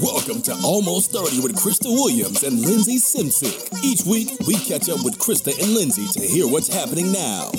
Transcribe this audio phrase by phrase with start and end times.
[0.00, 3.84] Welcome to Almost 30 with Krista Williams and Lindsey Simcik.
[3.84, 7.50] Each week, we catch up with Krista and Lindsey to hear what's happening now.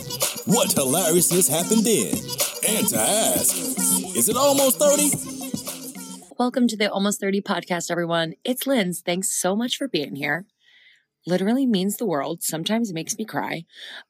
[0.45, 2.15] What hilariousness happened then?
[2.67, 3.55] And to ask,
[4.15, 6.33] is it almost 30?
[6.39, 8.33] Welcome to the Almost 30 podcast, everyone.
[8.43, 9.01] It's Linz.
[9.01, 10.47] Thanks so much for being here.
[11.27, 13.65] Literally means the world, sometimes makes me cry.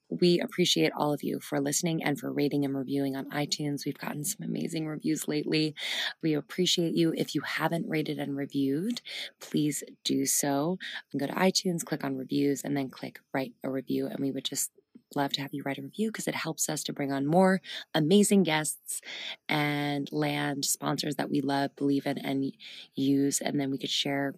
[0.09, 3.86] We appreciate all of you for listening and for rating and reviewing on iTunes.
[3.86, 5.75] We've gotten some amazing reviews lately.
[6.23, 7.14] We appreciate you.
[7.15, 9.01] If you haven't rated and reviewed,
[9.42, 10.78] please do so.
[11.18, 14.07] Go to iTunes, click on reviews, and then click write a review.
[14.07, 14.71] And we would just
[15.15, 17.61] love to have you write a review because it helps us to bring on more
[17.93, 19.01] amazing guests
[19.47, 22.51] and land sponsors that we love, believe in, and
[22.95, 23.39] use.
[23.42, 24.34] And then we could share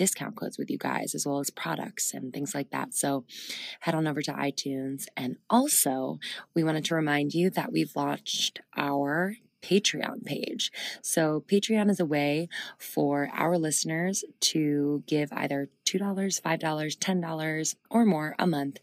[0.00, 2.94] discount codes with you guys as well as products and things like that.
[2.94, 3.26] So
[3.80, 5.04] head on over to iTunes.
[5.14, 6.18] And also,
[6.54, 10.72] we wanted to remind you that we've launched our Patreon page.
[11.02, 18.06] So, Patreon is a way for our listeners to give either $2, $5, $10, or
[18.06, 18.78] more a month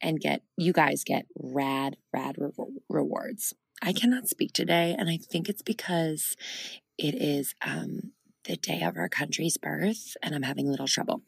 [0.00, 2.52] and get, you guys get rad, rad re-
[2.88, 3.52] rewards.
[3.82, 6.36] I cannot speak today, and I think it's because
[6.96, 8.12] it is um,
[8.44, 11.22] the day of our country's birth, and I'm having a little trouble.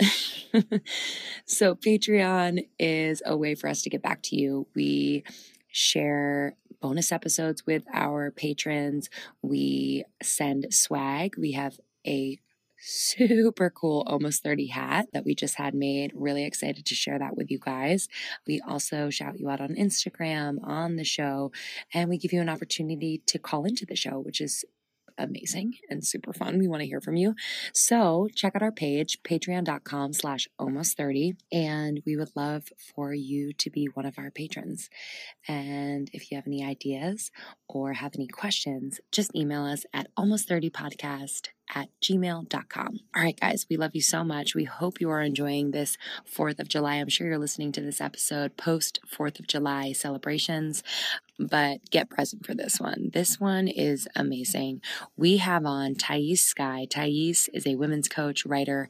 [1.46, 4.66] so, Patreon is a way for us to get back to you.
[4.74, 5.24] We
[5.68, 9.08] share bonus episodes with our patrons.
[9.42, 11.34] We send swag.
[11.38, 12.38] We have a
[12.86, 16.12] super cool almost 30 hat that we just had made.
[16.14, 18.08] Really excited to share that with you guys.
[18.46, 21.50] We also shout you out on Instagram, on the show,
[21.92, 24.64] and we give you an opportunity to call into the show, which is
[25.18, 26.58] amazing and super fun.
[26.58, 27.34] We want to hear from you.
[27.72, 31.34] So check out our page, patreon.com slash almost 30.
[31.52, 34.90] And we would love for you to be one of our patrons.
[35.48, 37.30] And if you have any ideas
[37.68, 43.00] or have any questions, just email us at almost 30 podcast at gmail.com.
[43.14, 44.54] All right, guys, we love you so much.
[44.54, 45.96] We hope you are enjoying this
[46.30, 46.96] 4th of July.
[46.96, 50.82] I'm sure you're listening to this episode post 4th of July celebrations,
[51.38, 53.10] but get present for this one.
[53.12, 54.82] This one is amazing.
[55.16, 56.86] We have on Thais Sky.
[56.88, 58.88] Thais is a women's coach, writer,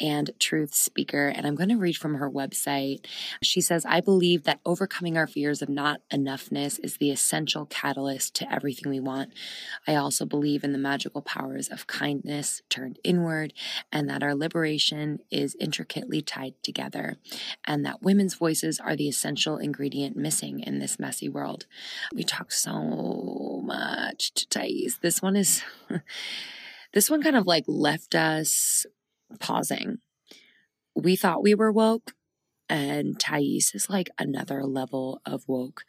[0.00, 3.06] and truth speaker, and I'm going to read from her website.
[3.42, 8.34] She says, I believe that overcoming our fears of not enoughness is the essential catalyst
[8.36, 9.32] to everything we want.
[9.86, 13.52] I also believe in the magical powers of kindness kindness turned inward,
[13.92, 17.16] and that our liberation is intricately tied together,
[17.66, 21.66] and that women's voices are the essential ingredient missing in this messy world.
[22.14, 24.98] We talk so much to Thais.
[25.02, 25.62] This one is,
[26.92, 28.86] this one kind of like left us
[29.40, 29.98] pausing.
[30.94, 32.12] We thought we were woke,
[32.68, 35.84] and Thais is like another level of woke.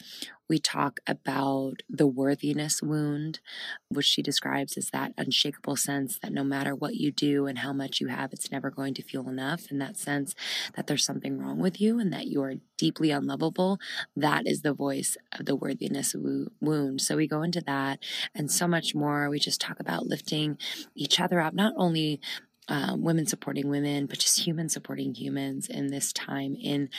[0.49, 3.41] We talk about the worthiness wound,
[3.89, 7.73] which she describes as that unshakable sense that no matter what you do and how
[7.73, 9.69] much you have, it's never going to feel enough.
[9.69, 10.35] And that sense
[10.75, 13.77] that there's something wrong with you and that you are deeply unlovable.
[14.15, 16.15] That is the voice of the worthiness
[16.61, 17.01] wound.
[17.01, 17.99] So we go into that
[18.33, 19.29] and so much more.
[19.29, 20.57] We just talk about lifting
[20.95, 22.21] each other up, not only
[22.67, 26.89] um, women supporting women, but just humans supporting humans in this time in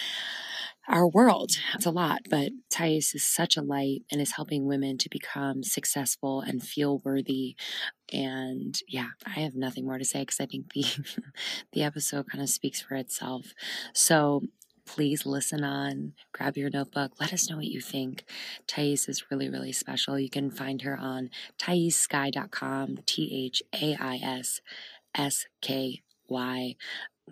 [0.89, 1.53] our world.
[1.75, 5.63] It's a lot, but Thais is such a light and is helping women to become
[5.63, 7.57] successful and feel worthy.
[8.11, 10.85] And yeah, I have nothing more to say because I think the
[11.73, 13.53] the episode kind of speaks for itself.
[13.93, 14.43] So
[14.87, 18.25] please listen on, grab your notebook, let us know what you think.
[18.67, 20.19] Thais is really, really special.
[20.19, 24.63] You can find her on thaissky.com, T H A I S
[25.15, 26.77] S K Y.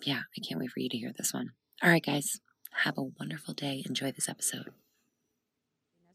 [0.03, 1.51] Yeah, I can't wait for you to hear this one.
[1.83, 2.41] All right, guys,
[2.83, 3.83] have a wonderful day.
[3.87, 4.71] Enjoy this episode.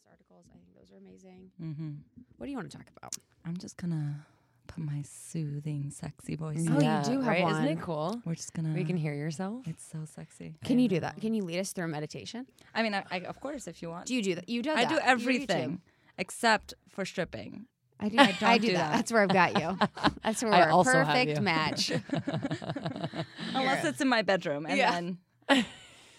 [0.09, 1.51] articles, I think those are amazing.
[1.61, 1.91] Mm-hmm.
[2.38, 3.16] What do you want to talk about?
[3.45, 4.25] I'm just gonna
[4.67, 6.66] put my soothing, sexy voice.
[6.69, 6.81] Oh, on.
[6.81, 7.44] you do have right?
[7.44, 7.53] one.
[7.53, 8.21] Isn't it cool?
[8.25, 8.73] We're just gonna.
[8.73, 9.67] We can hear yourself.
[9.67, 10.55] It's so sexy.
[10.63, 11.19] Can you do that?
[11.19, 12.45] Can you lead us through a meditation?
[12.73, 14.06] I mean, I, I, of course, if you want.
[14.06, 14.50] Do you do that?
[14.50, 14.77] You do that.
[14.77, 15.81] I do everything
[16.18, 17.65] except for stripping.
[18.01, 18.18] I do.
[18.19, 18.92] I I, don't do, do that.
[18.92, 18.98] that.
[18.98, 19.77] That's where I've got you.
[20.24, 21.42] That's where I we're a also have perfect you.
[21.44, 21.92] match.
[23.56, 24.92] Unless it's in my bedroom, and Yeah.
[24.92, 25.18] then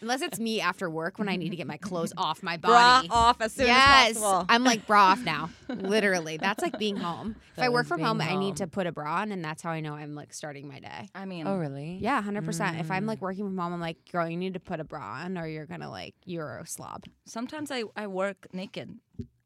[0.00, 2.96] Unless it's me after work when I need to get my clothes off my bra
[3.02, 3.08] body.
[3.08, 4.46] off as soon yes, as possible.
[4.48, 5.48] I'm like bra off now.
[5.68, 7.36] Literally, that's like being home.
[7.56, 9.62] If I work from being home, I need to put a bra on, and that's
[9.62, 11.08] how I know I'm like starting my day.
[11.14, 11.98] I mean, Oh, really?
[12.00, 12.80] Yeah, hundred percent.
[12.80, 13.22] If I'm like Mm.
[13.22, 15.66] working from home, I'm like, girl, you need to put a bra on, or you're
[15.66, 17.04] gonna like you're a slob.
[17.24, 18.98] sometimes I, I work naked.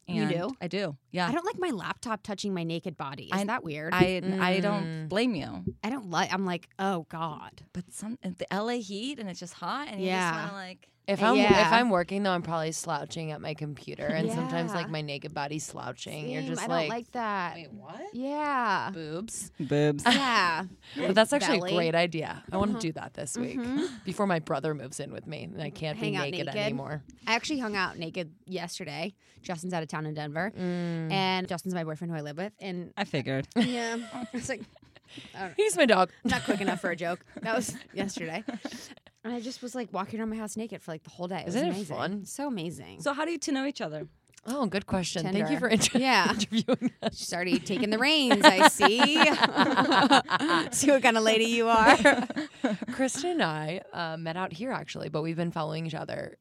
[0.08, 0.50] You do?
[0.60, 0.96] I do.
[1.10, 1.26] Yeah.
[1.28, 3.24] I don't like my laptop touching my naked body.
[3.24, 3.92] Is I- that weird?
[3.92, 5.08] I I don't Mm.
[5.08, 5.64] blame you.
[5.82, 6.32] I don't like.
[6.32, 7.62] I'm like, oh god.
[7.72, 10.30] But some the LA heat and it's just hot and you Yeah.
[10.30, 13.54] just want to like If I'm if I'm working though, I'm probably slouching at my
[13.54, 16.28] computer, and sometimes like my naked body's slouching.
[16.30, 17.54] You're just I like, don't like that.
[17.54, 18.00] wait, what?
[18.12, 18.90] Yeah.
[18.92, 19.52] Boobs.
[19.60, 20.02] Boobs.
[20.16, 20.64] Yeah.
[20.96, 21.72] But that's actually belly.
[21.72, 22.42] a great idea.
[22.50, 22.80] I want to Uh-huh.
[22.80, 23.88] do that this week Mhm.
[24.04, 26.56] before my brother moves in with me, and I can't Hang be naked, naked.
[26.60, 27.02] anymore.
[27.26, 29.14] I actually hung out naked yesterday.
[29.42, 31.12] Justin's out of town in Denver, Mm.
[31.12, 32.52] and Justin's my boyfriend who I live with.
[32.58, 33.46] And I figured.
[33.56, 33.98] yeah,
[34.32, 34.62] it's like
[35.56, 36.10] He's my dog.
[36.24, 37.24] not quick enough for a joke.
[37.42, 38.42] That was yesterday.
[39.26, 41.40] And I just was like walking around my house naked for like the whole day.
[41.40, 41.96] It was Isn't it amazing.
[41.96, 42.24] fun?
[42.26, 43.00] So amazing.
[43.00, 44.06] So how do you two know each other?
[44.46, 45.24] Oh, good question.
[45.24, 46.30] Thank you for inter- Yeah.
[46.30, 47.18] interviewing us.
[47.18, 49.00] She's already taking the reins, I see.
[50.70, 51.96] see what kind of lady you are.
[52.92, 56.36] Kristen and I uh, met out here actually, but we've been following each other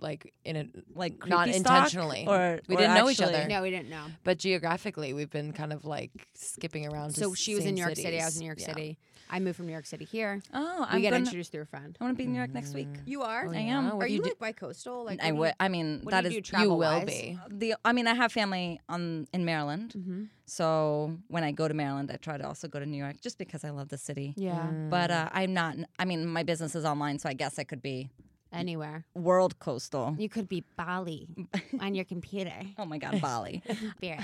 [0.00, 2.24] like in a Like Not intentionally.
[2.26, 3.46] or We or didn't know each other.
[3.48, 4.04] No, we didn't know.
[4.24, 7.14] but geographically we've been kind of like skipping around.
[7.14, 8.20] to So she was in New York City.
[8.20, 8.66] I was in New York Yeah.
[8.66, 8.98] City.
[9.30, 10.42] I moved from New York City here.
[10.52, 11.96] Oh, We I'm get gonna, introduced through a friend.
[12.00, 12.88] I want to be in New York next week.
[13.06, 13.46] You are?
[13.46, 13.84] Oh, I am.
[13.96, 15.04] What Are do you, like bi-coastal?
[15.04, 15.54] Like I would.
[15.58, 17.38] I mean, what that do is you do you will be.
[17.50, 17.74] the.
[17.84, 20.28] I mean, I have family on in Maryland, Mhm.
[20.46, 23.38] so when I go to Maryland, I try to also go to New York, just
[23.38, 24.34] because I love the city.
[24.36, 25.76] Yeah, But uh, I'm not.
[25.98, 28.10] I mean, my business is online, so I guess I could be
[28.54, 29.04] anywhere.
[29.14, 30.14] world coastal.
[30.18, 31.26] You could be Bali
[31.80, 32.52] on your computer.
[32.78, 33.62] Oh my God, Bali,
[33.96, 34.20] Spirit.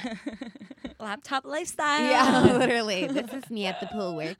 [1.01, 2.03] laptop lifestyle.
[2.03, 3.07] yeah, literally.
[3.07, 4.37] This is me at the pool work.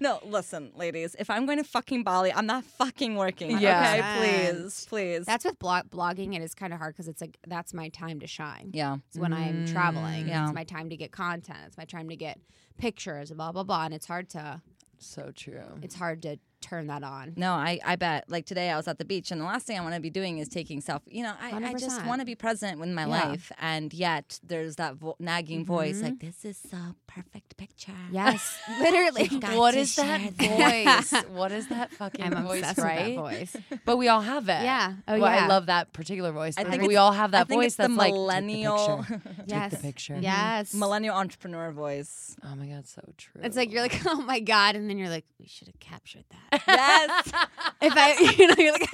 [0.00, 1.16] No, listen, ladies.
[1.18, 3.58] If I'm going to fucking Bali, I'm not fucking working.
[3.58, 4.18] Yeah.
[4.20, 5.26] Okay, please, please.
[5.26, 6.34] That's with blog- blogging.
[6.34, 8.70] It is kind of hard because it's like that's my time to shine.
[8.72, 8.96] yeah.
[9.08, 10.24] It's when I'm traveling.
[10.26, 10.44] Mm, yeah.
[10.44, 11.58] It's my time to get content.
[11.66, 12.38] It's my time to get
[12.78, 13.30] pictures.
[13.30, 13.84] Blah blah blah.
[13.84, 14.60] And it's hard to
[14.98, 15.62] So true.
[15.82, 17.34] it's hard to turn that on.
[17.36, 18.24] No, I, I bet.
[18.28, 20.10] Like today, I was at the beach, and the last thing I want to be
[20.10, 21.02] doing is taking self.
[21.06, 23.28] You know, I, I just want to be present with my Yeah.
[23.28, 26.26] life, and yet there's that vo- nagging voice like, mm-hmm.
[26.26, 29.28] "This is a perfect picture." Yes, literally.
[29.28, 31.12] got What to is that voice?
[31.30, 33.16] what is that fucking I'm voice, obsessed right?
[33.20, 33.80] with that voice.
[33.84, 34.62] But we all have it.
[34.62, 34.94] Yeah.
[35.06, 36.54] Oh, well, I love that particular voice.
[36.56, 39.04] I I think we all have that I think voice it's the that's like millennial,
[39.04, 39.44] Take the picture.
[39.46, 39.70] Yes.
[39.70, 40.14] Take the picture.
[40.14, 40.22] Mm-hmm.
[40.22, 40.74] Yes.
[40.74, 42.36] millennial entrepreneur voice.
[42.42, 43.40] Oh my god, so true.
[43.44, 46.24] It's like you're like, oh my god, and then you're like, we should have captured
[46.30, 46.53] that.
[46.66, 47.26] Yes.
[47.82, 48.88] if I, you know, you're like,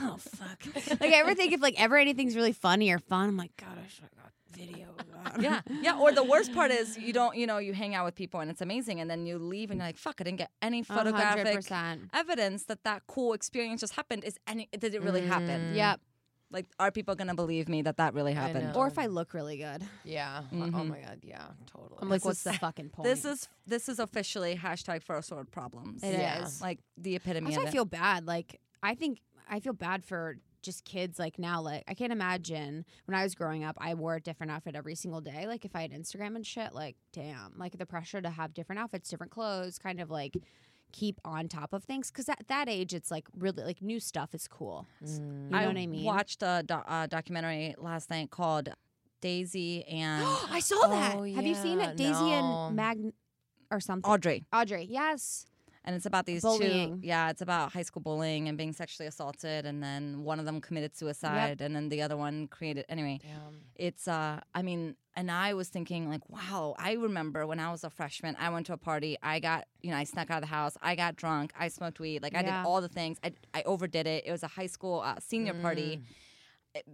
[0.00, 0.62] oh fuck.
[1.00, 3.78] Like I ever think if like ever anything's really funny or fun, I'm like, God,
[3.78, 4.88] I should have got video.
[4.98, 5.98] of that." yeah, yeah.
[5.98, 8.50] Or the worst part is you don't, you know, you hang out with people and
[8.50, 11.60] it's amazing, and then you leave and you're like, "Fuck, I didn't get any photographic
[11.60, 12.10] 100%.
[12.12, 14.24] evidence that that cool experience just happened.
[14.24, 14.68] Is any?
[14.78, 15.72] Did it really happen?
[15.72, 15.76] Mm.
[15.76, 16.00] Yep.
[16.54, 18.74] Like, are people gonna believe me that that really happened?
[18.76, 20.44] Or if I look really good, yeah.
[20.52, 20.88] Oh Mhm.
[20.88, 21.98] my god, yeah, totally.
[22.00, 23.04] I'm like, This what's is- the fucking point?
[23.04, 26.02] This is this is officially hashtag first world problems.
[26.02, 26.44] It Yeah.
[26.44, 26.60] is.
[26.62, 28.24] like the epitome Also, of I feel bad.
[28.26, 29.18] Like I think
[29.50, 31.60] I feel bad for just kids like now.
[31.60, 34.94] Like I can't imagine when I was growing up, I wore a different outfit every
[34.94, 35.46] single day.
[35.46, 38.78] Like if I had Instagram and shit, like damn, like the pressure to have different
[38.80, 40.36] outfits, different clothes, kind of like
[40.94, 42.10] keep on top of things.
[42.10, 44.86] Because at that age, it's like really like new stuff is cool.
[45.04, 45.50] Mm.
[45.50, 46.04] You know what I mean?
[46.04, 48.68] watched a do- uh, documentary last night called
[49.20, 51.16] Daisy and I saw that.
[51.16, 52.66] Oh, Have you seen it, Daisy no.
[52.68, 53.12] and Mag
[53.70, 54.08] or something?
[54.10, 54.44] Audrie.
[54.52, 55.46] Audrie, yes.
[55.86, 57.00] And it's about these Bullying.
[57.02, 57.06] two.
[57.06, 60.60] Yeah, it's about high school bullying and being sexually assaulted, and then one of them
[60.60, 62.86] committed suicide, and then the other one created.
[62.88, 63.60] Anyway, Damn.
[63.76, 67.82] it's uh i mean and i was thinking like wow i remember when i was
[67.84, 70.48] a freshman i went to a party i got you know i snuck out of
[70.48, 72.62] the house i got drunk i smoked weed like i Yeah.
[72.62, 75.54] did all the things i, I overdid it it was a high school uh, senior
[75.54, 76.00] party It-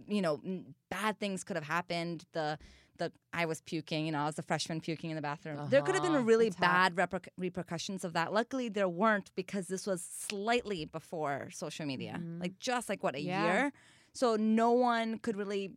[0.07, 0.41] you know
[0.89, 2.57] bad things could have happened the
[2.97, 5.59] the I was puking, you know, I was a freshman puking in the bathroom.
[5.69, 6.23] There could have been Uh-huh.
[6.23, 8.31] really That's bad reper- repercussions of that.
[8.31, 13.19] Luckily, there weren't because this was slightly before social media, like just like what a
[13.21, 13.41] Yeah.
[13.43, 13.73] year.
[14.13, 15.71] So no one could really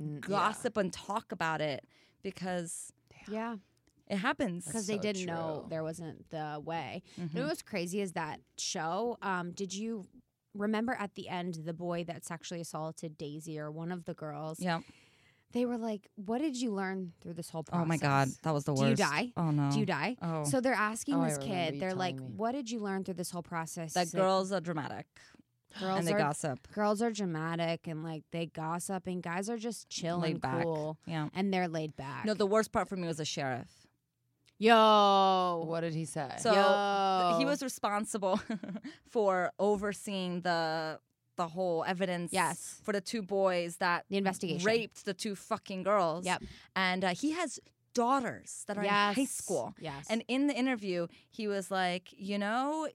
[0.00, 0.20] Mm, yeah.
[0.28, 1.84] gossip and talk about it
[2.22, 2.92] because
[3.28, 3.56] Yeah.
[4.08, 4.64] it happens.
[4.64, 7.02] because That's they didn't know there wasn't the way.
[7.16, 7.38] You Mm-hmm.
[7.40, 9.16] know what's crazy is that show.
[9.22, 10.06] Um, did you
[10.58, 14.60] remember at the end the boy that sexually assaulted Daisy or one of the girls?
[14.60, 14.80] Yeah.
[15.52, 18.52] They were like, "What did you learn through this whole process?" Oh my god, that
[18.52, 18.82] was the worst.
[18.82, 19.00] Do worst.
[19.00, 19.32] you die?
[19.38, 19.70] Oh no.
[19.70, 20.16] Do you die?
[20.20, 20.44] Oh.
[20.44, 21.80] So they're asking Oh, this kid.
[21.80, 22.34] They're like, me.
[22.36, 25.06] "What did you learn through this whole process?" that He's like, girls are dramatic
[25.80, 26.66] girls and they are gossip.
[26.74, 30.62] girls are dramatic and like they gossip, and guys are just chill Laid and back.
[30.64, 31.28] cool, Yeah.
[31.34, 32.24] and they're laid back.
[32.26, 33.86] No, the worst part for me was the sheriff.
[34.58, 36.28] Yo, What did he say?
[36.38, 38.40] So he was responsible
[39.10, 40.98] for overseeing the
[41.36, 42.80] the whole evidence Yes.
[42.82, 44.66] for the two boys that the investigation.
[44.66, 46.26] raped the two fucking girls.
[46.26, 46.42] Yep.
[46.74, 47.60] And uh, he has
[47.94, 49.72] daughters that are in high school.
[49.78, 50.06] Yes.
[50.10, 52.88] And in the interview, he was like, you know,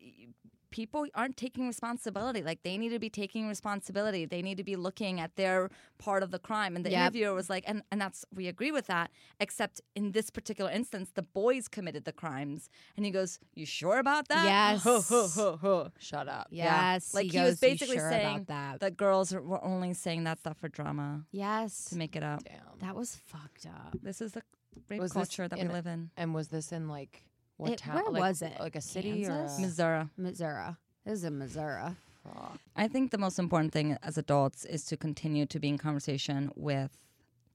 [0.73, 2.41] people aren't taking responsibility.
[2.41, 4.25] Like they need to be taking responsibility.
[4.25, 6.75] They need to be looking at their part of the crime.
[6.75, 6.99] And the Yep.
[6.99, 11.11] interviewer was like, and, and that's we agree with that, except in this particular instance,
[11.13, 12.69] the boys committed the crimes.
[12.97, 14.45] And he goes, You sure about that?
[14.45, 14.83] Yes.
[14.89, 15.91] Ho, ho, ho, ho.
[15.99, 16.47] Shut up.
[16.49, 16.93] Yeah.
[16.93, 17.13] Yes.
[17.13, 18.79] Like he, he, was goes, "You basically sure saying about that.
[18.79, 21.85] the girls were only saying that stuff for drama yes.
[21.85, 22.43] to make it up.
[22.45, 22.79] Damn.
[22.79, 23.95] That was fucked up.
[24.01, 24.41] This is the
[24.89, 26.09] rape Was culture that we live in.
[26.17, 27.23] And was this in like
[27.57, 27.95] what It- town?
[27.95, 28.59] where like, was it?
[28.59, 29.57] Like a city Kansas?
[29.57, 30.09] or a, Missouri.
[30.17, 30.75] Missouri.
[31.05, 31.95] This is in Missouri.
[32.23, 32.57] Fuck.
[32.75, 36.51] I think the most important thing as adults is to continue to be in conversation
[36.55, 36.97] with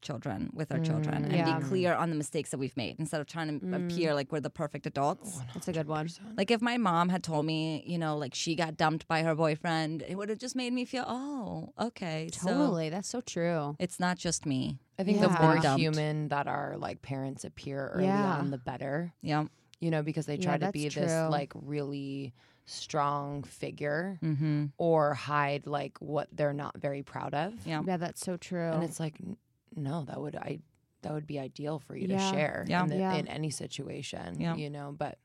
[0.00, 1.58] children, with our children, and mm, Yeah.
[1.58, 3.74] be clear on the mistakes that we've made instead of trying to mm.
[3.92, 5.40] appear like we're the perfect adults.
[5.54, 6.08] That's a good one.
[6.36, 9.34] Like if my mom had told me, you know, like she got dumped by her
[9.34, 12.90] boyfriend, it would have just made me feel, oh, okay, so Totally.
[12.90, 13.74] That's so true.
[13.80, 14.78] it's not just me.
[15.00, 15.28] I think Yeah.
[15.28, 18.34] the more human that our like parents appear early Yeah.
[18.38, 19.14] on, the better.
[19.20, 19.46] Yeah.
[19.80, 22.34] You know, because they Yeah, try to be that's this like really
[22.66, 24.66] strong figure Mm-hmm.
[24.76, 27.54] or hide like what they're not very proud of.
[27.66, 27.82] Yeah.
[27.86, 28.70] Yeah, that's so true.
[28.72, 29.36] And it's like, n-
[29.76, 30.60] no, that would I
[31.02, 32.16] that would be ideal for you Yeah.
[32.18, 32.82] to share Yeah.
[32.82, 33.14] in, the, Yeah.
[33.14, 34.40] in any situation.
[34.40, 34.56] Yeah.
[34.56, 35.18] You know, but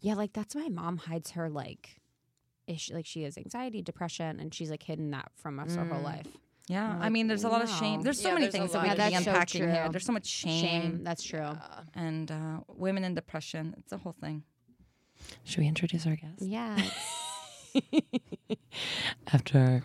[0.00, 2.00] yeah, like that's why mom hides her like
[2.66, 2.92] issue.
[2.94, 6.04] Like she has anxiety, depression, and she's like hidden that from us her whole Mm.
[6.04, 6.26] life.
[6.68, 6.88] Yeah.
[6.88, 8.02] I'm I mean, there's a lot of shame.
[8.02, 9.88] There's so Yeah, many there's things that we Yeah, could be that's so here.
[9.90, 10.62] There's so much shame.
[10.64, 11.04] Shame.
[11.04, 11.40] That's true.
[11.40, 13.74] uh, And uh, women in depression.
[13.78, 14.42] It's a whole thing.
[15.44, 16.42] should we introduce our guest?
[16.42, 16.76] Yeah.
[19.32, 19.82] After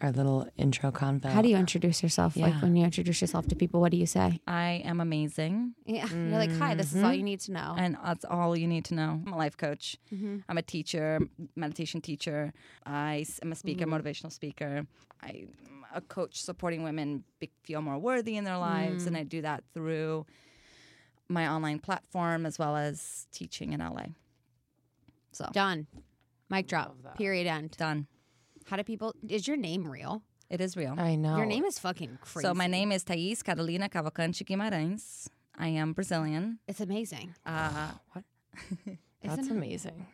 [0.00, 1.26] our little intro convo.
[1.26, 2.36] How do you introduce yourself?
[2.36, 4.40] Like when you introduce yourself to people, what do you say?
[4.46, 5.74] I am amazing.
[5.86, 6.08] Yeah.
[6.08, 7.74] You're like, hi, this is all you need to know.
[7.78, 9.20] And that's all you need to know.
[9.26, 9.96] I'm a life coach.
[10.12, 10.42] Mhm.
[10.48, 11.20] I'm a teacher,
[11.56, 12.52] meditation teacher.
[12.86, 14.86] I am a speaker, motivational speaker.
[15.22, 19.06] I'm a coach supporting women be- feel more worthy in their lives.
[19.06, 20.26] And I do that through
[21.28, 24.06] my online platform as well as teaching in LA.
[25.32, 25.86] So, Done.
[26.50, 26.96] Mic drop.
[27.16, 27.46] Period.
[27.46, 27.76] End.
[27.76, 28.06] done.
[28.66, 29.14] How do people?
[29.28, 30.22] Is your name real?
[30.50, 30.94] It is real.
[30.98, 31.36] I know.
[31.36, 32.46] Your name is fucking crazy.
[32.46, 35.28] So, my name is Thais Carolina Cavalcante Guimarães.
[35.56, 36.58] I am Brazilian.
[36.66, 37.34] It's amazing.
[37.44, 37.90] Uh,
[39.22, 40.06] That's Isn't amazing.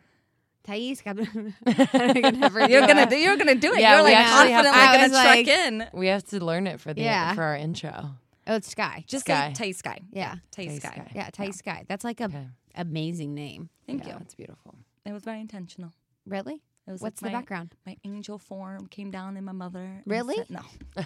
[0.65, 1.01] Thais.
[1.01, 3.09] Gab- I you're do gonna it.
[3.09, 3.15] do.
[3.17, 3.79] You're gonna do it.
[3.79, 5.87] Yeah, you're we like actually have to- gonna was truck like- in.
[5.93, 7.33] We have to learn it for the Yeah.
[7.33, 8.15] for our intro.
[8.47, 9.03] Oh, it's Sky.
[9.07, 9.49] Just Sky.
[9.49, 9.99] say Thais Sky.
[10.11, 10.35] Yeah.
[10.51, 10.89] Thais Thais Sky.
[10.95, 11.11] Sky.
[11.15, 11.85] Yeah, Thais Sky.
[11.87, 12.47] That's like a Okay.
[12.75, 13.69] amazing name.
[13.87, 14.19] Thank Yeah, you.
[14.19, 14.75] That's beautiful.
[15.05, 15.91] It was very intentional.
[16.27, 16.61] Really?
[16.87, 17.73] It was What's like the my, background?
[17.85, 20.03] My angel form came down in my mother.
[20.05, 20.35] Really?
[20.35, 20.61] said- no.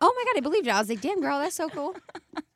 [0.00, 0.70] Oh my god, I believed it.
[0.70, 1.96] I was like, damn girl, that's so cool.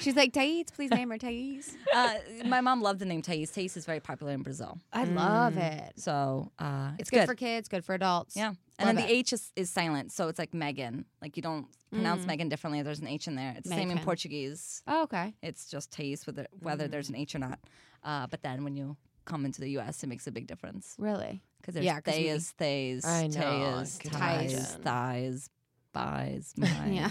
[0.00, 1.76] She's like, Thais, please name her Thais.
[1.94, 2.14] Uh,
[2.46, 3.50] my mom loved the name Thais.
[3.52, 4.78] Thais is very popular in Brazil.
[4.92, 5.92] I love it.
[5.96, 8.36] So uh, It's good, for kids, good for adults.
[8.36, 8.54] Yeah.
[8.80, 9.12] And then Love the.
[9.12, 10.10] H is, is silent.
[10.10, 11.04] So it's like Megan.
[11.22, 12.82] Like you don't pronounce Megan differently.
[12.82, 13.54] There's an H in there.
[13.56, 14.82] It's the same in Portuguese.
[14.88, 15.34] Oh, okay.
[15.42, 17.60] It's just Thais with it, whether there's an H or not.
[18.02, 20.96] Uh, but then when you come into the U.S., it makes a big difference.
[20.98, 21.40] Really?
[21.60, 24.82] Because there's Yeah, 'cause we- Thais, Thais, I know, I Thais, could Ties, imagine.
[24.82, 25.50] Thighs,
[25.94, 27.10] Buys, Yeah.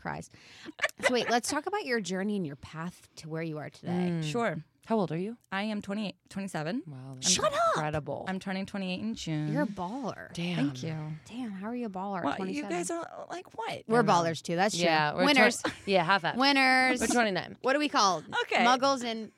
[0.00, 0.02] Mize.
[0.02, 0.30] Cries.
[1.06, 3.90] so wait, let's talk about your journey and your path to where you are today.
[3.92, 4.24] Mm.
[4.24, 4.64] Sure.
[4.86, 5.36] How old are you?
[5.52, 6.82] I am 28, 27.
[6.86, 6.96] Wow.
[7.20, 7.52] Shut up!
[7.76, 8.24] Incredible.
[8.26, 9.52] I'm turning 28 in June.
[9.52, 10.32] You're a baller.
[10.32, 10.56] Damn.
[10.56, 10.96] Thank you.
[11.28, 12.24] Damn, how are you a baller?
[12.24, 12.54] Well, 27?
[12.54, 13.82] you guys are like what?
[13.86, 14.56] We're ballers too.
[14.56, 14.86] That's true.
[14.86, 15.14] Yeah.
[15.14, 15.58] we're Winners.
[15.58, 16.36] twen- yeah, half that.
[16.36, 17.00] Winners.
[17.00, 17.56] We're 29.
[17.60, 18.24] What are we called?
[18.42, 18.64] Okay.
[18.64, 19.30] Muggles and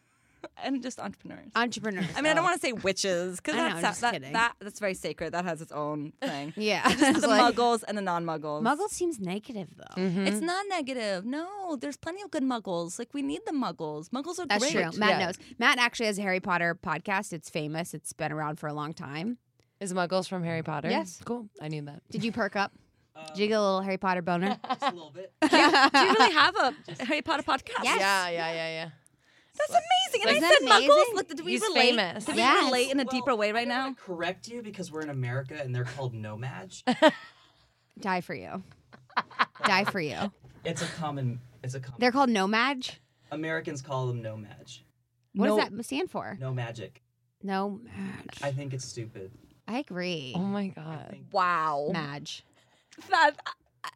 [0.65, 1.51] and just entrepreneurs.
[1.55, 2.07] entrepreneurs.
[2.17, 4.53] I mean, I don't want to say witches because I know, that's that, that, that
[4.61, 5.33] that's very sacred.
[5.33, 6.53] That has its own thing.
[6.57, 6.89] yeah.
[6.95, 8.63] Just the like- muggles and the non-muggles.
[8.63, 10.03] Muggle seems negative though.
[10.03, 10.27] Mhm.
[10.27, 11.25] It's not negative.
[11.25, 12.99] No, there's plenty of good muggles.
[12.99, 14.09] Like we need the muggles.
[14.11, 14.73] Muggles are That's great.
[14.73, 14.99] true.
[14.99, 15.27] Matt Yeah.
[15.27, 15.35] knows.
[15.59, 17.33] Matt actually has a Harry Potter podcast.
[17.33, 17.95] It's famous.
[17.95, 19.39] It's been around for a long time.
[19.81, 20.89] Is Muggles from Harry Potter?
[20.91, 21.21] Yes.
[21.25, 21.49] Cool.
[21.61, 22.03] I knew that.
[22.11, 22.73] Did you perk up?
[23.35, 24.57] Did you get a little Harry Potter boner?
[24.69, 25.33] Just a little bit.
[25.43, 25.61] Do you
[26.15, 27.83] really have a Harry Potter podcast?
[27.85, 27.99] Yes.
[28.01, 28.89] Yeah, yeah, yeah, yeah.
[29.59, 30.29] That's amazing.
[30.29, 30.85] And Isn't I that said muggles.
[30.95, 31.15] amazing?
[31.15, 31.91] Look, did we He's relate?
[31.97, 32.25] famous.
[32.25, 32.63] Did Yes.
[32.63, 33.85] we relate in a Well, deeper way right I now?
[33.85, 36.83] want to correct you because we're in America and they're called nomads.
[38.01, 38.63] Die for you.
[39.65, 40.17] Die for you.
[40.65, 41.41] it's a common.
[41.63, 42.01] It's a common.
[42.01, 42.89] They're called nomad.
[43.31, 44.83] Americans call them nomads.
[45.35, 46.37] What No- does that stand for?
[46.41, 47.03] No magic.
[47.43, 47.81] No
[48.43, 49.33] I think it's stupid.
[49.69, 50.33] I agree.
[50.37, 51.07] Oh my I god.
[51.11, 51.91] think Wow.
[51.93, 52.45] Madge.
[53.11, 53.89] That, uh,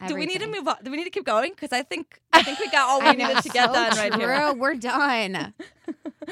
[0.00, 0.50] uh, do we need to Everything.
[0.64, 0.76] move on?
[0.82, 1.52] Do we need to keep going?
[1.52, 4.12] Because I think I think we got all we needed to get so done right
[4.12, 4.20] true.
[4.20, 4.54] here.
[4.54, 5.54] We're done.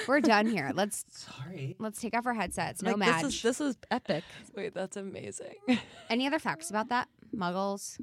[0.06, 0.70] We're done here.
[0.74, 1.76] Let's sorry.
[1.78, 2.82] let's take off our headsets.
[2.82, 3.22] No Like, Madge.
[3.22, 4.24] this is this is epic.
[4.54, 5.54] Wait, that's amazing.
[6.10, 7.08] Any other facts about that?
[7.34, 8.00] Muggles.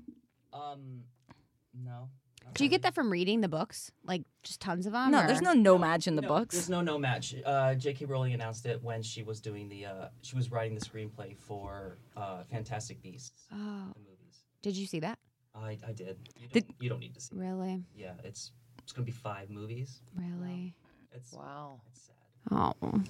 [0.53, 1.01] Um,
[1.73, 2.09] no.
[2.43, 3.91] not Do you get that from reading the books?
[4.05, 5.11] Like just tons of them?
[5.11, 6.55] No, there's or- no no match in the No, books.
[6.55, 7.33] There's no no match.
[7.45, 8.05] Uh, J.K.
[8.05, 9.85] Rowling announced it when she was doing the.
[9.85, 13.55] Uh, she was writing the screenplay for uh, Fantastic Beasts, Oh,
[13.93, 14.43] the movies.
[14.61, 15.17] did you see that?
[15.57, 16.17] I, I did.
[16.37, 17.35] You don't, Did- you don't need to see.
[17.35, 17.39] it.
[17.39, 17.83] Really?
[17.95, 18.51] Yeah, it's
[18.83, 20.01] it's gonna be five movies.
[20.15, 20.75] Really?
[21.13, 21.81] It's wow.
[21.89, 22.15] it's sad.
[22.51, 22.73] Oh.
[22.81, 23.05] Um,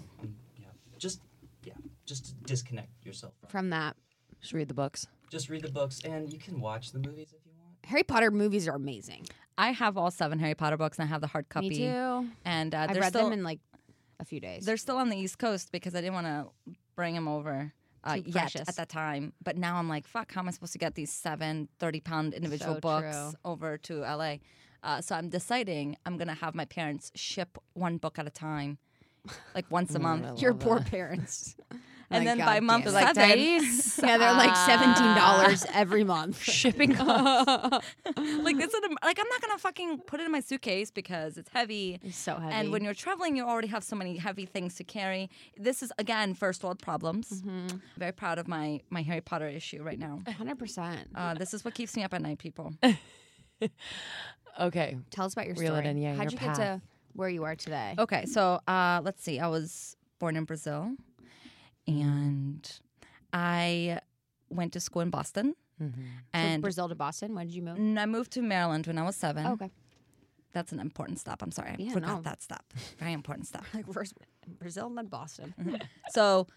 [0.58, 1.22] yeah, just
[1.64, 1.74] yeah.
[2.06, 3.50] just disconnect yourself from.
[3.50, 3.96] From that,
[4.42, 5.08] Just read the books.
[5.30, 7.76] Just read the books, and you can watch the movies if you want.
[7.86, 9.26] Harry Potter movies are amazing.
[9.58, 11.70] I have all seven Harry Potter books and I have the hard copy.
[11.70, 12.28] Me too.
[12.44, 13.60] And uh, I've they're read still them in like
[14.20, 14.66] a few days.
[14.66, 17.74] they're still on the East Coast because I didn't want to bring them over.
[18.06, 18.70] Uh, Too yet precious.
[18.70, 21.12] at that time, but now I'm like, fuck, how am I supposed to get these
[21.12, 23.32] seven 30 pound individual So books true.
[23.44, 24.36] over to LA?
[24.84, 28.78] Uh, so I'm deciding I'm gonna have my parents ship one book at a time,
[29.56, 30.40] like once a month.
[30.40, 30.92] Your poor that.
[30.92, 31.56] parents.
[32.12, 32.94] And Like, then by God month damn.
[32.94, 36.42] Like, seven, "Daddies, yeah, they're like seventeen dollars every month.
[36.62, 37.88] Shipping costs.
[38.06, 41.50] like this is like I'm not gonna fucking put it in my suitcase because it's
[41.50, 42.00] heavy.
[42.04, 42.54] It's so heavy.
[42.54, 45.30] And when you're traveling, you already have so many heavy things to carry.
[45.58, 47.42] This is again first world problems.
[47.42, 47.78] Mm-hmm.
[47.98, 50.22] Very proud of my my Harry Potter issue right now.
[50.38, 51.08] hundred percent.
[51.16, 52.74] Uh, this is what keeps me up at night, people.
[54.60, 54.98] Okay.
[55.12, 55.88] Tell us about your Reel it story.
[55.90, 56.82] in, yeah, How'd your you get to
[57.14, 57.96] where you are today?
[58.00, 59.40] Okay, so uh, let's see.
[59.40, 60.92] I was born in Brazil,
[61.88, 62.80] and
[63.34, 64.00] I
[64.50, 66.02] went to school in Boston, Mm-hmm.
[66.02, 67.36] So and Brazil to Boston.
[67.36, 67.78] When did you move?
[67.78, 69.46] Mm, I moved to Maryland when I was seven.
[69.46, 69.70] Oh, okay.
[70.54, 71.42] That's an important stop.
[71.44, 72.22] I'm sorry, I Yeah, forgot no.
[72.22, 72.64] that stop.
[72.98, 73.66] Very important stop.
[73.74, 74.14] Like first
[74.58, 75.54] Brazil and then Boston.
[76.12, 76.48] So,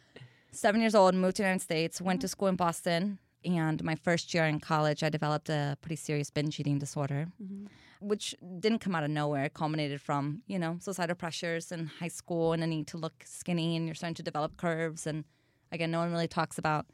[0.53, 2.21] seven years old, moved to the United States, went Mm-hmm.
[2.21, 6.31] to school in Boston, and my first year in college, I developed a pretty serious
[6.31, 7.67] binge eating disorder, Mm-hmm.
[8.01, 9.45] Which didn't come out of nowhere.
[9.45, 13.23] It culminated from you know societal pressures in high school and a need to look
[13.25, 15.07] skinny, and you're starting to develop curves.
[15.07, 15.25] And
[15.73, 16.87] again, no one really talks about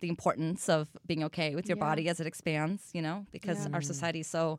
[0.00, 1.84] the importance of being okay with your Yeah.
[1.88, 2.90] body as it expands.
[2.94, 3.72] You know, because Yeah.
[3.74, 4.58] our society is so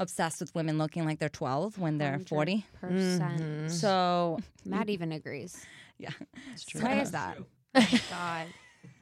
[0.00, 2.64] obsessed with women looking like they're 12 when they're 40.
[2.80, 3.70] Percent.
[3.72, 5.66] So Matt even agrees.
[5.98, 6.10] yeah.
[6.52, 6.80] It's true.
[6.82, 7.38] Why is that?
[7.74, 8.46] Oh, God,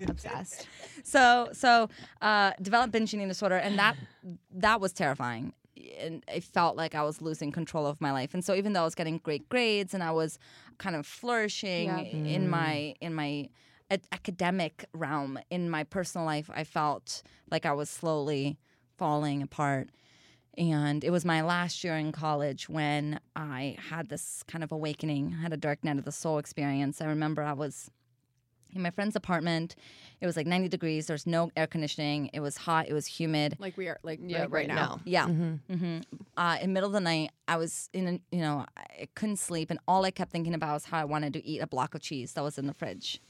[0.09, 0.67] obsessed.
[1.05, 1.89] so so
[2.21, 3.97] uh developed binge eating disorder and that
[4.51, 5.53] that was terrifying
[5.99, 8.35] and I felt like i was losing control of my life.
[8.35, 10.39] And so even though i was getting great grades and i was
[10.79, 11.99] kind of flourishing Yeah.
[12.01, 12.49] in mm.
[12.49, 13.49] my in my
[13.91, 18.59] a- academic realm in my personal life i felt like i was slowly
[18.99, 19.91] falling apart.
[20.59, 25.35] And it was my last year in college when i had this kind of awakening
[25.39, 27.01] I had a dark night of the soul experience.
[27.01, 27.91] I remember i was
[28.77, 29.75] in my friend's apartment.
[30.21, 31.07] It was like 90 degrees.
[31.07, 32.31] There's no air conditioning.
[32.33, 32.89] It was hot.
[32.89, 33.57] It was humid.
[33.59, 35.01] Like we are, like Yeah, like right now.
[35.05, 35.27] Yeah.
[35.27, 35.99] Mm-hmm.
[36.37, 39.39] Uh, in the middle of the night, I was in, a, you know, I couldn't
[39.39, 41.95] sleep, and all I kept thinking about was how I wanted to eat a block
[41.95, 43.21] of cheese that was in the fridge.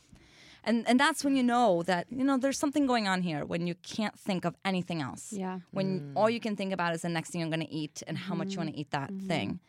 [0.65, 3.69] And and that's when you know that you know there's something going on here when
[3.69, 5.33] you can't think of anything else.
[5.33, 5.61] Yeah.
[5.71, 8.19] When all you can think about is the next thing you're going to eat and
[8.19, 9.61] how much you want to eat that thing.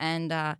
[0.00, 0.54] And uh,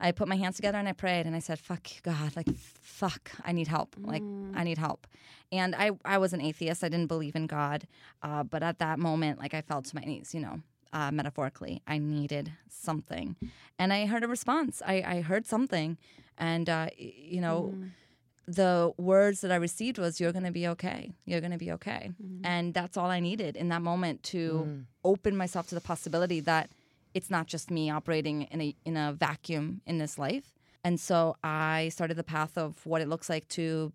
[0.00, 3.30] I put my hands together and I prayed and I said, "Fuck God, like fuck,
[3.44, 3.96] I need help.
[3.98, 4.22] Like
[4.54, 5.06] I need help."
[5.50, 6.84] And I I was an atheist.
[6.84, 7.86] I didn't believe in God,
[8.22, 10.34] uh, but at that moment, like I fell to my knees.
[10.34, 10.60] You know,
[10.92, 13.36] uh, metaphorically, I needed something,
[13.78, 14.82] and I heard a response.
[14.86, 15.98] I I heard something,
[16.36, 17.74] and uh, you know.
[18.50, 21.12] The words that I received was, "You're gonna be okay.
[21.26, 25.66] You're gonna be okay," and that's all I needed in that moment to open myself
[25.68, 26.70] to the possibility that
[27.18, 30.54] it's not just me operating in a in a vacuum in this life.
[30.84, 33.92] And so I started the path of what it looks like to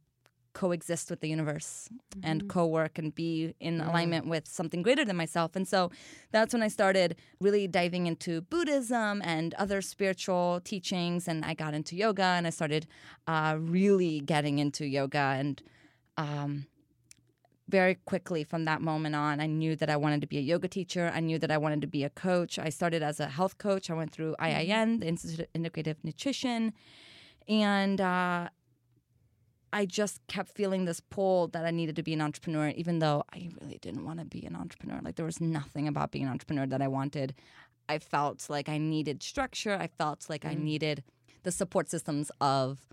[0.54, 1.90] coexist with the universe
[2.22, 5.56] and co-work and be in alignment with something greater than myself.
[5.56, 5.90] And so
[6.32, 11.74] that's when I started really diving into Buddhism and other spiritual teachings and I got
[11.74, 12.86] into yoga and I started
[13.26, 15.64] uh, really getting into yoga and
[16.18, 16.68] um,
[17.69, 20.67] very quickly from that moment on, I knew that I wanted to be a yoga
[20.67, 21.12] teacher.
[21.13, 22.60] I knew that I wanted to be a coach.
[22.60, 23.89] I started as a health coach.
[23.89, 26.73] I went through IIN, the Institute of Integrative Nutrition,
[27.47, 28.49] and uh,
[29.71, 33.23] I just kept feeling this pull that I needed to be an entrepreneur, even though
[33.34, 34.99] I really didn't want to be an entrepreneur.
[35.02, 37.34] Like there was nothing about being an entrepreneur that I wanted.
[37.89, 39.76] I felt like I needed structure.
[39.76, 41.04] I felt like I needed
[41.43, 42.88] the support systems of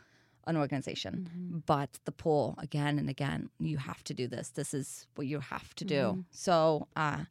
[0.46, 1.62] an organization.
[1.66, 4.50] But the pull again and again, you have to do this.
[4.50, 6.24] This is what you have to do.
[6.30, 7.24] So, uh,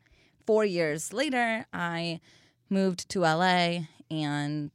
[0.45, 2.19] four years later, I
[2.69, 3.79] moved to LA
[4.11, 4.71] and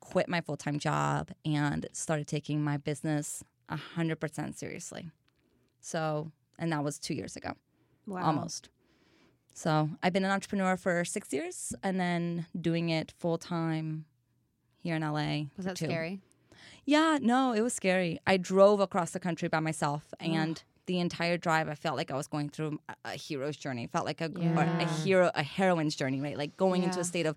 [0.00, 5.10] quit my full time job and started taking my business 100% seriously.
[5.80, 7.52] So, and that was two years ago
[8.06, 8.22] Wow.
[8.24, 8.70] almost.
[9.54, 14.04] So I've been an entrepreneur for six years and then doing it full time
[14.80, 15.46] here in LA.
[15.56, 15.86] Was that two.
[15.86, 16.20] scary?
[16.88, 18.18] Yeah, no, it was scary.
[18.26, 22.16] I drove across the country by myself and the entire drive I felt like I
[22.16, 23.86] was going through a, a hero's journey.
[23.88, 26.38] Felt like a, or a hero a heroine's journey, right?
[26.38, 27.36] Like going into a state of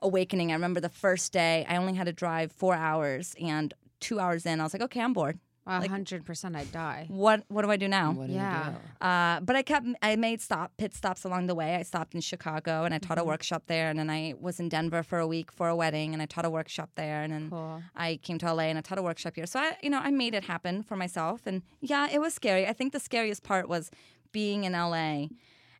[0.00, 0.50] awakening.
[0.50, 4.46] I remember the first day I only had to drive four hours and two hours
[4.46, 5.38] in I was like, okay, I'm bored.
[5.70, 7.06] A hundred percent, I'd die.
[7.08, 8.12] what what do I do now?
[8.12, 8.66] What do Yeah.
[8.66, 9.06] you do?
[9.06, 11.76] Uh, but I kept I made stop pit stops along the way.
[11.76, 13.26] I stopped in Chicago and I taught Mm-hmm.
[13.28, 16.12] a workshop there, and then I was in Denver for a week for a wedding,
[16.12, 17.82] and I taught a workshop there, and then Cool.
[17.94, 19.46] I came to LA and I taught a workshop here.
[19.46, 22.66] So I, you know, I made it happen for myself, and yeah, it was scary.
[22.66, 23.90] I think the scariest part was
[24.32, 25.26] being in LA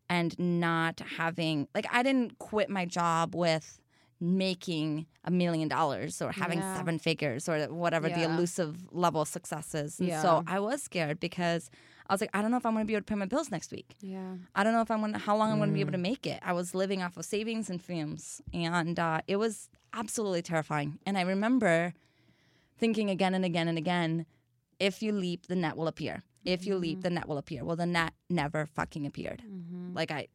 [0.09, 3.79] and not having like I didn't quit my job with
[4.21, 6.77] making a million dollars or having Yeah.
[6.77, 9.99] seven figures or whatever the elusive level of success is.
[9.99, 10.23] And Yeah.
[10.23, 11.71] so I was scared because
[12.07, 13.25] I was like, I don't know if I'm going to be able to pay my
[13.25, 13.95] bills next week.
[14.01, 14.35] Yeah.
[14.55, 15.99] I don't know if I'm going to, how long I'm going to be able to
[15.99, 16.03] mm.
[16.03, 16.41] make it.
[16.43, 20.99] I was living off of savings and fumes, and uh, it was absolutely terrifying.
[21.07, 21.95] And I remember
[22.79, 24.27] thinking again and again and again,
[24.81, 26.25] if you leap, the net will appear.
[26.45, 27.03] If you leap, mm-hmm.
[27.03, 27.65] the net will appear.
[27.65, 29.43] Well, the net never fucking appeared.
[29.47, 29.95] Mm-hmm.
[29.95, 30.29] Like I,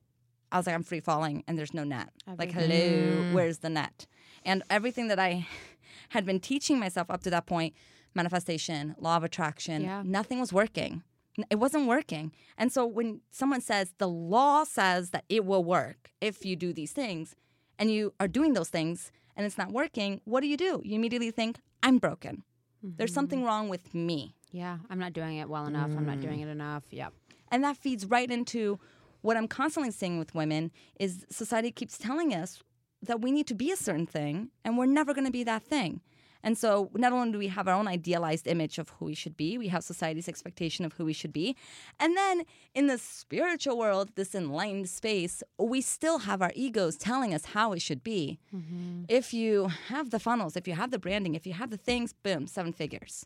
[0.56, 2.12] I was like, I'm free falling, and there's no net.
[2.38, 3.34] Like, hello, mm.
[3.34, 4.08] where's the net?
[4.46, 5.46] And everything that I
[6.10, 7.74] had been teaching myself up to that point,
[8.14, 10.02] manifestation, law of attraction, Yeah.
[10.06, 11.04] nothing was working.
[11.50, 12.32] It wasn't working.
[12.58, 16.72] And so when someone says the law says that it will work if you do
[16.72, 17.36] these things,
[17.78, 20.82] and you are doing those things and it's not working, what do you do?
[20.86, 22.44] You immediately think, I'm broken.
[22.82, 23.16] There's mm-hmm.
[23.16, 24.38] something wrong with me.
[24.54, 24.78] Yeah.
[24.90, 25.92] I'm not doing it well enough.
[25.98, 26.44] I'm not doing mm.
[26.44, 26.86] it enough.
[26.92, 27.12] Yep.
[27.52, 28.80] And that feeds right into
[29.26, 32.62] what I'm constantly seeing with women is society keeps telling us
[33.02, 35.64] that we need to be a certain thing and we're never going to be that
[35.64, 36.02] thing.
[36.46, 39.36] And so not only do we have our own idealized image of who we should
[39.36, 41.56] be, we have society's expectation of who we should be.
[42.00, 47.34] And then in the spiritual world, this enlightened space, we still have our egos telling
[47.34, 48.38] us how it should be.
[48.56, 49.06] Mm-hmm.
[49.10, 52.14] If you have the funnels, if you have the branding, if you have the things,
[52.14, 53.26] boom, seven figures.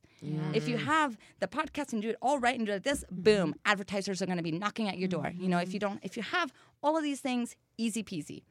[0.54, 3.04] If you have the podcast and do it all right and do it like this,
[3.04, 3.22] mm-hmm.
[3.22, 5.34] boom, advertisers are going to be knocking at your door.
[5.38, 5.74] You know, if mm-hmm.
[5.74, 8.44] you don't, if you have all of these things, easy peasy.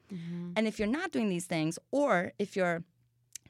[0.57, 2.85] And if you're not doing these things, or if you're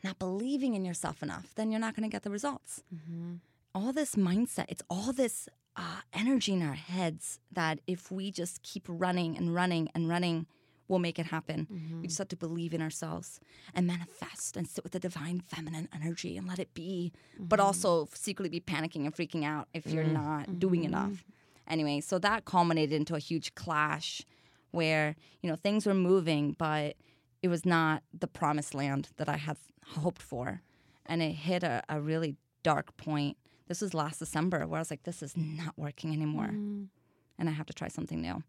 [0.03, 2.83] not believing in yourself enough, then you're not going to get the results.
[2.95, 3.35] Mm-hmm.
[3.75, 8.63] All this mindset, it's all this uh, energy in our heads that if we just
[8.63, 10.47] keep running and running and running,
[10.89, 11.67] we'll make it happen.
[11.71, 12.05] We mm-hmm.
[12.05, 13.41] just have to believe in ourselves
[13.75, 17.67] and manifest and sit with the divine feminine energy and let it be, but mm-hmm.
[17.67, 21.25] also secretly be panicking and freaking out if you're not doing enough.
[21.69, 24.23] Anyway, so that culminated into a huge clash
[24.71, 26.97] where, you know, things were moving, but
[27.42, 30.62] it was not the promised land that I had hoped for.
[31.07, 33.37] And it hit a, a really dark point.
[33.66, 36.51] This was last December where I was like, this is not working anymore.
[36.53, 36.88] Mm.
[37.38, 38.42] And I have to try something new.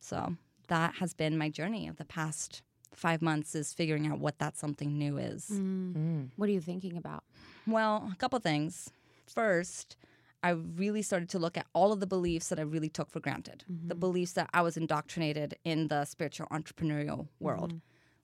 [0.00, 0.34] So
[0.68, 2.62] that has been my journey of the past
[2.92, 5.50] five months is figuring out what that something new is.
[5.52, 5.92] Mm.
[5.92, 6.28] Mm.
[6.36, 7.24] What are you thinking about?
[7.66, 8.90] Well, a couple things.
[9.26, 9.96] First,
[10.42, 13.20] I really started to look at all of the beliefs that I really took for
[13.20, 13.64] granted.
[13.70, 13.88] Mm-hmm.
[13.88, 17.70] The beliefs that I was indoctrinated in the spiritual entrepreneurial world.
[17.70, 17.78] Mm-hmm.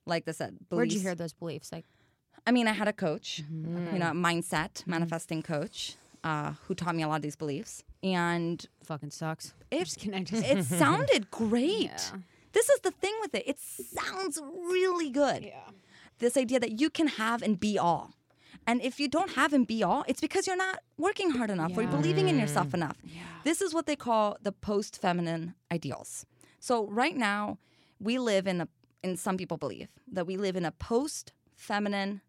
[0.07, 1.71] Like I said, Where'd you hear those beliefs?
[1.73, 1.85] Like,
[2.47, 7.03] I mean, I had a coach, you know, mindset manifesting coach, uh, who taught me
[7.03, 9.55] a lot of these beliefs, and fucking sucks.
[9.71, 10.25] it Just kidding.
[10.25, 11.85] Just- it sounded great.
[12.13, 12.19] Yeah.
[12.53, 15.51] This is the thing with it; it sounds really good.
[16.19, 18.13] This idea that you can have and be all.
[18.67, 21.77] And if you don't have and be all, it's because you're not working hard enough
[21.77, 22.97] or you're believing in yourself enough.
[23.43, 26.27] This is what they call the post feminine ideals.
[26.61, 27.59] So right now,
[27.99, 28.69] we live in a
[29.03, 32.21] in some people believe that we live in a post feminine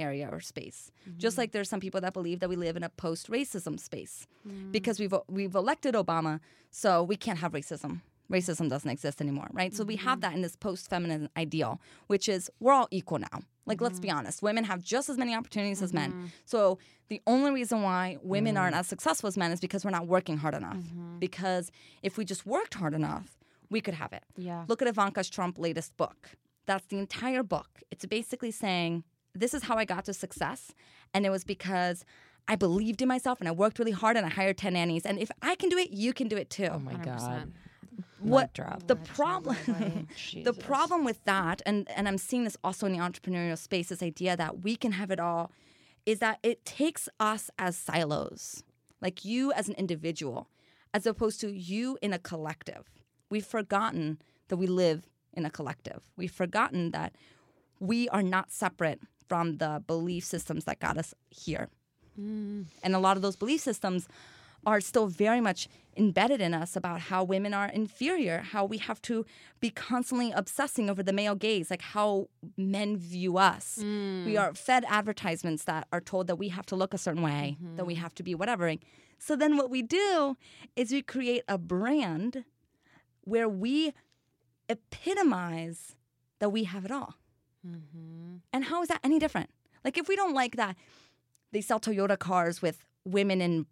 [0.00, 0.90] area or space.
[1.18, 1.38] Just mm.
[1.38, 4.72] like there's some people that believe that we live in a post racism space mm.
[4.72, 6.40] because we've we've elected Obama,
[6.70, 8.00] so we can't have racism.
[8.30, 9.74] Racism doesn't exist anymore, right?
[9.74, 10.20] So we have mm-hmm.
[10.20, 13.42] that in this post feminine ideal, which is we're all equal now.
[13.66, 14.18] Like let's be mm-hmm.
[14.18, 16.10] honest, women have just as many opportunities as men.
[16.10, 16.26] Mm-hmm.
[16.44, 18.78] So the only reason why women aren't mm.
[18.78, 20.82] as successful as men is because we're not working hard enough.
[21.18, 21.70] Because
[22.02, 23.36] if we just worked hard enough,
[23.70, 24.24] we could have it.
[24.36, 24.64] Yeah.
[24.68, 26.30] Look at Ivanka Trump's latest book.
[26.66, 27.82] That's the entire book.
[27.90, 29.04] It's basically saying,
[29.34, 30.72] this is how I got to success.
[31.14, 32.04] And it was because
[32.48, 35.06] I believed in myself and I worked really hard and I hired 10 nannies.
[35.06, 36.68] And if I can do it, you can do it too.
[36.70, 37.52] Oh my god.
[38.18, 38.86] what drop.
[38.86, 39.56] the problem
[40.44, 44.02] the problem with that and and I'm seeing this also in the entrepreneurial space this
[44.02, 45.50] idea that we can have it all
[46.04, 48.62] is that it takes us as silos
[49.00, 50.48] like you as an individual
[50.92, 52.99] as opposed to you in a collective
[53.30, 56.02] we've forgotten that we live in a collective.
[56.16, 57.14] We've forgotten that
[57.78, 61.68] we are not separate from the belief systems that got us here.
[62.20, 62.66] Mm.
[62.82, 64.08] And a lot of those belief systems
[64.66, 69.00] are still very much embedded in us about how women are inferior, how we have
[69.02, 69.24] to
[69.58, 73.78] be constantly obsessing over the male gaze, like how men view us.
[73.80, 74.26] Mm.
[74.26, 77.56] We are fed advertisements that are told that we have to look a certain way,
[77.76, 78.02] that we mm-hmm.
[78.02, 78.74] have to be whatever.
[79.18, 80.36] So then what we do
[80.76, 82.44] is we create a brand
[83.22, 83.92] where we
[84.68, 85.96] epitomize
[86.38, 87.14] that we have it all.
[87.66, 88.36] Mm-hmm.
[88.52, 89.50] And how is that any different?
[89.84, 90.76] Like if we don't like that
[91.52, 93.66] they sell Toyota cars with women in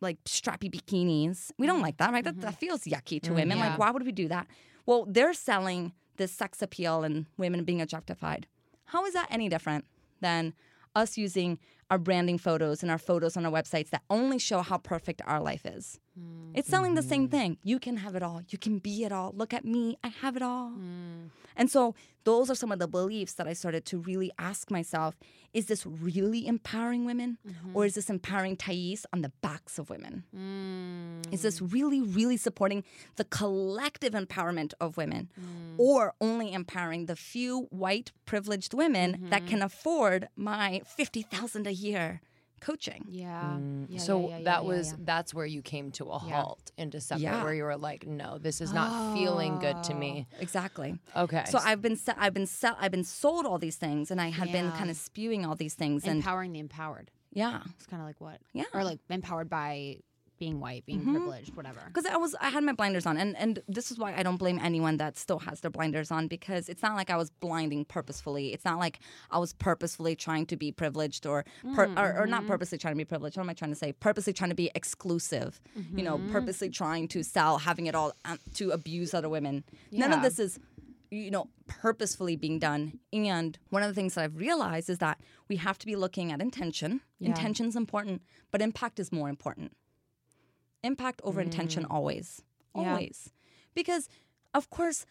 [0.00, 1.50] like strappy bikinis.
[1.58, 2.24] We don't like that, right?
[2.24, 2.58] That, that mm-hmm.
[2.58, 3.58] feels yucky to mm, women.
[3.58, 3.70] Yeah.
[3.70, 4.46] Like, why would we do that?
[4.86, 8.46] Well, they're selling this sex appeal and women being objectified.
[8.86, 9.84] How is that any different
[10.20, 10.54] than
[10.94, 11.58] us using
[11.90, 15.40] our branding photos and our photos on our websites that only show how perfect our
[15.40, 16.00] life is?
[16.18, 16.52] Mm.
[16.54, 17.30] It's selling the same mm.
[17.30, 17.58] thing.
[17.62, 18.42] You can have it all.
[18.48, 19.32] You can be it all.
[19.36, 19.98] Look at me.
[20.02, 20.70] I have it all.
[20.70, 21.30] Mm.
[21.56, 25.16] And so those are some of the beliefs that I started to really ask myself
[25.54, 27.74] is this really empowering women mm-hmm.
[27.74, 30.24] or is this empowering Thais on the backs of women?
[31.32, 32.84] Is this really, really supporting
[33.16, 35.30] the collective empowerment of women
[35.78, 39.48] or only empowering the few white privileged women that mm-hmm.
[39.48, 42.20] can afford my 50,000 a year
[42.60, 43.04] coaching?
[43.08, 43.12] Mm.
[43.14, 43.58] Yeah.
[43.88, 44.96] Yeah, so yeah, yeah, that yeah, was yeah.
[45.04, 47.44] that's where you came to a halt in December, Yeah.
[47.44, 50.36] where you were like, "No, this is not feeling good to me." Oh.
[50.40, 50.98] Exactly.
[51.16, 54.20] Okay, So I've been se- I've been se- I've been sold all these things, and
[54.20, 57.10] I had been kind of spewing all these things, and empowering the empowered.
[57.32, 58.40] yeah, It's kind of like what?
[58.52, 58.64] Yeah.
[58.74, 59.98] Or like empowered by
[60.38, 61.12] being white, being mm-hmm.
[61.12, 61.80] privileged, whatever.
[61.86, 64.36] because I was I had my blinders on, and and this is why I don't
[64.36, 67.84] blame anyone that still has their blinders on because it's not like I was blinding
[67.84, 68.52] purposefully.
[68.52, 72.40] It's not like I was purposefully trying to be privileged or per, or, or not
[72.40, 72.50] mm-hmm.
[72.50, 73.36] purposely trying to be privileged.
[73.36, 73.92] What am I trying to say?
[73.92, 75.60] Purposely trying to be exclusive.
[75.94, 76.32] You know, mm-hmm.
[76.32, 79.64] purposely trying to sell, having it all um, to abuse other women.
[79.92, 80.58] None of this is
[81.10, 85.20] you know purposefully being done and one of the things that i've realized is that
[85.48, 89.72] we have to be looking at intention intention's important but impact is more important
[90.82, 91.90] impact over intention mm.
[91.90, 92.42] always
[92.74, 92.90] Yeah.
[92.90, 93.30] always.
[93.74, 94.08] Because
[94.54, 95.06] of course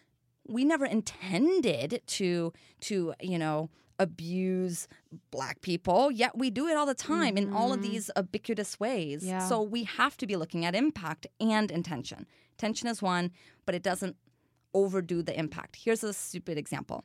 [0.46, 4.86] we never intended to to you know abuse
[5.32, 7.92] black people yet we do it all the time in all of mm-hmm.
[7.92, 9.24] these ubiquitous ways.
[9.24, 9.40] Yeah.
[9.46, 12.26] so we have to be looking at impact and intention.
[12.52, 13.30] Intention is one
[13.66, 14.16] but it doesn't
[14.74, 15.76] overdo the impact.
[15.76, 17.04] Here's a stupid example.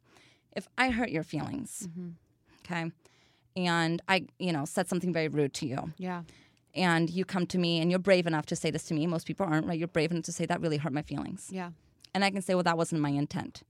[0.56, 2.10] If i hurt your feelings mm-hmm.
[2.64, 2.92] okay
[3.56, 6.24] and i you know said something very rude to you Yeah.
[6.74, 9.06] And you come to me and you're brave enough to say this to me.
[9.08, 9.78] Most people aren't, right?
[9.78, 11.50] You're brave enough to say that really hurt my feelings.
[11.52, 11.70] Yeah.
[12.14, 13.64] And I can say, well, that wasn't my intent.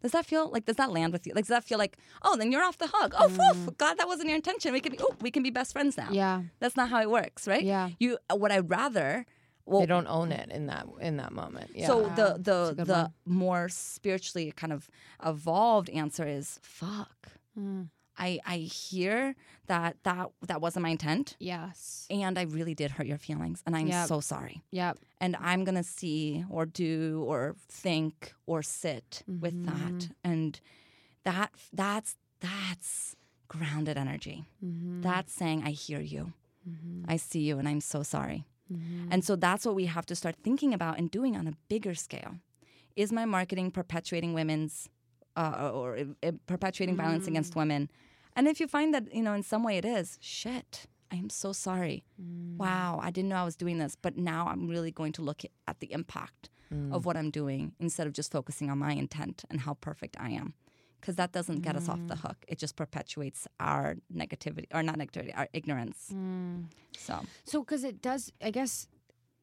[0.00, 1.32] Does that feel like does that land with you?
[1.34, 3.14] Like does that feel like, oh, then you're off the hook.
[3.18, 4.72] Oh, phew, God, that wasn't your intention.
[4.72, 6.08] We can be oh, we can be best friends now.
[6.12, 6.42] Yeah.
[6.60, 7.64] That's not how it works, right?
[7.64, 7.90] Yeah.
[7.98, 9.26] You what I'd rather
[9.66, 11.70] well they don't own it in that in that moment.
[11.74, 11.88] Yeah.
[11.88, 13.12] so the the the one.
[13.26, 14.88] more spiritually kind of
[15.24, 17.32] evolved answer is fuck.
[17.54, 17.84] Hmm.
[18.18, 19.34] I I hear
[19.66, 22.06] that that that wasn't my intent Yes.
[22.10, 24.08] and I really did hurt your feelings and I'm Yep.
[24.08, 24.62] so sorry.
[24.72, 24.98] Yep.
[25.20, 29.98] and I'm gonna see or do or think or sit with Mm-hmm.
[29.98, 30.60] that, and
[31.24, 33.16] that that's that's
[33.48, 34.44] grounded energy.
[34.64, 35.00] Mm-hmm.
[35.02, 36.32] That's saying I hear you,
[37.06, 38.44] I see you, and I'm so sorry.
[38.72, 39.08] Mm-hmm.
[39.12, 41.94] And so that's what we have to start thinking about and doing on a bigger
[41.94, 42.34] scale.
[42.96, 44.88] Is my marketing perpetuating women's
[45.36, 47.56] uh, or uh, perpetuating violence against Mm.
[47.56, 47.90] women?
[48.38, 50.86] And if you find that you know in some way it is, shit.
[51.10, 52.04] I am so sorry.
[52.22, 52.56] Mm.
[52.56, 55.42] Wow, I didn't know I was doing this, but now I'm really going to look
[55.66, 56.94] at the impact mm.
[56.94, 60.30] of what I'm doing instead of just focusing on my intent and how perfect I
[60.30, 60.54] am.
[61.00, 62.20] Because that doesn't get us off the mm.
[62.20, 62.36] hook.
[62.46, 66.10] It just perpetuates our negativity, or not negativity, our ignorance.
[66.14, 66.66] Mm.
[66.96, 68.86] So, So, because it does, I guess,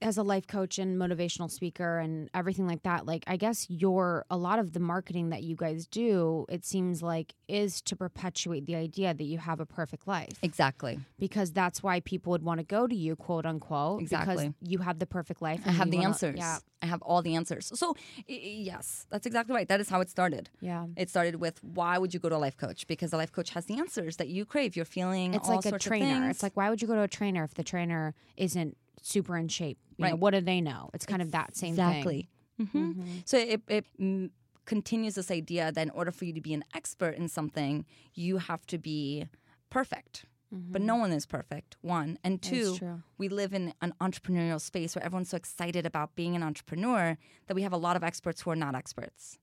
[0.01, 4.25] as a life coach and motivational speaker and everything like that, like, I guess your,
[4.29, 8.65] a lot of the marketing that you guys do, it seems like, is to perpetuate
[8.65, 10.37] the idea that you have a perfect life.
[10.41, 10.99] exactly.
[11.17, 14.01] Because that's why people would want to go to you, quote unquote.
[14.01, 14.35] Exactly.
[14.35, 15.61] Because you have the perfect life.
[15.65, 16.37] I and have the answers.
[16.37, 16.57] Yeah.
[16.81, 17.71] I have all the answers.
[17.73, 17.95] So,
[18.27, 19.67] yes, that's exactly right.
[19.67, 20.49] That is how it started.
[20.59, 20.85] Yeah.
[20.97, 22.85] It started with why would you go to a life coach?
[22.85, 24.75] Because a life coach has the answers that you crave.
[24.75, 26.29] You're feeling It's all like a trainer.
[26.29, 29.47] It's like, why would you go to a trainer if the trainer isn't super in
[29.47, 29.77] shape?
[29.97, 30.19] You know, Right.
[30.19, 30.89] what do they know?
[30.93, 32.29] It's kind of that same exactly.
[32.57, 32.67] thing.
[32.67, 34.29] hmm So it, it mm,
[34.65, 38.37] continues this idea that in order for you to be an expert in something, you
[38.37, 39.27] have to be
[39.69, 40.25] perfect.
[40.51, 42.17] But no one is perfect, one.
[42.23, 42.79] And two,
[43.17, 47.55] we live in an entrepreneurial space where everyone's so excited about being an entrepreneur that
[47.55, 49.37] we have a lot of experts who are not experts.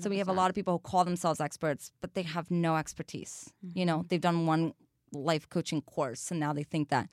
[0.00, 2.76] So we have a lot of people who call themselves experts, but they have no
[2.76, 3.52] expertise.
[3.72, 4.74] You know, they've done one
[5.12, 7.08] life coaching course and now they think that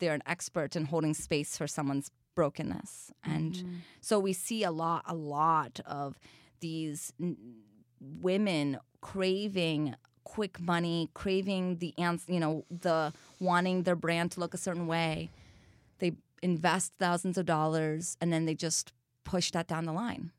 [0.00, 3.12] they're an expert in holding space for someone's brokenness.
[3.22, 3.74] And mm-hmm.
[4.00, 6.18] so we see a lot a lot of
[6.60, 7.36] these n-
[8.00, 14.54] women craving quick money, craving the ans- you know, the wanting their brand to look
[14.54, 15.30] a certain way.
[15.98, 18.92] They invest thousands of dollars and then they just
[19.24, 20.32] push that down the line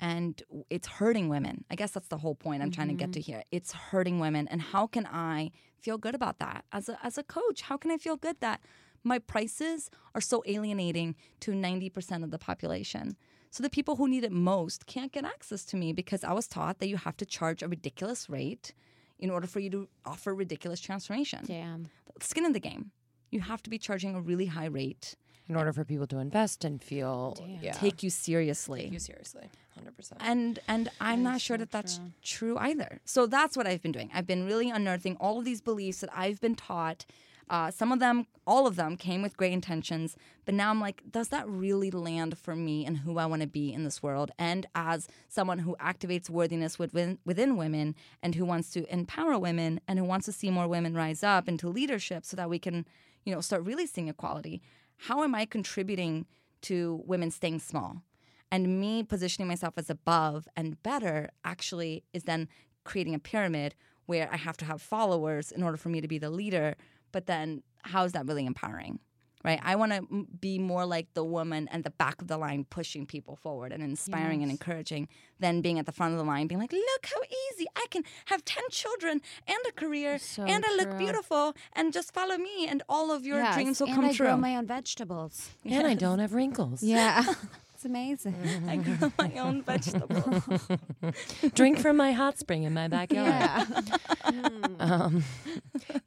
[0.00, 1.64] and it's hurting women.
[1.70, 3.32] I guess that's the whole point I'm trying to get to mm-hmm.
[3.32, 3.42] here.
[3.50, 7.22] It's hurting women, and how can I feel good about that as a as a
[7.22, 7.62] coach?
[7.62, 8.60] How can I feel good that
[9.06, 13.16] my prices are so alienating to 90% of the population?
[13.50, 16.46] So the people who need it most can't get access to me because I was
[16.46, 18.74] taught that you have to charge a ridiculous rate
[19.18, 21.88] in order for you to offer ridiculous transformation Damn.
[22.20, 22.90] skin in the game.
[23.30, 25.16] You have to be charging a really high rate.
[25.48, 28.82] in order for people to invest and feel yeah, take you seriously.
[28.82, 30.20] take you seriously, hundred percent.
[30.24, 32.56] and and I'm not sure that that's true.
[32.58, 33.00] either.
[33.04, 34.10] So that's what I've been doing.
[34.12, 37.06] I've been really unearthing all of these beliefs that I've been taught.
[37.48, 41.02] Uh, some of them, all of them, came with great intentions, but now I'm like,
[41.10, 44.32] does that really land for me and who I want to be in this world?
[44.38, 49.80] And as someone who activates worthiness within within women and who wants to empower women
[49.86, 52.84] and who wants to see more women rise up into leadership, so that we can,
[53.24, 54.60] you know, start really seeing equality.
[54.96, 56.26] How am I contributing
[56.62, 58.02] to women staying small?
[58.50, 62.48] And me positioning myself as above and better actually is then
[62.84, 63.74] creating a pyramid
[64.06, 66.76] where I have to have followers in order for me to be the leader.
[67.12, 68.98] But then, how is that really empowering?
[69.44, 69.60] Right?
[69.62, 73.06] I want to be more like the woman at the back of the line, pushing
[73.06, 75.06] people forward and inspiring and encouraging,
[75.38, 77.20] than being at the front of the line, being like, "Look how
[77.52, 77.66] easy!
[77.76, 82.12] I can have ten children and a career, So and I look beautiful, and just
[82.12, 84.56] follow me, and all of your Yes, dreams will and come I true." grow my
[84.56, 85.50] own vegetables.
[85.64, 86.82] and I don't have wrinkles.
[86.82, 87.22] Yeah,
[87.94, 88.64] it's amazing.
[88.68, 90.68] I grow my own vegetables.
[91.54, 93.28] Drink from my hot spring in my backyard.
[93.28, 94.48] Yeah.
[94.80, 95.24] Um,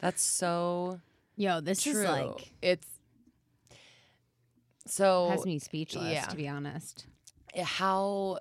[0.00, 1.00] that's so
[1.36, 1.92] Yo, this true.
[1.92, 2.86] is like it's
[4.86, 6.12] so has me speechless.
[6.12, 6.26] yeah.
[6.26, 7.06] To be honest.
[7.62, 8.38] how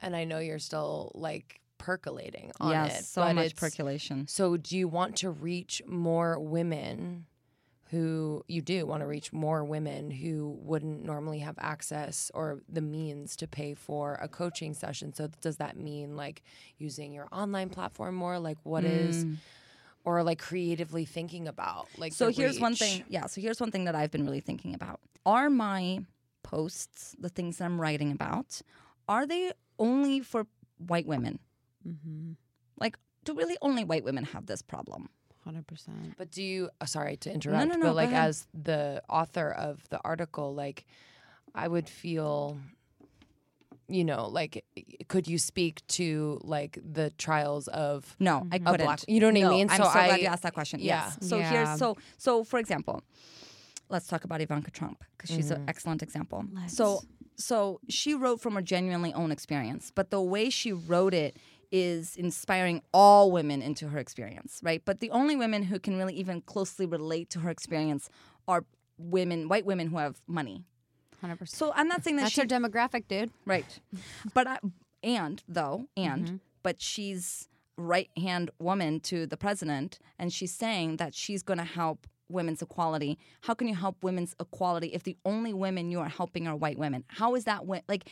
[0.00, 3.04] and I know you're still like percolating on yes, it.
[3.04, 4.26] so but much it's- percolation.
[4.28, 7.26] So do you want to reach more women
[7.90, 12.82] who you do want to reach more women who wouldn't normally have access or the
[12.82, 15.14] means to pay for a coaching session?
[15.14, 16.42] So does that mean like
[16.76, 18.38] using your online platform more?
[18.38, 19.24] Like what is
[20.04, 23.04] or like creatively thinking about like So here's one thing.
[23.08, 23.26] Yeah.
[23.26, 25.00] So here's one thing that I've been really thinking about.
[25.24, 26.00] Are my
[26.42, 28.60] posts, the things that I'm writing about,
[29.08, 30.46] are they only for
[30.78, 31.38] white women?
[31.86, 32.32] Mm-hmm.
[32.78, 35.08] Like, do really only white women have this problem?
[35.48, 36.12] Hundred percent.
[36.18, 36.68] But do you?
[36.78, 37.58] Uh, sorry to interrupt.
[37.66, 38.28] no, no, no, but like ahead.
[38.28, 40.84] as the author of the article, like
[41.54, 42.58] I would feel,
[43.88, 44.62] you know, like
[45.08, 48.84] could you speak to like the trials of No, I couldn't.
[48.84, 49.00] black?
[49.08, 49.70] You know what I No, mean?
[49.70, 50.80] I'm so so glad I, you asked that question.
[50.80, 51.04] yeah.
[51.06, 51.18] Yes.
[51.30, 51.50] So Yeah.
[51.50, 53.02] here's so so for example,
[53.88, 56.44] let's talk about Ivanka Trump because she's an excellent example.
[56.66, 57.00] So
[57.36, 61.38] so she wrote from her genuinely own experience, but the way she wrote it
[61.70, 64.82] is inspiring all women into her experience, right?
[64.84, 68.08] But the only women who can really even closely relate to her experience
[68.46, 68.64] are
[68.96, 70.64] women, white women who have money.
[71.20, 71.58] Hundred percent.
[71.58, 73.30] So I'm not saying that That's she her demographic, dude.
[73.44, 73.80] Right.
[74.34, 74.58] But I,
[75.02, 76.36] and though, and, Mm-hmm.
[76.62, 81.64] but she's right hand woman to the president, and she's saying that she's going to
[81.64, 83.18] help women's equality.
[83.42, 86.78] How can you help women's equality if the only women you are helping are white
[86.78, 87.04] women?
[87.08, 88.08] How is that like?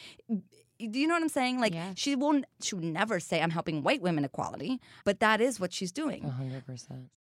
[0.79, 1.61] Do you know what I'm saying?
[1.61, 1.99] Like Yes.
[1.99, 2.45] she won't.
[2.61, 6.23] She would never say I'm helping white women equality, but that is what she's doing.
[6.29, 7.11] hundred percent.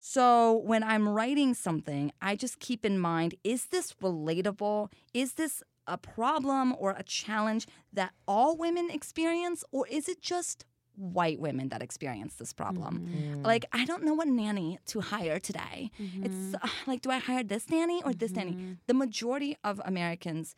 [0.00, 4.92] So when I'm writing something, I just keep in mind is this relatable?
[5.12, 9.64] Is this a problem or a challenge that all women experience?
[9.72, 10.64] Or is it just
[10.94, 13.08] white women that experience this problem?
[13.08, 13.42] Mm-hmm.
[13.42, 15.90] Like, I don't know what nanny to hire today.
[15.98, 16.54] It's mm-hmm.
[16.62, 18.52] uh, like, do I hire this nanny or this nanny?
[18.52, 18.72] Mm-hmm.
[18.86, 20.54] The majority of Americans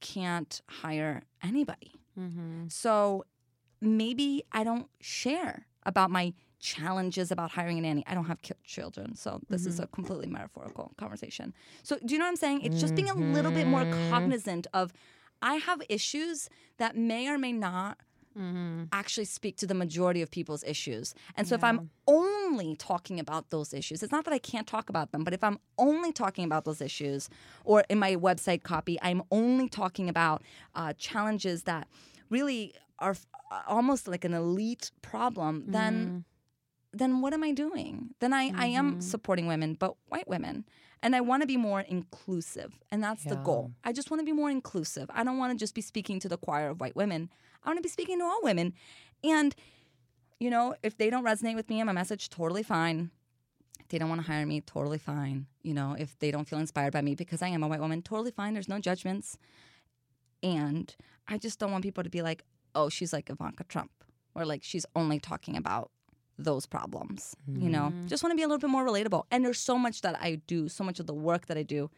[0.00, 1.92] can't hire anybody.
[2.18, 2.68] Mm-hmm.
[2.68, 3.24] So
[3.80, 8.04] maybe I don't share about my challenges about hiring a nanny.
[8.06, 9.94] I don't have ki- children, so this is a mm-hmm.
[9.94, 11.54] completely metaphorical conversation.
[11.82, 12.62] So do you know what I'm saying?
[12.62, 14.10] It's just being a little bit more mm-hmm.
[14.10, 14.92] cognizant of
[15.40, 17.98] I have issues that may or may not
[18.92, 21.14] actually speak to the majority of people's issues.
[21.36, 24.88] And so if I'm only talking about those issues, it's not that I can't talk
[24.88, 27.28] about them, but if I'm only talking about those issues,
[27.64, 30.42] or in my website copy, I'm only talking about
[30.74, 31.88] uh, challenges that
[32.30, 36.24] really are f- uh, almost like an elite problem, then
[36.92, 38.14] then what am I doing?
[38.20, 40.64] Then I, I am supporting women, but white women.
[41.02, 42.78] And I want to be more inclusive.
[42.90, 43.72] And that's the goal.
[43.84, 45.08] I just want to be more inclusive.
[45.14, 47.30] I don't want to just be speaking to the choir of white women.
[47.62, 48.74] I want to be speaking to all women.
[49.24, 49.54] And,
[50.38, 53.10] you know, if they don't resonate with me and my message, totally fine.
[53.80, 55.46] If they don't want to hire me, totally fine.
[55.62, 58.02] You know, if they don't feel inspired by me because I am a white woman,
[58.02, 58.54] totally fine.
[58.54, 59.38] There's no judgments.
[60.42, 60.94] And
[61.26, 62.44] I just don't want people to be like,
[62.74, 63.90] oh, she's like Ivanka Trump,
[64.34, 65.90] or like she's only talking about
[66.38, 67.34] those problems.
[67.48, 68.06] You know, mm-hmm.
[68.06, 69.24] just want to be a little bit more relatable.
[69.30, 71.90] And there's so much that I do, so much of the work that I do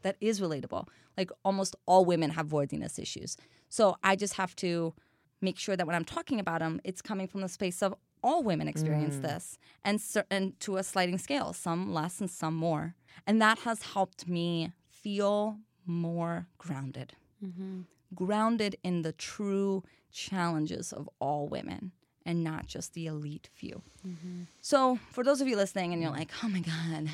[0.00, 0.88] that is relatable.
[1.16, 3.36] Like almost all women have worthiness issues.
[3.72, 4.92] So I just have to
[5.40, 8.42] make sure that when I'm talking about them, it's coming from the space of all
[8.42, 9.22] women experience mm.
[9.22, 9.98] this and,
[10.30, 12.94] and to a sliding scale, some less and some more.
[13.26, 15.56] And that has helped me feel
[15.86, 17.14] more grounded.
[17.42, 17.80] Mm-hmm.
[18.14, 21.92] Grounded in the true challenges of all women
[22.26, 23.80] and not just the elite few.
[24.06, 24.42] Mm-hmm.
[24.60, 26.18] So, for those of you listening and you're mm.
[26.18, 27.08] like, oh my God,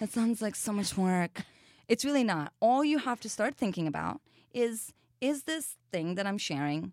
[0.00, 1.44] that sounds like so much work,
[1.88, 2.52] It's really not.
[2.60, 4.20] All you have to start thinking about
[4.52, 4.92] is
[5.24, 6.92] is this thing that I'm sharing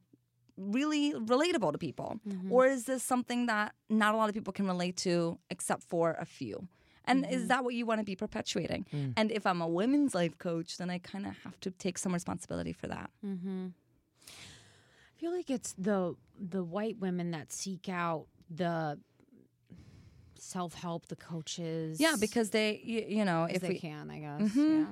[0.58, 2.20] really relatable to people?
[2.28, 2.52] Mm-hmm.
[2.52, 6.16] Or is this something that not a lot of people can relate to except for
[6.20, 6.68] a few?
[7.04, 7.48] And is mm-hmm.
[7.48, 8.86] that what you want to be perpetuating?
[8.94, 9.14] Mm.
[9.18, 12.14] And if I'm a women's life coach, then I kind of have to take some
[12.14, 13.10] responsibility for that.
[13.26, 13.68] Mm-hmm.
[14.30, 19.00] I feel like it's the the white women that seek out the
[20.38, 22.00] self help, the coaches.
[22.00, 24.56] Yeah, because they, you, you know, if they we, can, I guess.
[24.56, 24.86] Yeah.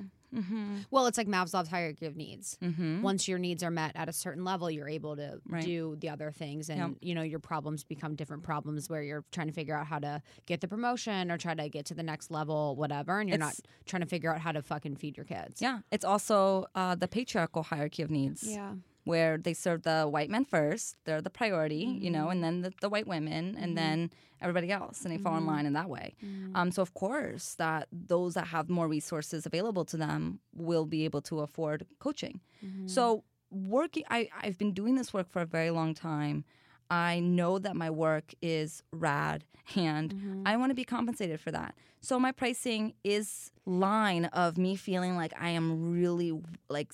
[0.90, 2.58] Well, it's like Maslow's hierarchy of needs.
[3.02, 5.64] Once your needs are met at a certain level, you're able to Right.
[5.64, 6.90] do the other things, and Yep.
[7.00, 10.22] you know your problems become different problems where you're trying to figure out how to
[10.46, 13.58] get the promotion or try to get to the next level, whatever, and you're It's-
[13.58, 15.60] not trying to figure out how to fucking feed your kids.
[15.60, 18.42] yeah, it's also uh, the patriarchal hierarchy of needs.
[18.46, 18.74] Yeah.
[19.04, 20.96] Where they serve the white men first.
[21.04, 22.30] They're the priority, you know, mm-hmm.
[22.30, 23.74] and then the, the white women, and mm-hmm.
[23.74, 25.50] then everybody else, and they fall in mm-hmm.
[25.50, 26.14] line in that way.
[26.54, 31.04] Um, so of course, that those that have more resources available to them will be
[31.04, 32.40] able to afford coaching.
[32.86, 36.44] So working, I I've been doing this work for a very long time.
[36.90, 39.44] I know that my work is rad
[39.76, 41.74] and I want to be compensated for that.
[42.00, 46.32] So my pricing is line of me feeling like I am really
[46.68, 46.92] like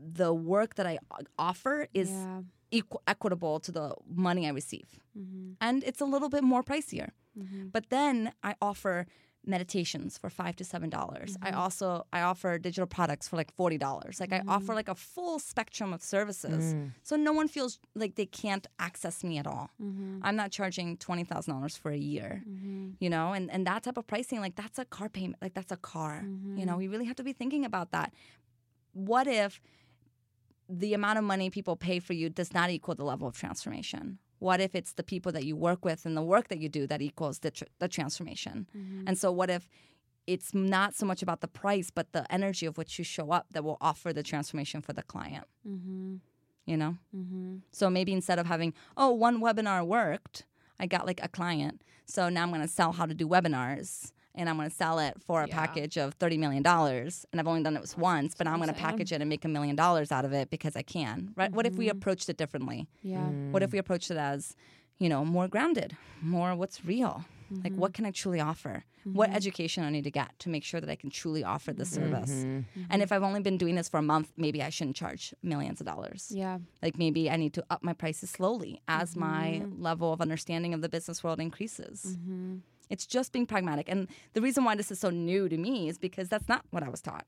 [0.00, 0.98] the work that I
[1.38, 2.42] offer is Yeah.
[2.72, 5.00] equ- equitable to the money I receive.
[5.18, 5.52] Mm-hmm.
[5.60, 7.10] And it's a little bit more pricier.
[7.38, 7.68] Mm-hmm.
[7.68, 9.06] But then I offer
[9.46, 11.36] meditations for five to seven dollars.
[11.40, 11.60] I mm-hmm.
[11.60, 14.20] also I offer digital products for like forty dollars.
[14.20, 16.92] Like I offer like a full spectrum of services, mm.
[17.02, 19.70] so no one feels like they can't access me at all.
[20.22, 22.42] I'm not charging twenty thousand dollars for a year,
[22.98, 25.72] you know, and and that type of pricing, like that's a car payment, like that's
[25.72, 26.22] a car.
[26.58, 28.12] You know, we really have to be thinking about that.
[28.92, 29.60] What if
[30.70, 34.18] the amount of money people pay for you does not equal the level of transformation?
[34.38, 36.86] What if it's the people that you work with and the work that you do
[36.86, 38.66] that equals the, tr- the transformation?
[38.76, 39.02] Mm-hmm.
[39.06, 39.68] And so, what if
[40.26, 43.46] it's not so much about the price, but the energy of which you show up
[43.52, 45.46] that will offer the transformation for the client?
[45.68, 46.16] Mm-hmm.
[46.64, 46.96] You know?
[47.14, 47.56] Mm-hmm.
[47.70, 50.46] So, maybe instead of having, oh, one webinar worked,
[50.80, 51.82] I got like a client.
[52.06, 54.12] So now I'm going to sell how to do webinars.
[54.34, 55.54] And I'm going to sell it for a Yeah.
[55.54, 56.64] package of $30 million.
[56.66, 58.90] And I've only done it once, but now I'm going to insane.
[58.90, 61.32] package it and make a million dollars out of it because I can.
[61.36, 61.52] Right?
[61.52, 61.98] What if we mm-hmm.
[61.98, 62.86] approached it differently?
[63.02, 63.18] Yeah.
[63.18, 63.50] Mm.
[63.50, 64.54] What if we approached it as,
[64.98, 67.24] you know, more grounded, more what's real?
[67.50, 67.80] Like, mm-hmm.
[67.80, 68.84] what can I truly offer?
[69.02, 69.36] What mm-hmm.
[69.36, 72.44] education I need to get to make sure that I can truly offer this service?
[72.90, 75.80] And if I've only been doing this for a month, maybe I shouldn't charge millions
[75.80, 76.30] of dollars.
[76.32, 76.58] Yeah.
[76.80, 80.80] Like, maybe I need to up my prices slowly as my level of understanding of
[80.80, 82.16] the business world increases.
[82.90, 83.88] It's just being pragmatic.
[83.88, 86.82] And the reason why this is so new to me is because that's not what
[86.82, 87.24] I was taught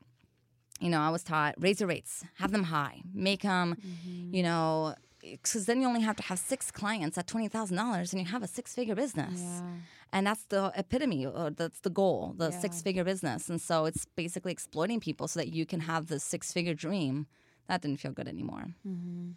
[0.82, 4.34] you know, I was taught raise your rates, have them high, make them, mm-hmm.
[4.34, 8.12] you know, because then you only have to have six clients at twenty thousand dollars,
[8.12, 9.62] and you have a six-figure business,
[10.12, 13.48] and that's the epitome, or that's the goal, the six-figure business.
[13.48, 17.28] And so it's basically exploiting people so that you can have the six-figure dream.
[17.68, 18.74] That didn't feel good anymore.
[18.86, 19.30] Mm-hmm.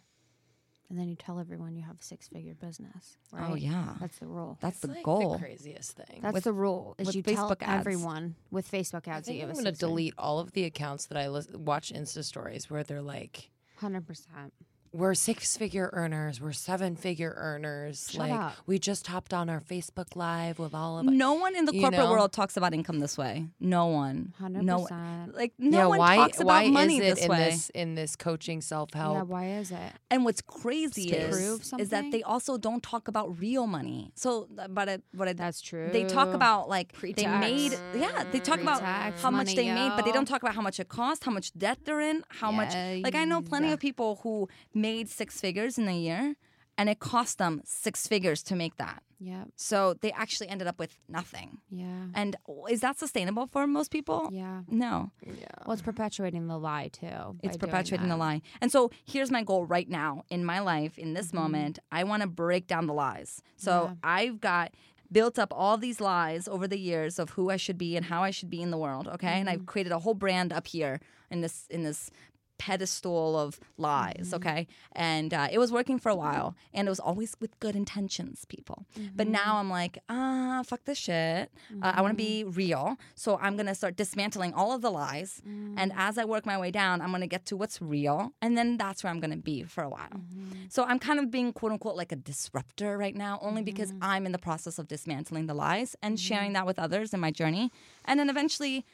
[0.88, 3.16] And then you tell everyone you have a six figure business.
[3.34, 3.50] Oh, right?
[3.50, 4.56] Oh yeah, That's the rule.
[4.60, 5.32] that's the like goal.
[5.32, 6.20] The craziest thing.
[6.22, 6.94] That's with- the rule.
[6.98, 7.62] Is with you tell ads.
[7.62, 10.52] everyone with Facebook I ads that think you I'm have going to delete all of
[10.52, 14.52] the accounts that I lis- watch Insta stories where they're like, Hundred percent.
[14.92, 18.08] We're six figure earners, we're seven figure earners.
[18.10, 18.56] Shut like up.
[18.66, 21.12] we just hopped on our Facebook live with all of us.
[21.12, 22.10] No one in the corporate know?
[22.10, 23.46] world talks about income this way.
[23.60, 24.32] No one.
[24.38, 24.82] Hundred No.
[24.82, 25.34] percent.
[25.36, 27.38] Like no yeah, one why talks about why money is it this in way.
[27.38, 29.16] this in this coaching self help?
[29.16, 29.22] Yeah.
[29.22, 29.92] Why is it?
[30.10, 34.12] And what's crazy is, is that they also don't talk about real money.
[34.14, 35.88] So, but it, what I, That's true.
[35.92, 37.40] they talk about like they Pre-tax.
[37.40, 40.54] made, yeah, they talk about Pre-tax how much they made, but they don't talk about
[40.54, 42.74] how much it cost, how much debt they're in, how much.
[43.02, 46.34] Like I know plenty of people who made six figures in a year,
[46.78, 49.02] and it cost them six figures to make that.
[49.18, 49.44] Yeah.
[49.56, 51.58] So they actually ended up with nothing.
[51.70, 52.08] Yeah.
[52.14, 52.36] And
[52.68, 54.28] is that sustainable for most people?
[54.30, 54.60] Yeah.
[54.68, 55.10] No.
[55.24, 55.46] Yeah.
[55.64, 57.38] Well, it's perpetuating the lie too.
[57.42, 58.42] It's perpetuating the lie.
[58.60, 61.78] And so here's my goal right now in my life, in this moment.
[61.90, 63.40] I want to break down the lies.
[63.56, 63.92] So Mm-hmm.
[63.92, 63.98] Yeah.
[64.04, 64.74] I've got
[65.10, 68.22] built up all these lies over the years of who I should be and how
[68.22, 69.08] I should be in the world.
[69.08, 69.28] Okay.
[69.28, 69.60] And Mm-hmm.
[69.62, 72.10] I've created a whole brand up here in this in this
[72.58, 74.34] pedestal of lies Mm-hmm.
[74.36, 77.76] okay and uh, it was working for a while and it was always with good
[77.76, 78.78] intentions people
[79.14, 79.32] but Mm-hmm.
[79.32, 81.50] now i'm like ah fuck this shit
[81.82, 82.56] uh, i want to be Mm-hmm.
[82.62, 86.00] real so i'm gonna start dismantling all of the lies and Mm-hmm.
[86.08, 89.02] as i work my way down i'm gonna get to what's real and then that's
[89.02, 90.66] where i'm gonna be for a while Mm-hmm.
[90.68, 94.10] so i'm kind of being quote unquote like a disruptor right now only because Mm-hmm.
[94.10, 97.30] i'm in the process of dismantling the lies and sharing that with others in my
[97.30, 97.70] journey
[98.04, 98.84] and then eventually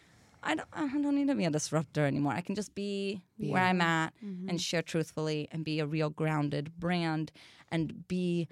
[0.42, 2.32] I don't, I don't need to be a disruptor anymore.
[2.32, 4.48] I can just be where I'm at Mm-hmm.
[4.48, 7.30] and share truthfully and be a real grounded brand
[7.70, 8.48] and be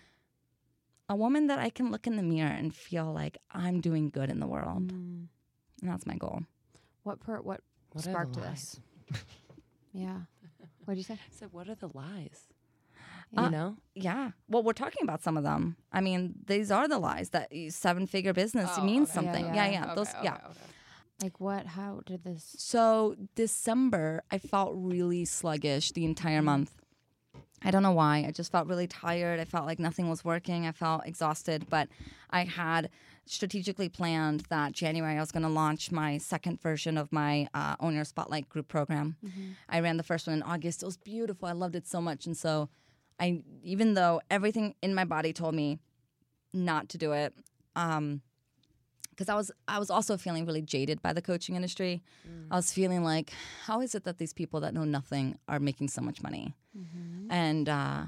[1.08, 4.30] a woman that I can look in the mirror and feel like I'm doing good
[4.30, 4.92] in the world.
[4.92, 5.26] Mm.
[5.82, 6.42] And that's my goal.
[7.02, 7.60] What per what
[7.92, 8.78] What sparked this.
[9.92, 10.18] Yeah.
[10.84, 11.14] What did you say?
[11.28, 12.46] I said, what are the lies?
[13.36, 13.76] Uh, you know?
[13.94, 14.30] Yeah.
[14.48, 15.76] Well, we're talking about some of them.
[15.92, 19.44] I mean, these are the lies that seven figure business means Yeah, something.
[19.46, 19.54] yeah.
[19.54, 19.94] Yeah, yeah.
[19.94, 20.38] Those, yeah.
[21.22, 21.66] Like what?
[21.66, 22.54] How did this?
[22.58, 26.72] So December, I felt really sluggish the entire month.
[27.62, 28.24] I don't know why.
[28.26, 29.38] I just felt really tired.
[29.38, 30.66] I felt like nothing was working.
[30.66, 31.66] I felt exhausted.
[31.68, 31.88] But
[32.30, 32.88] I had
[33.26, 37.76] strategically planned that January I was going to launch my second version of my uh,
[37.78, 39.16] Own Your Spotlight group program.
[39.68, 40.82] I ran the first one in August.
[40.82, 41.48] It was beautiful.
[41.48, 42.24] I loved it so much.
[42.24, 42.70] And so
[43.20, 45.78] I, even though everything in my body told me
[46.54, 47.34] not to do it,
[47.76, 48.22] um,
[49.20, 52.02] because I was I was also feeling really jaded by the coaching industry.
[52.50, 53.34] I was feeling like,
[53.66, 56.54] how is it that these people that know nothing are making so much money?
[57.30, 58.04] And uh,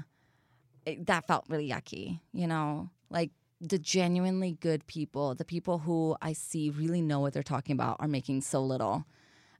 [0.87, 3.29] it, that felt really yucky, you know, like
[3.61, 7.97] the genuinely good people, the people who I see really know what they're talking about,
[7.99, 9.05] are making so little,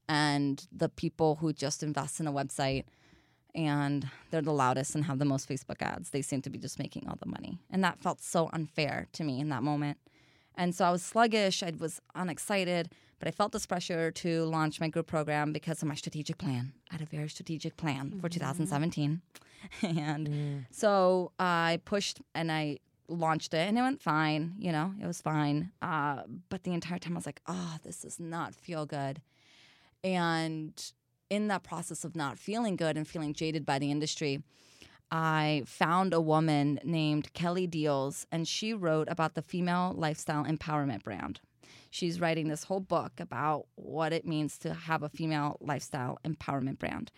[0.09, 2.85] and the people who just invest in a website
[3.53, 6.79] and they're the loudest and have the most Facebook ads, they seem to be just
[6.79, 9.99] making all the money, and that felt so unfair to me in that moment.
[10.55, 12.89] And so I was sluggish, I was unexcited,
[13.19, 16.73] but I felt this pressure to launch my group program because of my strategic plan.
[16.91, 18.39] I had a very strategic plan for mm-hmm.
[18.39, 19.21] 2017.
[19.81, 20.65] and mm.
[20.71, 25.21] so I pushed and I launched it and it went fine, you know, it was
[25.21, 25.71] fine.
[25.81, 29.21] Uh, but the entire time I was like, oh, this does not feel good.
[30.03, 30.73] And
[31.29, 34.43] in that process of not feeling good and feeling jaded by the industry,
[35.11, 41.03] I found a woman named Kelly Diels, and she wrote about the female lifestyle empowerment
[41.03, 41.39] brand.
[41.91, 46.79] She's writing this whole book about what it means to have a female lifestyle empowerment
[46.79, 47.11] brand.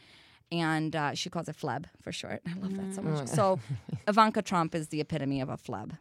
[0.52, 2.42] And uh, she calls it FLEB for short.
[2.48, 3.28] I love that so much.
[3.30, 3.60] So,
[4.08, 5.98] Ivanka Trump is the epitome of a FLEB.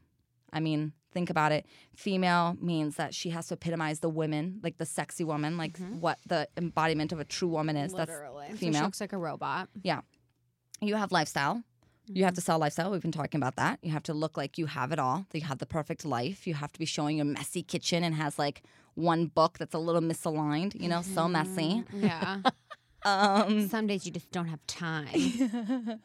[0.53, 1.67] I mean, think about it.
[1.95, 6.19] Female means that she has to epitomize the women, like the sexy woman, like what
[6.27, 7.93] the embodiment of a true woman is.
[7.93, 8.47] Literally.
[8.49, 8.81] That's So female.
[8.81, 9.69] she looks like a robot.
[9.83, 10.01] Yeah.
[10.81, 11.63] You have lifestyle.
[12.07, 12.37] You have mm-hmm.
[12.37, 12.91] to sell lifestyle.
[12.91, 13.79] We've been talking about that.
[13.83, 15.27] You have to look like you have it all.
[15.31, 16.47] That you have the perfect life.
[16.47, 18.63] You have to be showing your messy kitchen and has like
[18.95, 21.85] one book that's a little misaligned, you know, so messy.
[21.93, 22.05] Mm-hmm.
[22.05, 22.39] Yeah.
[23.07, 25.11] Um, Some days you just don't have time.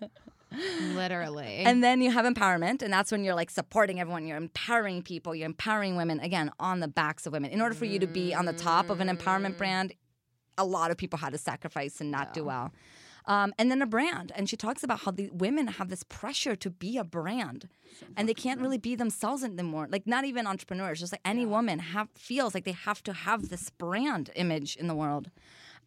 [0.96, 1.60] Literally.
[1.60, 4.28] and then you have empowerment, and that's when you're like supporting everyone.
[4.28, 5.34] You're empowering people.
[5.34, 7.52] You're empowering women again on the backs of women.
[7.52, 9.60] In order for you to be on the top of an empowerment mm.
[9.60, 9.94] brand,
[10.58, 12.74] a lot of people had to sacrifice and not do well.
[13.30, 16.56] Um, and then a brand, and she talks about how the women have this pressure
[16.56, 17.70] to be a brand,
[18.18, 19.88] and they can't really be themselves anymore.
[19.88, 23.50] Like not even entrepreneurs, just like any woman have feels like they have to have
[23.50, 25.30] this brand image in the world.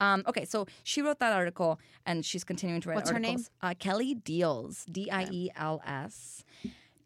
[0.00, 3.40] Um, okay, so she wrote that article, and she's continuing to write What's her name?
[3.40, 3.50] articles.
[3.60, 6.44] Uh, Kelly Diels, D I E L S,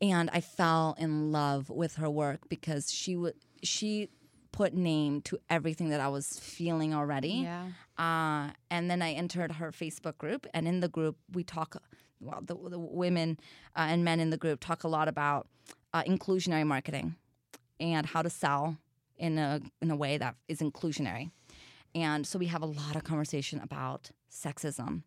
[0.03, 4.11] and I fell in love with her work because she would she
[4.57, 7.45] put name to everything that I was feeling already.
[7.45, 7.67] yeah.
[7.99, 11.77] Uh, and then I entered her Facebook group, and in the group we talk.
[12.21, 13.39] Well, the, the women
[13.77, 15.47] uh, and men in the group talk a lot about
[15.93, 17.17] uh, inclusionary marketing
[17.79, 18.79] and how to sell
[19.19, 21.31] in a in a way that is inclusionary.
[21.95, 25.03] And so we have a lot of conversation about sexism,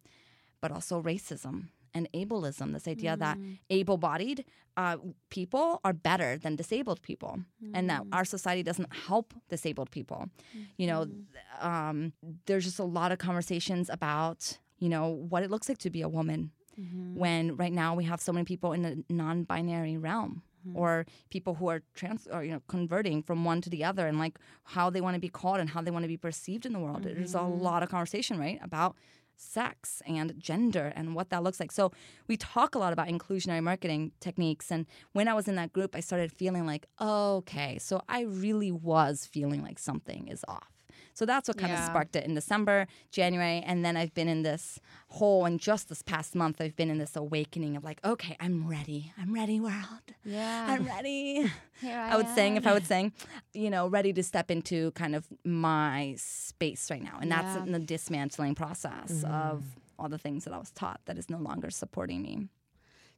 [0.61, 2.73] but also racism and ableism.
[2.73, 3.59] This idea that mm.
[3.69, 4.45] able-bodied
[4.77, 4.97] uh,
[5.29, 7.39] people are better than disabled people,
[7.73, 8.09] and that mm.
[8.13, 10.29] our society doesn't help disabled people.
[10.77, 11.21] You know, mm-hmm.
[11.33, 12.13] th- um,
[12.45, 16.01] there's just a lot of conversations about you know what it looks like to be
[16.01, 16.51] a woman.
[16.79, 17.19] Mm-hmm.
[17.19, 20.77] When right now we have so many people in the non-binary realm, mm-hmm.
[20.77, 24.17] or people who are trans or you know converting from one to the other, and
[24.17, 26.73] like how they want to be called and how they want to be perceived in
[26.73, 27.03] the world.
[27.03, 28.95] There's a lot of conversation, right, about
[29.39, 31.71] sex and gender and what that looks like.
[31.71, 31.91] So
[32.27, 34.71] we talk a lot about inclusionary marketing techniques.
[34.71, 38.71] And when I was in that group, I started feeling like, okay, so I really
[38.71, 40.78] was feeling like something is off.
[41.19, 44.43] So that's what kind of sparked it in December, January, and then I've been in
[44.43, 48.37] this whole, and just this past month, I've been in this awakening of like, okay,
[48.39, 49.11] I'm ready.
[49.19, 50.13] I'm ready, world.
[50.23, 50.67] Yeah.
[50.69, 51.51] I'm ready.
[51.81, 53.11] Here I would sing if I would sing,
[53.53, 57.17] you know, ready to step into kind of my space right now.
[57.19, 57.63] And that's Yeah.
[57.63, 59.59] in the dismantling process of mm-hmm.
[59.99, 62.47] all the things that I was taught that is no longer supporting me.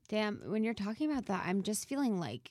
[0.09, 2.49] Damn, when you're talking about that, I'm just feeling like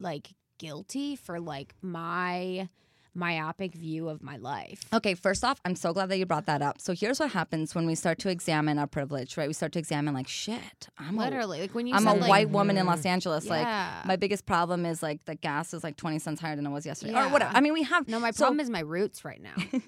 [0.00, 2.70] like guilty for like my
[3.16, 4.82] myopic view of my life.
[4.92, 6.80] Okay, first off, I'm so glad that you brought that up.
[6.80, 9.48] So here's what happens when we start to examine our privilege, right?
[9.48, 12.20] We start to examine like, shit, I'm a Literally, like when you I'm said a
[12.20, 13.06] like, white woman in Los mm.
[13.06, 13.46] Angeles.
[13.46, 13.50] Yeah.
[13.96, 16.70] Like my biggest problem is like the gas is like 20 cents higher than it
[16.70, 17.12] was yesterday.
[17.12, 17.26] Yeah.
[17.26, 17.56] Or whatever.
[17.56, 19.54] I mean, we have No, my so- problem is my roots right now.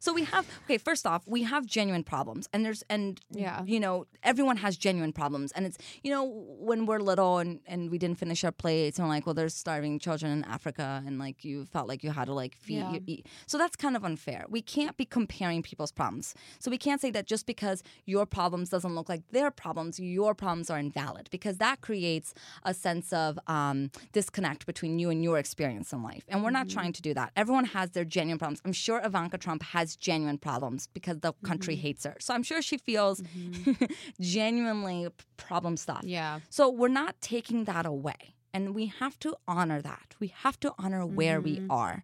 [0.00, 0.78] So we have okay.
[0.78, 3.62] First off, we have genuine problems, and there's and Yeah.
[3.64, 6.24] you know everyone has genuine problems, and it's you know
[6.58, 9.54] when we're little and and we didn't finish our plates, and we're like, well, there's
[9.54, 12.56] starving children in Africa, and like you felt like you had to like.
[12.66, 12.92] Yeah.
[12.92, 13.26] you eat.
[13.46, 14.44] So that's kind of unfair.
[14.48, 16.34] We can't be comparing people's problems.
[16.58, 20.34] So we can't say that just because your problems doesn't look like their problems, your
[20.34, 22.32] problems are invalid because that creates
[22.64, 26.24] a sense of um, disconnect between you and your experience in life.
[26.28, 26.78] And we're not mm-hmm.
[26.78, 27.32] trying to do that.
[27.36, 28.60] Everyone has their genuine problems.
[28.64, 31.82] I'm sure Ivanka Trump has genuine problems because the country mm-hmm.
[31.82, 32.16] hates her.
[32.20, 33.84] So I'm sure she feels mm-hmm.
[34.20, 36.02] genuinely problem stuff.
[36.04, 36.40] Yeah.
[36.50, 38.34] So we're not taking that away.
[38.52, 40.16] And we have to honor that.
[40.18, 42.02] We have to honor where we are.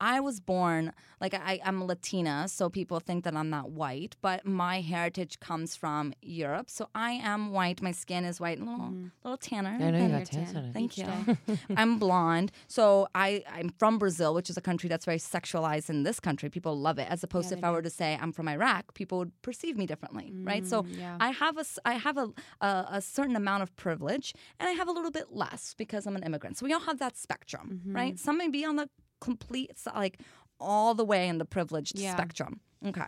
[0.00, 4.44] I was born like I, I'm Latina, so people think that I'm not white, but
[4.46, 6.68] my heritage comes from Europe.
[6.68, 7.80] So I am white.
[7.80, 8.94] My skin is white, a little,
[9.24, 9.76] little tanner.
[9.80, 10.52] I know you got tan.
[10.52, 10.70] tan.
[10.74, 11.06] Thank you.
[11.76, 12.52] I'm blonde.
[12.68, 16.50] So I, I'm from Brazil, which is a country that's very sexualized in this country.
[16.50, 17.08] People love it.
[17.10, 19.76] As opposed Yeah, to if I were to say I'm from Iraq, people would perceive
[19.78, 20.66] me differently, right?
[20.66, 21.16] So Mm, yeah.
[21.18, 22.28] I have a, I have a,
[22.60, 26.16] a, a certain amount of privilege and I have a little bit less because I'm
[26.16, 26.58] an immigrant.
[26.58, 27.96] So we all have that spectrum, Mm-hmm.
[27.96, 28.18] right?
[28.18, 28.88] Some may be on the
[29.20, 30.18] complete, like
[30.60, 32.12] all the way in the privileged Yeah.
[32.14, 32.60] spectrum.
[32.84, 33.04] Okay.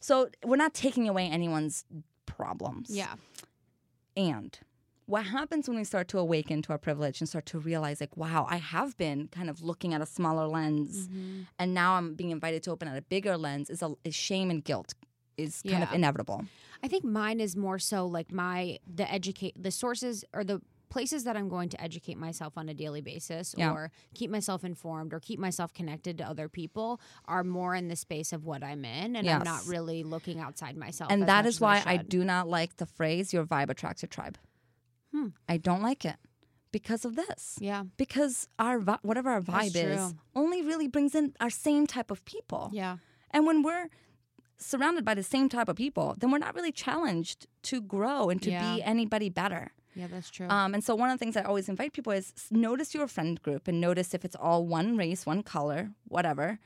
[0.00, 1.84] So we're not taking away anyone's
[2.26, 2.90] problems.
[2.90, 3.14] Yeah.
[4.16, 4.58] And
[5.06, 8.16] what happens when we start to awaken to our privilege and start to realize, like,
[8.16, 11.42] wow, I have been kind of looking at a smaller lens, Mm-hmm.
[11.58, 14.50] and now I'm being invited to open at a bigger lens, is, a, is shame
[14.50, 14.94] and guilt
[15.38, 16.44] is kind of inevitable.
[16.82, 20.60] I think mine is more so like my the educate the sources or the
[20.92, 23.72] places that I'm going to educate myself on a daily basis Yeah.
[23.72, 27.96] or keep myself informed or keep myself connected to other people are more in the
[27.96, 31.10] space of what I'm in and I'm not really looking outside myself.
[31.10, 32.08] And that is why I should.
[32.10, 34.36] do not like the phrase "your vibe attracts your tribe."
[35.14, 35.28] Hmm.
[35.48, 36.16] I don't like it
[36.72, 37.58] because of this.
[37.60, 37.84] Yeah.
[37.96, 42.24] Because our vi- whatever our vibe is only really brings in our same type of
[42.24, 42.70] people.
[42.72, 42.96] Yeah.
[43.30, 43.88] And when we're
[44.58, 48.40] surrounded by the same type of people, then we're not really challenged to grow and
[48.42, 48.74] to Yeah.
[48.74, 49.72] be anybody better.
[49.94, 50.48] Yeah, that's true.
[50.48, 53.40] Um, and so one of the things I always invite people is notice your friend
[53.42, 56.58] group and notice if it's all one race, one color, whatever.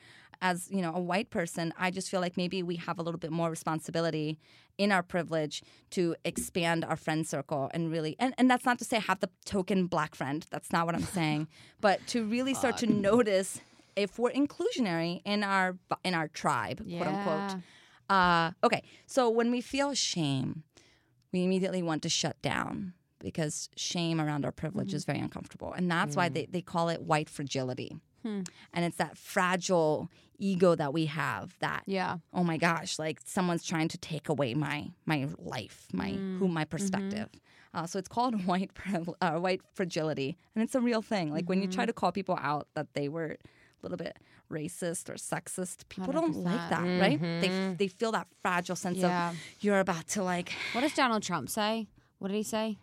[0.42, 3.18] As you know, a white person, I just feel like maybe we have a little
[3.18, 4.38] bit more responsibility
[4.76, 8.84] in our privilege to expand our friend circle and really and, and that's not to
[8.84, 10.46] say have the token black friend.
[10.50, 11.48] That's not what I'm saying.
[11.80, 13.60] but to really start to notice
[13.96, 17.60] if we're inclusionary in our in our tribe, quote unquote.
[18.08, 20.62] Uh, okay, so when we feel shame,
[21.32, 24.96] we immediately want to shut down because shame around our privilege mm-hmm.
[24.96, 25.72] is very uncomfortable.
[25.72, 26.52] And that's why they, mm.
[26.52, 27.96] they call it white fragility.
[28.22, 28.42] Hmm.
[28.72, 32.18] And it's that fragile ego that we have that, Yeah.
[32.34, 36.50] oh my gosh, like someone's trying to take away my my life, my who mm.
[36.50, 36.70] my mm-hmm.
[36.70, 37.28] perspective.
[37.72, 38.70] Uh, so it's called white
[39.20, 41.32] uh, white fragility, and it's a real thing.
[41.32, 41.88] Like when you try mm-hmm.
[41.88, 44.16] to call people out that they were a little bit
[44.50, 47.20] racist or sexist, people don't like that, right?
[47.20, 49.30] They they feel that fragile sense Yeah.
[49.30, 51.86] of you're about to like What does Donald Trump say?
[52.18, 52.78] What did he say?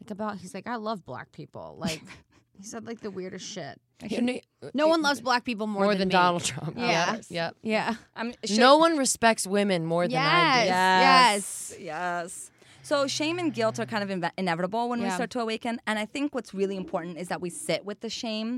[0.00, 1.76] Like about he's like, I love black people.
[1.78, 2.02] Like
[2.58, 3.80] he said like the weirdest shit.
[4.08, 4.40] You
[4.74, 6.12] No one loves black people more, more than, than me.
[6.12, 6.76] Donald Trump.
[6.78, 7.14] Yeah.
[7.14, 7.24] Yep.
[7.30, 7.56] Yep.
[7.62, 7.94] Yeah.
[8.14, 10.68] I'm No one respects women more than I do.
[10.68, 11.74] Yes.
[11.78, 11.80] Yes.
[11.80, 12.50] Yes.
[12.88, 15.98] So shame and guilt are kind of inve- inevitable when we start to awaken, and
[15.98, 18.50] I think what's really important is that we sit with the shame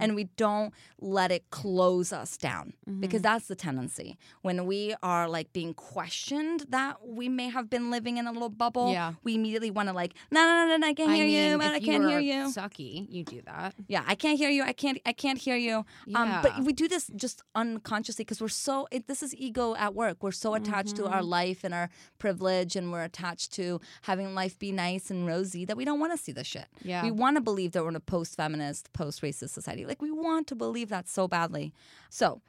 [0.00, 5.28] and we don't let it close us down because that's the tendency when we are
[5.36, 8.92] like being questioned that we may have been living in a little bubble.
[8.92, 9.14] Yeah.
[9.24, 11.58] we immediately want to like no no no no I can't I hear mean, you,
[11.58, 12.40] but I can't you hear you.
[12.58, 13.74] Sucky, you do that.
[13.88, 14.62] Yeah, I can't hear you.
[14.64, 14.98] I can't.
[15.06, 15.84] I can't hear you.
[16.14, 18.88] Um, but we do this just unconsciously because we're so.
[18.90, 20.16] It, this is ego at work.
[20.22, 21.14] We're so attached to Mm-hmm.
[21.14, 23.69] our life and our privilege, and we're attached to
[24.02, 26.66] having life be nice and rosy that we don't want to see the shit.
[26.82, 27.04] Yeah.
[27.04, 29.84] we want to believe that we're in a post-feminist, post-racist society.
[29.86, 31.72] Like we want to believe that so badly.
[32.08, 32.40] So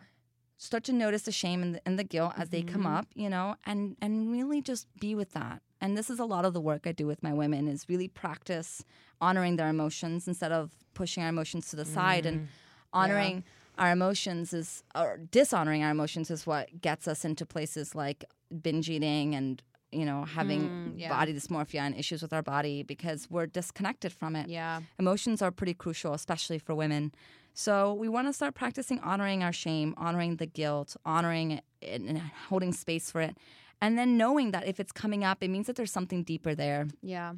[0.57, 2.95] start to notice the shame and the, and the guilt as they come Mm-hmm.
[2.95, 5.61] up, you know, and and really just be with that.
[5.83, 8.07] And this is a lot of the work I do with my women is really
[8.07, 8.83] practice
[9.19, 12.47] honoring their emotions instead of pushing our emotions to the side and
[12.93, 13.43] honoring
[13.77, 18.23] our emotions is or dishonoring our emotions is what gets us into places like
[18.61, 21.09] binge eating and you know having Mm, yeah.
[21.09, 24.81] body dysmorphia and issues with our body because we're disconnected from it Yeah.
[24.99, 27.11] emotions are pretty crucial, especially for women.
[27.53, 32.17] So we want to start practicing honoring our shame, honoring the guilt, honoring it and
[32.49, 33.35] holding space for it.
[33.81, 36.87] And then knowing that if it's coming up, it means that there's something deeper there.
[37.01, 37.33] Yeah.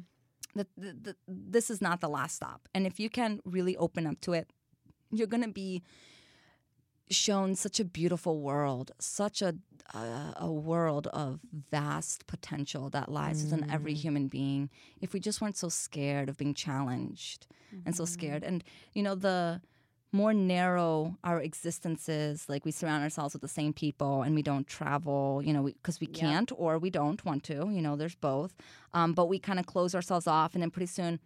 [0.54, 2.68] That th- th- this is not the last stop.
[2.74, 4.48] And if you can really open up to it,
[5.10, 5.82] you're going to be
[7.10, 9.56] shown such a beautiful world, such a
[9.92, 11.40] uh, a world of
[11.70, 14.70] vast potential that lies within every human being.
[15.00, 17.46] If we just weren't so scared of being challenged
[17.84, 19.60] and so scared, and you know the
[20.10, 24.42] more narrow our existence is, like we surround ourselves with the same people and we
[24.42, 27.68] don't travel, you know, because we, can't or we don't want to.
[27.68, 28.54] You know, there's both.
[28.92, 31.18] Um, but we kind of close ourselves off, and then pretty soon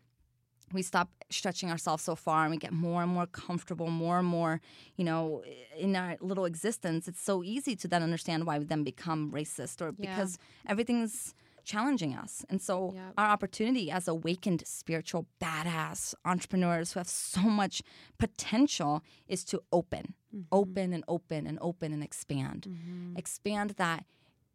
[0.72, 4.28] we stop stretching ourselves so far and we get more and more comfortable, more and
[4.28, 4.60] more,
[4.96, 5.42] you know,
[5.76, 9.80] in our little existence, it's so easy to then understand why we then become racist
[9.80, 10.10] or Yeah.
[10.10, 12.46] because everything's challenging us.
[12.48, 13.14] And so Yep.
[13.18, 17.82] our opportunity as awakened spiritual badass entrepreneurs who have so much
[18.18, 20.42] potential is to open, mm-hmm.
[20.50, 22.66] open and open and open and expand.
[22.68, 23.16] Mm-hmm.
[23.18, 24.06] Expand that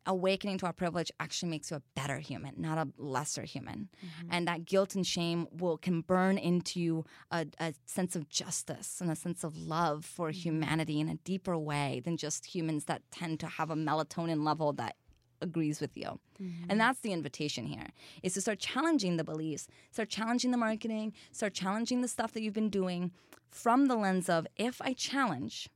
[0.05, 3.89] awakening to our privilege actually makes you a better human, not a lesser human.
[3.97, 4.27] Mm-hmm.
[4.31, 8.99] And that guilt and shame will can burn into you a, a sense of justice
[9.01, 10.39] and a sense of love for mm-hmm.
[10.39, 14.73] humanity in a deeper way than just humans that tend to have a melatonin level
[14.73, 14.95] that
[15.41, 16.19] agrees with you.
[16.41, 16.65] Mm-hmm.
[16.69, 17.87] And that's the invitation here
[18.23, 22.41] is to start challenging the beliefs, start challenging the marketing, start challenging the stuff that
[22.41, 23.11] you've been doing
[23.51, 25.69] from the lens of if I challenge,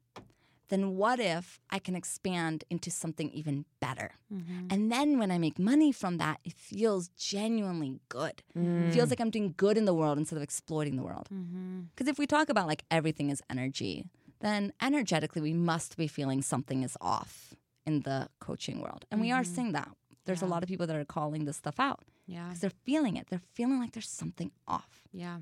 [0.70, 4.12] then what if I can expand into something even better?
[4.34, 4.68] Mm-hmm.
[4.70, 8.44] And then when I make money from that, it feels genuinely good.
[8.56, 9.12] It feels mm.
[9.12, 11.30] like I'm doing good in the world instead of exploiting the world.
[11.34, 11.82] Mm-hmm.
[11.96, 14.06] Because if we talk about like everything is energy,
[14.42, 17.56] then energetically we must be feeling something is off
[17.86, 19.06] in the coaching world.
[19.10, 19.56] And we are mm-hmm.
[19.56, 19.90] seeing that.
[20.26, 22.44] There's a lot of people that are calling this stuff out Yeah.
[22.48, 23.28] because they're feeling it.
[23.30, 25.04] They're feeling like there's something off.
[25.14, 25.38] Yeah.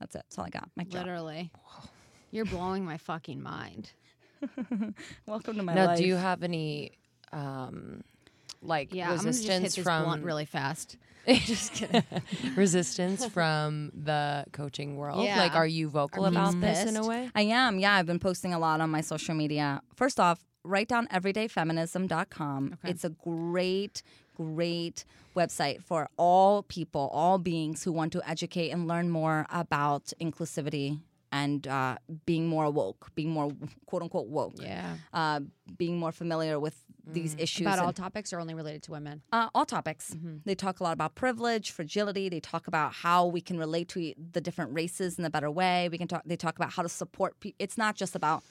[0.00, 0.24] That's it.
[0.24, 0.70] That's all I got.
[0.74, 0.92] My job.
[2.36, 2.50] Literally.
[2.50, 3.92] You're blowing my fucking mind.
[5.26, 5.76] Welcome to my life.
[5.76, 5.98] now, life.
[5.98, 6.92] do you have any
[7.32, 8.02] um,
[8.62, 10.96] like Yeah, I'm just hit resistance this from blunt really fast.
[11.28, 12.04] just kidding.
[12.56, 15.24] resistance from the coaching world?
[15.24, 15.38] Yeah.
[15.38, 17.30] Like, are you vocal Are about this in a way?
[17.34, 17.78] I am.
[17.78, 19.80] Yeah, I've been posting a lot on my social media.
[19.94, 22.74] First off, write down everydayfeminism.com.
[22.74, 22.90] Okay.
[22.90, 24.02] It's a great,
[24.36, 30.12] great website for all people, all beings who want to educate and learn more about
[30.20, 31.00] inclusivity
[31.32, 33.50] and uh, being more woke, being more
[33.86, 34.96] quote unquote woke, Yeah.
[35.12, 35.40] uh,
[35.76, 37.66] being more familiar with these issues.
[37.66, 39.22] About all topics or only related to women?
[39.32, 40.14] uh, all topics.
[40.44, 42.28] They talk a lot about privilege, fragility.
[42.28, 45.88] They talk about how we can relate to the different races in a better way.
[45.88, 46.22] We can talk.
[46.24, 47.38] They talk about how to support.
[47.40, 48.42] Pe- it's not just about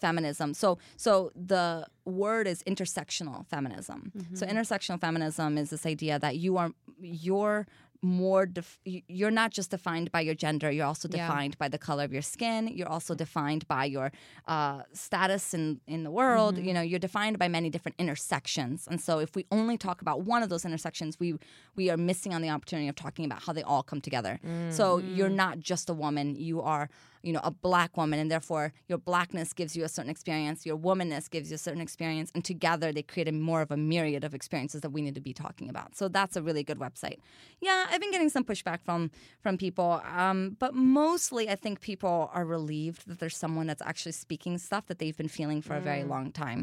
[0.00, 0.54] feminism.
[0.54, 4.12] So, so the word is intersectional feminism.
[4.34, 7.66] So, intersectional feminism is this idea that you are you're
[8.04, 8.78] more def-
[9.18, 11.26] you're not just defined by your gender you're also Yeah.
[11.26, 14.12] defined by the color of your skin you're also defined by your
[14.46, 18.86] uh, status in in the world you know you're defined by many different intersections.
[18.90, 21.28] And so if we only talk about one of those intersections we
[21.76, 24.34] we are missing on the opportunity of talking about how they all come together.
[24.68, 24.84] So
[25.16, 26.88] you're not just a woman you are
[27.24, 30.76] you know a black woman and therefore your blackness gives you a certain experience your
[30.76, 34.22] womanness gives you a certain experience and together they create a more of a myriad
[34.24, 35.96] of experiences that we need to be talking about.
[35.96, 37.18] So that's a really good website.
[37.60, 39.10] Yeah i've been getting some pushback from
[39.40, 44.12] from people um, but mostly i think people are relieved that there's someone that's actually
[44.12, 46.60] speaking stuff that they've been feeling for a very long time.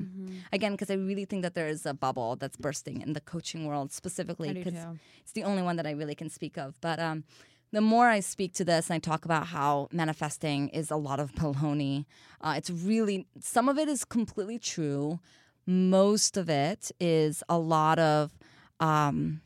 [0.53, 3.66] Again because i really think that there is a bubble that's bursting in the coaching
[3.66, 4.74] world specifically because
[5.22, 6.80] it's the only one that I really can speak of.
[6.82, 7.24] But um,
[7.72, 11.19] the more I speak to this and I talk about how manifesting is a lot
[11.19, 12.05] of baloney,
[12.41, 15.19] uh, it's really, some of it is completely true.
[15.65, 18.32] Most of it is a lot of
[18.80, 19.41] um,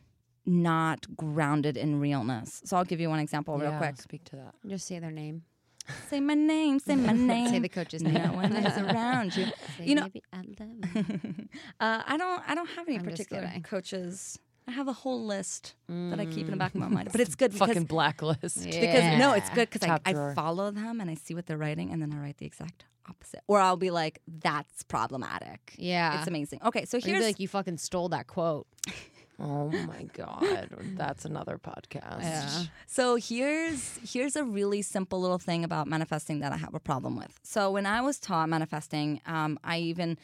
[0.46, 2.62] not grounded in realness.
[2.66, 4.02] So I'll give you one example real Yeah, quick.
[4.02, 4.56] Speak to that.
[4.68, 5.44] Just say their name.
[6.10, 7.50] Say my name, say my name.
[7.50, 8.34] Say the coach's no name.
[8.36, 9.46] one is around you.
[9.78, 10.40] Say You know- maybe I
[11.80, 12.42] Uh, I don't.
[12.50, 14.40] I don't have any I'm particular coaches.
[14.68, 16.92] I have a whole list that I keep in the back of my mm.
[16.92, 18.42] mind, but it's good because Fucking blacklist.
[18.64, 21.92] because no, it's good because I, I follow them and I see what they're writing,
[21.92, 26.18] and then I write the exact opposite, or I'll be like, "That's problematic." Yeah.
[26.18, 26.60] It's amazing.
[26.66, 28.68] Okay, so here's be like, you fucking stole that quote.
[29.38, 32.22] Oh my god, that's another podcast.
[32.22, 32.64] Yeah.
[32.88, 37.18] So here's here's a really simple little thing about manifesting that I have a problem
[37.18, 37.38] with.
[37.44, 40.18] So when I was taught manifesting, um, I even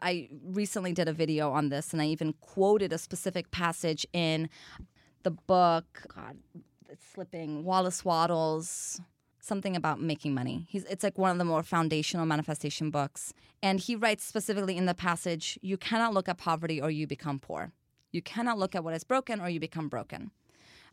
[0.00, 4.48] I recently did a video on this, and I even quoted a specific passage in
[5.24, 6.02] the book.
[6.14, 6.38] God,
[6.88, 7.64] it's slipping.
[7.64, 9.00] Wallace Wattles.
[9.40, 10.64] Something about making money.
[10.70, 14.86] He's it's like one of the more foundational manifestation books, and he writes specifically in
[14.86, 17.72] the passage: "You cannot look at poverty or you become poor.
[18.14, 20.30] You cannot look at what is broken or you become broken."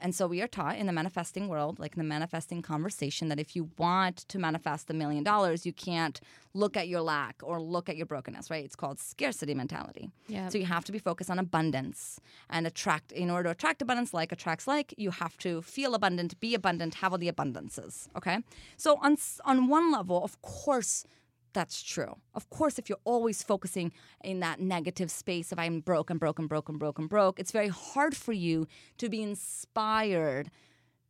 [0.04, 3.40] And so we are taught in the manifesting world, like in the manifesting conversation, that
[3.40, 6.20] if you want to manifest a million dollars, you can't
[6.56, 8.66] look at your lack or look at your brokenness, right?
[8.66, 10.10] It's called scarcity mentality.
[10.28, 10.50] Yeah.
[10.50, 12.20] So you have to be focused on abundance
[12.50, 16.40] and attract, in order to attract abundance, like attracts like, you have to feel abundant,
[16.40, 18.40] be abundant, have all the abundances, okay?
[18.78, 21.06] So on, on one level, of course,
[21.54, 22.16] that's true.
[22.34, 23.92] Of course, if you're always focusing
[24.24, 27.40] in that negative space of I'm broke, I'm broke, I'm broke, I'm broke, I'm broke,
[27.40, 30.50] it's very hard for you to be inspired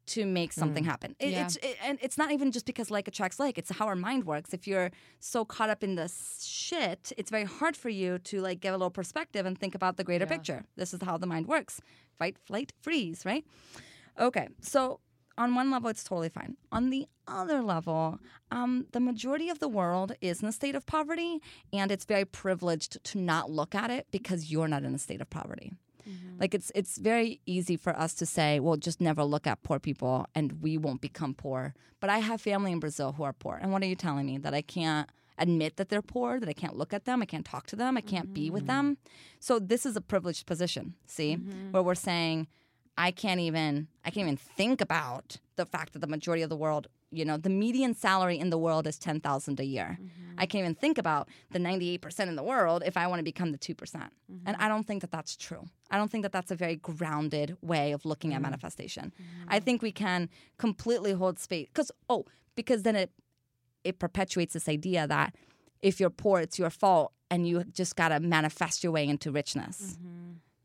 [0.07, 0.59] to make hmm.
[0.59, 1.15] something happen.
[1.19, 1.45] It, Yeah.
[1.45, 3.57] It's it, and it's not even just because like attracts like.
[3.57, 4.53] It's how our mind works.
[4.53, 6.11] If you're so caught up in the
[6.41, 9.97] shit, it's very hard for you to like get a little perspective and think about
[9.97, 10.63] the greater picture.
[10.75, 11.81] This is how the mind works:
[12.17, 13.25] fight, flight, freeze.
[13.25, 13.45] Right?
[14.19, 14.99] Okay, so
[15.37, 16.57] on one level, it's totally fine.
[16.71, 18.19] On the other level,
[18.51, 21.39] um, the majority of the world is in a state of poverty,
[21.71, 25.21] and it's very privileged to not look at it because you're not in a state
[25.21, 25.73] of poverty.
[26.07, 26.39] Mm-hmm.
[26.39, 29.79] Like it's it's very easy for us to say, well, just never look at poor
[29.79, 31.73] people and we won't become poor.
[31.99, 34.37] But I have family in Brazil who are poor, and what are you telling me
[34.39, 37.45] that I can't admit that they're poor, that I can't look at them, I can't
[37.45, 38.87] talk to them, I can't be with mm-hmm.
[38.87, 38.97] them?
[39.39, 41.71] So this is a privileged position, see, mm-hmm.
[41.71, 42.47] where we're saying
[42.97, 46.55] I can't even I can't even think about the fact that the majority of the
[46.55, 49.97] world, you know, the median salary in the world is ten thousand a year.
[49.99, 50.39] Mm-hmm.
[50.39, 53.19] I can't even think about the ninety eight percent in the world if I want
[53.19, 54.11] to become the two percent.
[54.31, 54.47] Mm-hmm.
[54.47, 55.65] And I don't think that that's true.
[55.89, 58.43] I don't think that that's a very grounded way of looking at mm-hmm.
[58.43, 59.13] manifestation.
[59.47, 62.25] I think we can completely hold space because oh
[62.55, 63.11] because then it
[63.83, 65.35] it perpetuates this idea that
[65.81, 69.97] if you're poor, it's your fault, and you just gotta manifest your way into richness,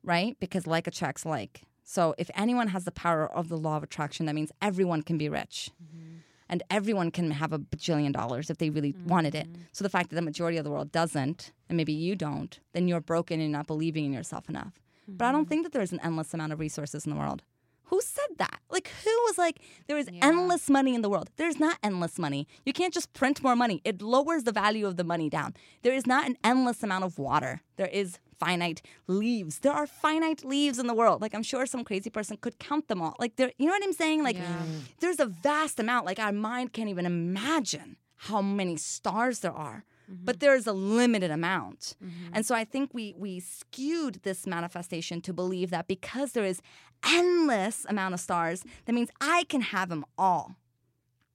[0.03, 0.37] right?
[0.41, 1.63] Because like attracts like.
[1.89, 5.17] So if anyone has the power of the law of attraction, that means everyone can
[5.17, 5.71] be rich.
[5.83, 6.17] Mm-hmm.
[6.49, 9.49] And everyone can have a bajillion dollars if they really wanted it.
[9.49, 9.63] Mm-hmm.
[9.73, 12.89] So the fact that the majority of the world doesn't, and maybe you don't, then
[12.89, 14.81] you're broken and not believing in yourself enough.
[15.09, 15.49] But I don't mm-hmm.
[15.49, 17.43] think that there's an endless amount of resources in the world.
[17.85, 18.59] Who said that?
[18.69, 21.31] Like, who was like, there is endless money in the world?
[21.37, 22.49] There's not endless money.
[22.65, 25.55] You can't just print more money, it lowers the value of the money down.
[25.83, 27.61] There is not an endless amount of water.
[27.77, 29.61] There is finite leaves.
[29.61, 31.21] There are finite leaves in the world.
[31.21, 33.15] Like, I'm sure some crazy person could count them all.
[33.19, 34.23] Like, there, you know what I'm saying?
[34.23, 34.81] Like, mm.
[35.01, 36.07] there's a vast amount.
[36.07, 39.85] Like, our mind can't even imagine how many stars there are.
[40.09, 40.39] But mm-hmm.
[40.39, 41.97] there's a limited amount.
[42.03, 42.35] Mm-hmm.
[42.35, 46.63] And so I think we we skewed this manifestation to believe that because there is
[47.05, 50.55] endless amount of stars, that means I can have them all.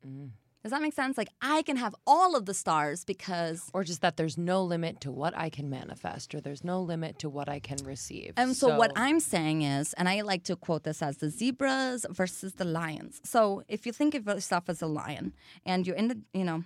[0.07, 0.29] Mm.
[0.63, 1.17] Does that make sense?
[1.17, 5.01] Like I can have all of the stars because Or just that there's no limit
[5.01, 8.33] to what I can manifest, or there's no limit to what I can receive.
[8.37, 12.05] And so, what I'm saying is, and I like to quote this as the zebras
[12.09, 13.21] versus the lions.
[13.23, 15.33] So if you think of yourself as a lion
[15.65, 16.63] and you're in the, you know,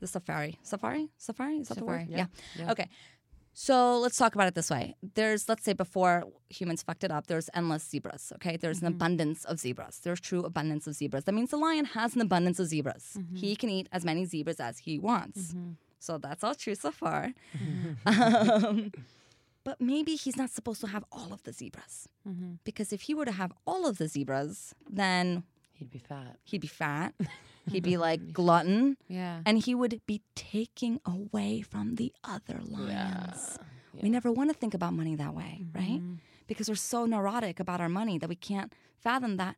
[0.00, 2.06] the safari, safari, safari, is that the word?
[2.08, 2.26] Safari, yeah.
[2.58, 2.72] Yeah.
[2.72, 2.88] Okay.
[3.58, 4.96] So let's talk about it this way.
[5.14, 8.30] There's, let's say, before humans fucked it up, there's endless zebras.
[8.34, 8.96] Okay, there's an mm-hmm.
[8.96, 9.98] abundance of zebras.
[10.00, 11.24] There's true abundance of zebras.
[11.24, 13.16] That means the lion has an abundance of zebras.
[13.16, 13.36] Mm-hmm.
[13.36, 15.54] He can eat as many zebras as he wants.
[15.54, 15.70] Mm-hmm.
[16.00, 17.32] So that's all true so far.
[18.04, 18.92] Um,
[19.64, 22.08] but maybe he's not supposed to have all of the zebras.
[22.62, 26.36] Because if he were to have all of the zebras, then he'd be fat.
[26.44, 27.14] he'd be fat.
[27.70, 28.96] He'd be like glutton.
[29.08, 29.40] Yeah.
[29.44, 33.58] And he would be taking away from the other lions.
[34.02, 36.00] We never want to think about money that way, right?
[36.00, 36.14] Mm-hmm.
[36.46, 39.56] Because we're so neurotic about our money that we can't fathom that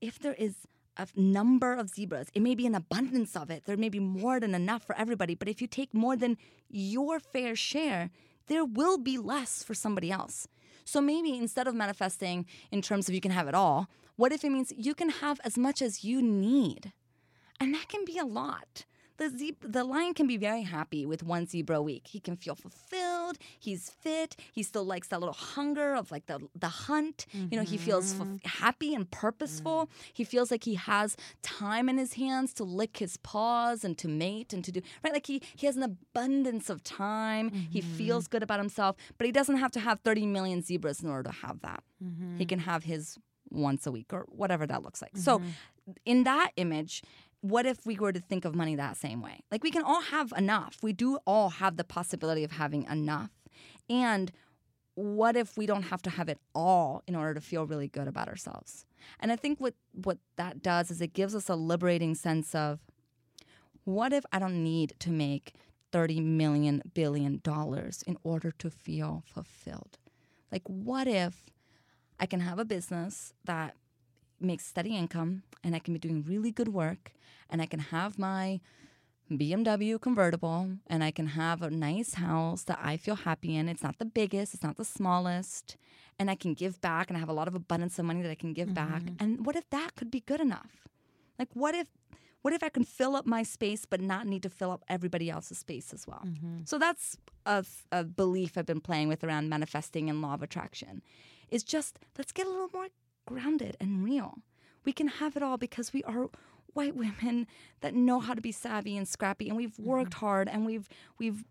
[0.00, 3.64] if there is a number of zebras, it may be an abundance of it.
[3.64, 5.34] There may be more than enough for everybody.
[5.34, 6.36] But if you take more than
[6.68, 8.10] your fair share,
[8.48, 10.46] there will be less for somebody else.
[10.84, 14.44] So maybe instead of manifesting in terms of you can have it all, what if
[14.44, 16.92] it means you can have as much as you need?
[17.60, 18.84] And that can be a lot.
[19.20, 22.06] The, zeb- the lion can be very happy with one zebra a week.
[22.06, 23.36] He can feel fulfilled.
[23.58, 24.34] He's fit.
[24.50, 27.26] He still likes that little hunger of like the the hunt.
[27.34, 28.62] You know, he feels fulf- mm-hmm.
[28.62, 29.90] happy and purposeful.
[29.90, 30.10] Mm.
[30.14, 34.08] He feels like he has time in his hands to lick his paws and to
[34.08, 35.12] mate and to do right.
[35.12, 37.50] Like he he has an abundance of time.
[37.50, 38.30] He feels mm-hmm.
[38.30, 41.36] good about himself, but he doesn't have to have thirty million zebras in order to
[41.36, 41.82] have that.
[41.98, 42.42] He mm-hmm.
[42.44, 43.18] can have his
[43.50, 45.16] once a week or whatever that looks like.
[45.16, 45.42] So,
[46.06, 47.02] in that image,
[47.40, 49.40] what if we were to think of money that same way?
[49.50, 50.78] Like, we can all have enough.
[50.82, 53.30] We do all have the possibility of having enough.
[53.88, 54.30] And
[54.94, 58.08] what if we don't have to have it all in order to feel really good
[58.08, 58.84] about ourselves?
[59.18, 62.80] And I think what, what that does is it gives us a liberating sense of
[63.84, 65.54] what if I don't need to make
[65.92, 69.98] 30 million billion dollars in order to feel fulfilled?
[70.52, 71.46] Like, what if
[72.18, 73.74] I can have a business that
[74.40, 77.12] makes steady income and I can be doing really good work
[77.48, 78.60] and I can have my
[79.30, 83.68] BMW convertible and I can have a nice house that I feel happy in.
[83.68, 85.76] It's not the biggest, it's not the smallest,
[86.18, 88.30] and I can give back and I have a lot of abundance of money that
[88.30, 89.02] I can give back.
[89.02, 89.22] Mm-hmm.
[89.22, 90.88] And what if that could be good enough?
[91.38, 91.88] Like what if
[92.42, 95.30] what if I can fill up my space but not need to fill up everybody
[95.30, 96.22] else's space as well?
[96.26, 96.60] Mm-hmm.
[96.64, 101.02] So that's a, a belief I've been playing with around manifesting and law of attraction.
[101.50, 102.88] Is just let's get a little more
[103.30, 104.38] grounded and real.
[104.84, 106.28] We can have it all because we are
[106.72, 107.46] white women
[107.80, 109.84] that know how to be savvy and scrappy and we've mm-hmm.
[109.84, 111.44] worked hard and we've we've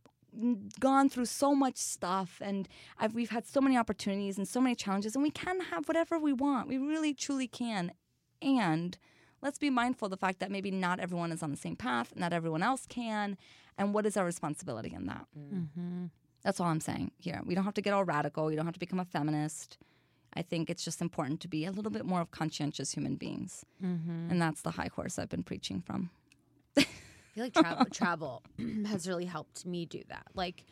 [0.79, 2.69] gone through so much stuff and
[2.99, 6.19] I've, we've had so many opportunities and so many challenges and we can have whatever
[6.19, 6.67] we want.
[6.67, 7.91] We really truly can.
[8.41, 8.97] And
[9.41, 12.13] let's be mindful of the fact that maybe not everyone is on the same path
[12.15, 13.37] not everyone else can
[13.77, 15.25] and what is our responsibility in that?
[15.37, 15.53] Mm.
[15.53, 16.05] Mm-hmm.
[16.43, 17.41] That's all i'm saying here.
[17.45, 18.49] We don't have to get all radical.
[18.49, 19.77] You don't have to become a feminist
[20.33, 23.65] I think it's just important to be a little bit more of conscientious human beings,
[23.83, 24.29] Mm-hmm.
[24.31, 26.09] and that's the high horse I've been preaching from.
[26.77, 26.83] I
[27.33, 28.43] feel like travel travel
[28.87, 30.27] has really helped me do that.
[30.33, 30.65] Like,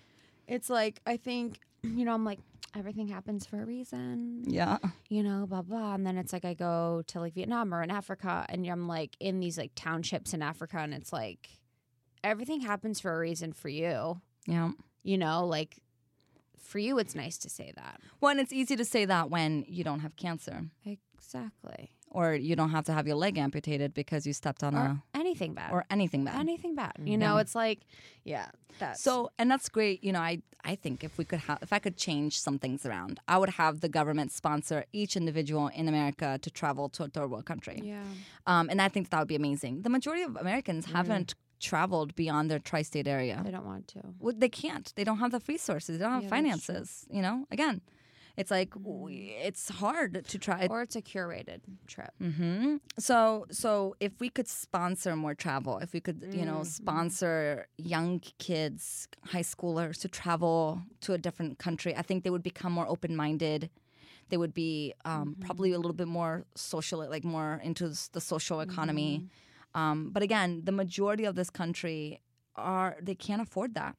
[0.47, 2.39] it's like I think you know I'm like
[2.75, 4.43] everything happens for a reason.
[4.45, 4.77] Yeah,
[5.09, 7.89] You know, blah blah, and then it's like I go to like Vietnam or in
[7.91, 11.49] Africa, and I'm like in these like townships in Africa, and it's like
[12.23, 14.21] everything happens for a reason for you.
[14.45, 14.71] yeah.
[15.03, 15.77] You know, like
[16.67, 17.95] for you, it's nice to say that.
[18.19, 20.57] Well, and it's easy to say that when you don't have cancer,
[21.17, 21.91] Exactly.
[22.09, 25.03] or you don't have to have your leg amputated because you stepped on Or a
[25.15, 25.71] anything bad.
[25.71, 26.39] or anything bad.
[26.39, 26.93] anything bad.
[27.03, 27.79] You know, it's like,
[28.23, 28.47] yeah,
[28.79, 30.03] that's So, and that's great.
[30.03, 32.85] You know, I I think if we could have, if I could change some things
[32.85, 37.07] around, I would have the government sponsor each individual in America to travel to a
[37.07, 37.79] third world country.
[37.83, 38.03] yeah.
[38.45, 39.83] Um, and I think that would be amazing.
[39.83, 43.41] The majority of Americans haven't traveled beyond their tri-state area.
[43.43, 44.01] They don't want to.
[44.19, 44.91] Well, they can't.
[44.95, 45.97] They don't have the resources.
[45.97, 47.05] They don't have Yeah, finances.
[47.09, 47.81] You know, again,
[48.37, 50.67] it's like it's hard to try.
[50.69, 52.11] Or it's a curated trip.
[52.21, 56.63] hmm So, so if we could sponsor more travel, if we could, you know, Mm-hmm.
[56.63, 62.43] sponsor young kids, high schoolers to travel to a different country, I think they would
[62.43, 63.69] become more open-minded.
[64.29, 65.41] They would be um, Mm-hmm.
[65.45, 69.13] probably a little bit more social, like more into the social economy.
[69.23, 69.27] Mm-hmm.
[69.77, 72.19] Um, but again, the majority of this country
[72.55, 73.95] are they can't afford that,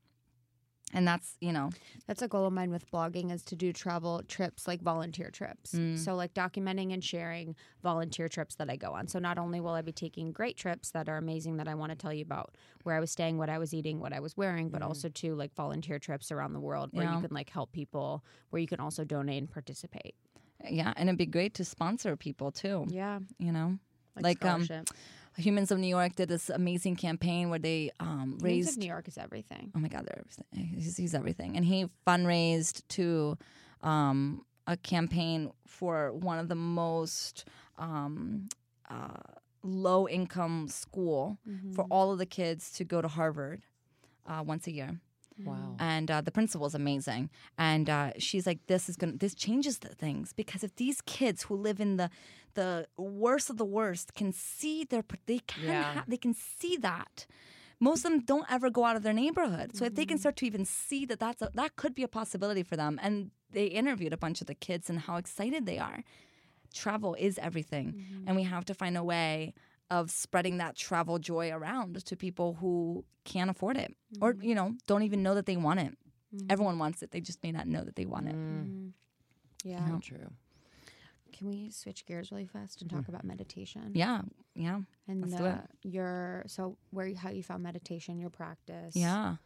[0.93, 1.71] and that's you know
[2.07, 5.77] That's a goal of mine with blogging is to do travel trips like volunteer trips.
[6.05, 9.07] So like documenting and sharing volunteer trips that I go on.
[9.07, 11.91] So not only will I be taking great trips that are amazing that I want
[11.93, 14.37] to tell you about where I was staying, what I was eating, what I was
[14.37, 17.15] wearing, but also to like volunteer trips around the world where Yeah.
[17.17, 20.15] you can like help people, where you can also donate and participate.
[20.69, 22.87] yeah, and it'd be great to sponsor people too.
[22.89, 23.21] Yeah.
[23.39, 23.79] You know,
[24.17, 24.67] Like, Like, um.
[25.39, 28.79] Humans of New York did this amazing campaign where they um, raised.
[28.79, 29.71] New York is everything.
[29.75, 30.75] Oh my God, they're everything.
[30.75, 33.39] He's, he's everything, and he fundraised to
[33.83, 37.45] um, a campaign for one of the most
[37.79, 38.49] um,
[38.91, 39.23] uh,
[39.63, 41.39] low income school
[41.75, 43.63] for all of the kids to go to Harvard
[44.27, 45.01] uh, once a year
[45.45, 45.77] Wow.
[45.79, 47.31] and uh, the principal is amazing.
[47.57, 51.45] And uh, she's like, "This is gonna, this changes the things because if these kids
[51.45, 52.11] who live in the
[52.55, 55.83] the worst of the worst can see their, they can, Yeah.
[55.95, 57.27] ha- they can see that."
[57.81, 60.35] Most of them don't ever go out of their neighborhood, so if they can start
[60.39, 63.67] to even see that that's a, that could be a possibility for them, and they
[63.67, 66.03] interviewed a bunch of the kids and how excited they are.
[66.75, 67.95] Travel is everything,
[68.27, 69.55] and we have to find a way
[69.91, 74.43] of spreading that travel joy around to people who can't afford it or mm.
[74.43, 75.93] you know don't even know that they want it
[76.35, 76.47] mm.
[76.51, 78.93] everyone wants it they just may not know that they want it mm.
[79.65, 79.81] Yeah.
[79.89, 79.99] Yeah.
[80.01, 80.31] True.
[81.33, 83.93] Can we switch gears really fast and talk about meditation?
[83.95, 84.23] yeah
[84.55, 85.55] yeah And let's do it.
[85.55, 88.97] uh, your so where how you found meditation, your practice.
[88.97, 89.37] yeah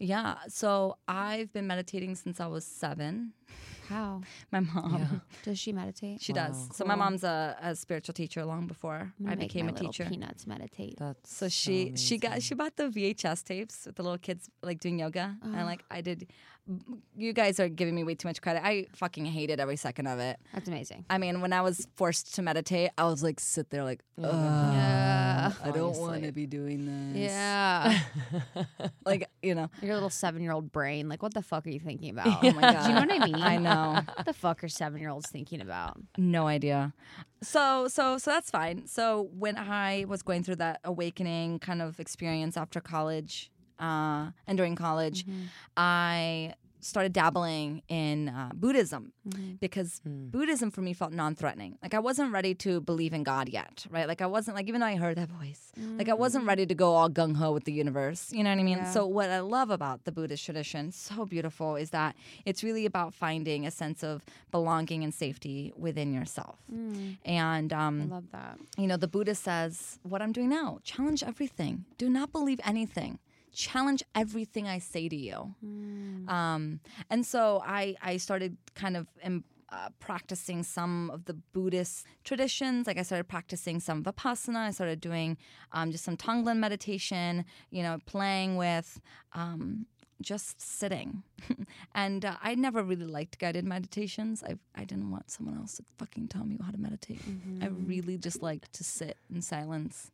[0.00, 3.32] yeah so i've been meditating since i was seven.
[3.90, 4.20] How?
[4.52, 5.20] My mom.
[5.42, 6.22] Does she meditate?
[6.22, 6.68] she does.
[6.76, 9.74] So my mom's a, a spiritual teacher long before I'm i make became my a
[9.74, 10.06] teacher.
[10.08, 10.96] Peanuts meditate.
[10.96, 14.78] That's So she she got she bought the VHS tapes with the little kids like
[14.78, 15.36] doing yoga.
[15.42, 15.64] And ah.
[15.64, 16.28] like I did.
[17.16, 18.62] You guys are giving me way too much credit.
[18.64, 20.38] I fucking hated every second of it.
[20.54, 21.04] That's amazing.
[21.10, 24.24] I mean, when I was forced to meditate, I was like sit there like, Ugh,
[24.32, 25.52] Yeah.
[25.64, 27.30] I don't want to be doing this.
[27.32, 28.00] Yeah.
[29.04, 29.68] like you know.
[29.82, 32.26] Your little seven year old brain, like what the fuck are you thinking about?
[32.44, 32.82] Oh my god.
[32.84, 33.34] Do you know what I mean?
[33.42, 34.00] I know.
[34.14, 35.98] What the fuck are seven year olds thinking about?
[36.16, 36.92] No idea.
[37.42, 38.86] So so so that's fine.
[38.86, 44.58] So when I was going through that awakening kind of experience after college, uh, and
[44.58, 45.24] during college,
[45.76, 49.12] I started dabbling in uh, Buddhism
[49.60, 51.78] because Buddhism for me felt non-threatening.
[51.82, 54.08] Like I wasn't ready to believe in God yet, right?
[54.08, 56.74] Like I wasn't like even though I heard that voice, like I wasn't ready to
[56.74, 58.32] go all gung ho with the universe.
[58.32, 58.84] You know what I mean?
[58.86, 63.14] So what I love about the Buddhist tradition, so beautiful, is that it's really about
[63.14, 66.58] finding a sense of belonging and safety within yourself.
[67.24, 68.58] And I um, love that.
[68.76, 71.84] you know, the Buddha says, what I'm doing now, challenge everything.
[71.98, 73.18] Do not believe anything.
[73.52, 75.54] Challenge everything I say to you.
[76.28, 82.06] Um, and so I, I started kind of um, uh, practicing some of the Buddhist
[82.24, 82.86] traditions.
[82.86, 84.56] Like I started practicing some Vipassana.
[84.56, 85.36] I started doing
[85.72, 89.00] um, just some Tonglen meditation, you know, playing with
[89.32, 89.86] um,
[90.20, 91.22] just sitting.
[91.94, 94.42] and uh, I never really liked guided meditations.
[94.42, 97.20] I, I didn't want someone else to fucking tell me how to meditate.
[97.62, 100.10] I really just liked to sit in silence.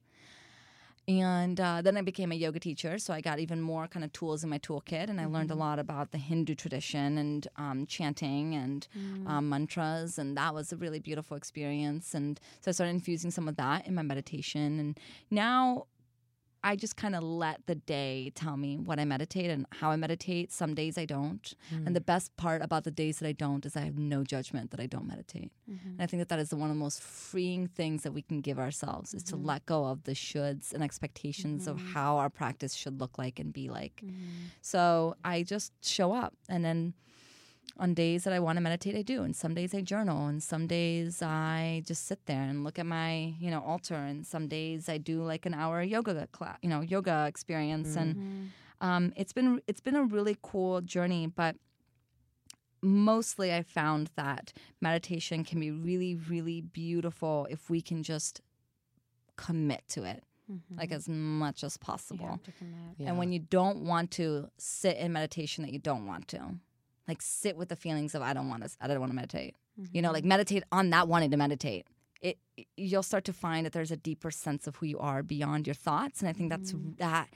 [1.08, 4.12] And uh, then I became a yoga teacher, so I got even more kind of
[4.12, 7.86] tools in my toolkit, and I learned a lot about the Hindu tradition and um,
[7.86, 8.88] chanting and
[9.28, 12.12] um, mantras, and that was a really beautiful experience.
[12.12, 14.98] And so I started infusing some of that in my meditation, and
[15.30, 15.86] now
[16.66, 19.96] I just kind of let the day tell me what I meditate and how I
[19.96, 20.50] meditate.
[20.50, 21.54] Some days I don't.
[21.70, 22.06] And the mm.
[22.06, 24.86] best part about the days that I don't is I have no judgment that I
[24.86, 25.52] don't meditate.
[25.70, 25.90] Mm-hmm.
[25.90, 28.40] And I think that that is one of the most freeing things that we can
[28.40, 29.46] give ourselves is to mm-hmm.
[29.46, 31.92] let go of the shoulds and expectations of mm-hmm.
[31.92, 34.02] how our practice should look like and be like.
[34.60, 36.94] So I just show up and then
[37.78, 39.22] on days that I want to meditate, I do.
[39.22, 42.86] And some days I journal, and some days I just sit there and look at
[42.86, 43.94] my, you know, altar.
[43.94, 47.94] And some days I do like an hour yoga class, you know, yoga experience.
[47.96, 48.50] And
[48.80, 51.26] um, it's been it's been a really cool journey.
[51.26, 51.56] But
[52.82, 58.40] mostly, I found that meditation can be really, really beautiful if we can just
[59.36, 60.22] commit to it,
[60.78, 62.40] like as much as possible.
[63.08, 66.54] And when you don't want to sit in meditation that you don't want to,
[67.08, 69.54] like sit with the feelings of I don't want to, I don't want to meditate.
[69.92, 70.14] You know, mm-hmm.
[70.14, 71.86] like meditate on that wanting to meditate.
[72.22, 72.38] It
[72.76, 75.74] you'll start to find that there's a deeper sense of who you are beyond your
[75.74, 76.92] thoughts, and I think that's mm-hmm.
[76.98, 77.28] that.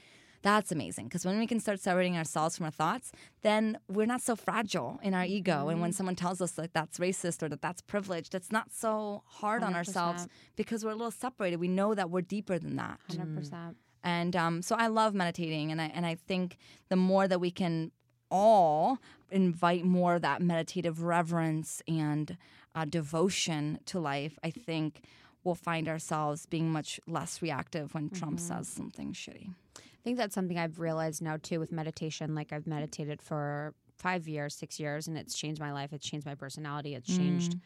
[0.43, 3.13] That's amazing because when we can start separating ourselves from our thoughts,
[3.43, 5.69] then we're not so fragile in our ego.
[5.69, 5.97] And when mm-hmm.
[5.97, 9.75] someone tells us like that's racist or that that's privileged, it's not so hard on
[9.75, 11.61] ourselves because we're a little separated.
[11.61, 13.01] We know that we're deeper than that.
[13.07, 13.77] Hundred percent.
[14.03, 16.57] And um, so I love meditating, and I and I think
[16.89, 17.93] the more that we can
[18.31, 18.99] all
[19.31, 22.37] invite more of that meditative reverence and
[22.75, 25.03] uh, devotion to life, I think
[25.45, 29.51] we'll find ourselves being much less reactive when Trump says something shitty.
[29.79, 32.35] I think that's something I've realized now too with meditation.
[32.35, 35.93] Like I've meditated for five years, six years, and it's changed my life.
[35.93, 36.95] It's changed my personality.
[36.95, 37.57] It's changed.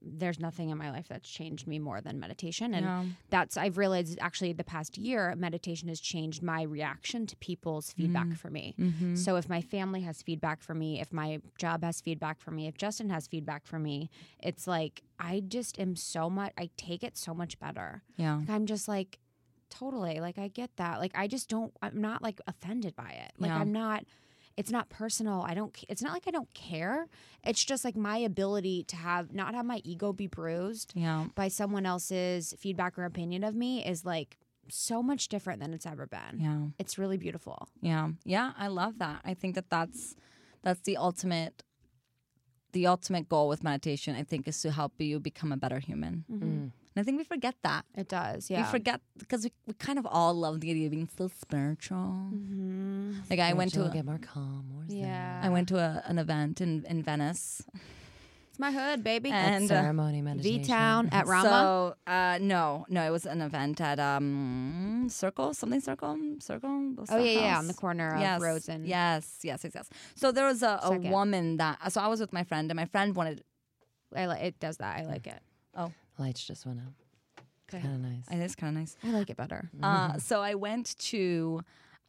[0.00, 3.04] There's nothing in my life that's changed me more than meditation, and Yeah.
[3.30, 8.26] that's I've realized actually the past year meditation has changed my reaction to people's feedback
[8.28, 8.36] mm.
[8.36, 8.74] for me.
[8.78, 9.16] Mm-hmm.
[9.16, 12.66] So if my family has feedback for me, if my job has feedback for me,
[12.68, 14.08] if Justin has feedback for me,
[14.40, 16.52] it's like I just am so much.
[16.56, 18.02] I take it so much better.
[18.16, 18.36] Yeah.
[18.36, 19.18] Like, I'm just like,
[19.70, 20.20] totally.
[20.20, 21.00] Like, I get that.
[21.00, 23.32] Like, I just don't, I'm not like offended by it.
[23.38, 23.58] Like, Yeah.
[23.58, 24.04] I'm not,
[24.58, 25.42] it's not personal.
[25.46, 27.06] I don't, it's not like I don't care.
[27.44, 31.26] It's just like my ability to have, not have my ego be bruised Yeah.
[31.34, 34.36] by someone else's feedback or opinion of me is like
[34.68, 36.34] so much different than it's ever been.
[36.40, 36.58] Yeah.
[36.78, 37.68] It's really beautiful.
[37.80, 38.08] Yeah.
[38.24, 38.52] Yeah.
[38.58, 39.20] I love that.
[39.24, 40.16] I think that that's
[40.62, 41.62] that's the ultimate
[42.72, 44.14] the ultimate goal with meditation.
[44.14, 46.24] I think is to help you become a better human.
[46.30, 46.72] Mm.
[46.98, 47.84] And I think we forget that.
[47.96, 48.50] It does.
[48.50, 48.62] Yeah.
[48.62, 52.32] We forget because we, we kind of all love the idea of being so spiritual.
[53.30, 54.98] Like I went to She'll a, get more calm, more zen.
[54.98, 55.40] yeah.
[55.40, 57.62] I went to a, an event in, in Venice.
[58.50, 59.30] It's my hood, baby.
[59.30, 60.62] And, uh, ceremony meditation.
[60.64, 61.48] V Town at Rama.
[61.48, 66.94] So uh, no, no, it was an event at um Circle, something Circle, Circle.
[66.98, 67.58] oh, that yeah, yeah.
[67.60, 68.84] On the corner of yes, Rhodes and.
[68.88, 69.88] yes, yes, yes, yes.
[70.16, 72.86] So there was a, a woman that so I was with my friend, and my
[72.86, 73.44] friend wanted.
[74.16, 74.98] I li- it does that.
[74.98, 75.40] I like it.
[76.18, 76.92] Lights just went out.
[77.72, 77.82] Okay.
[77.82, 78.24] Kind of nice.
[78.30, 78.96] It is kind of nice.
[79.04, 79.70] I like it better.
[79.82, 81.60] Uh, so I went to,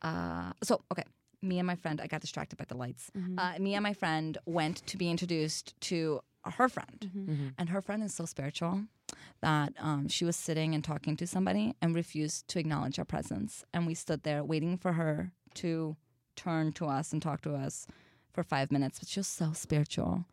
[0.01, 1.03] uh, so okay,
[1.41, 3.12] me and my friend, I got distracted by the lights.
[3.38, 8.01] Uh, me and my friend went to be introduced to her friend, and her friend
[8.03, 8.86] is so spiritual
[9.41, 13.64] that um, she was sitting and talking to somebody and refused to acknowledge our presence,
[13.74, 15.97] and we stood there waiting for her to
[16.38, 17.86] turn to us and talk to us
[18.34, 18.99] for five minutes.
[18.99, 20.24] But she was so spiritual.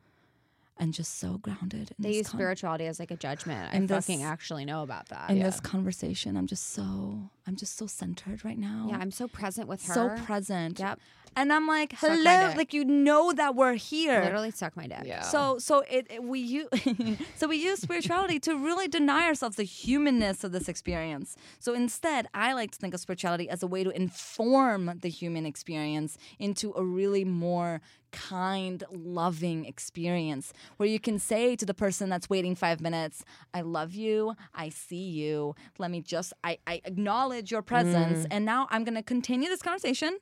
[0.78, 1.90] And just so grounded.
[1.92, 3.72] in They this use con- spirituality as like a judgment.
[3.72, 5.30] I And this- fucking actually know about that.
[5.30, 5.44] in yeah.
[5.44, 6.36] this conversation.
[6.36, 8.86] I'm just so I'm just so centered right now.
[8.90, 9.94] yeah, I'm so present with her.
[9.94, 10.78] so present.
[10.78, 10.98] Yep.
[11.38, 14.22] And I'm like, Suck hello, like you know that we're here.
[14.22, 15.02] Literally suck my dick.
[15.04, 15.20] Yeah.
[15.22, 16.68] So so it, it- we use
[17.36, 21.36] so we use spirituality to really deny ourselves the humanness of this experience.
[21.58, 25.46] So instead, I like to think of spirituality as a way to inform the human
[25.46, 27.80] experience into a really more
[28.16, 33.60] kind, loving experience where you can say to the person that's waiting five minutes, I
[33.60, 35.54] love you, I see you.
[35.78, 38.20] Let me just I, I acknowledge your presence.
[38.24, 38.28] Mm.
[38.30, 40.18] And now I'm gonna continue this conversation.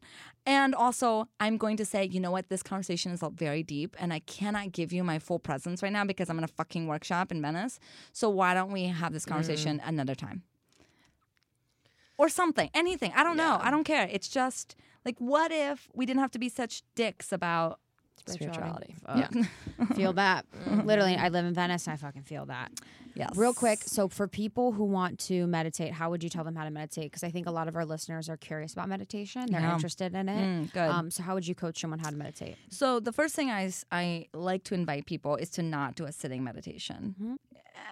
[0.46, 4.12] And also, I'm going to say, you know what, this conversation is very deep, and
[4.12, 7.32] I cannot give you my full presence right now because I'm in a fucking workshop
[7.32, 7.80] in Venice.
[8.12, 9.88] So why don't we have this conversation mm.
[9.88, 10.42] another time?
[12.18, 13.12] Or something, anything.
[13.16, 13.58] I don't know.
[13.60, 14.08] I don't care.
[14.12, 17.80] It's just like, what if we didn't have to be such dicks about
[18.26, 18.94] Spirituality.
[19.06, 19.32] Fuck.
[19.96, 20.46] feel that.
[20.66, 22.72] Literally, I live in Venice and I fucking feel that.
[23.14, 26.56] yes, Real quick, so for people who want to meditate, how would you tell them
[26.56, 27.04] how to meditate?
[27.04, 29.46] Because I think a lot of our listeners are curious about meditation.
[29.50, 29.74] They're Yeah.
[29.74, 30.46] interested in it.
[30.46, 30.88] Mm, good.
[30.88, 32.56] Um, so how would you coach someone how to meditate?
[32.70, 36.12] So the first thing I, I like to invite people is to not do a
[36.12, 37.38] sitting meditation.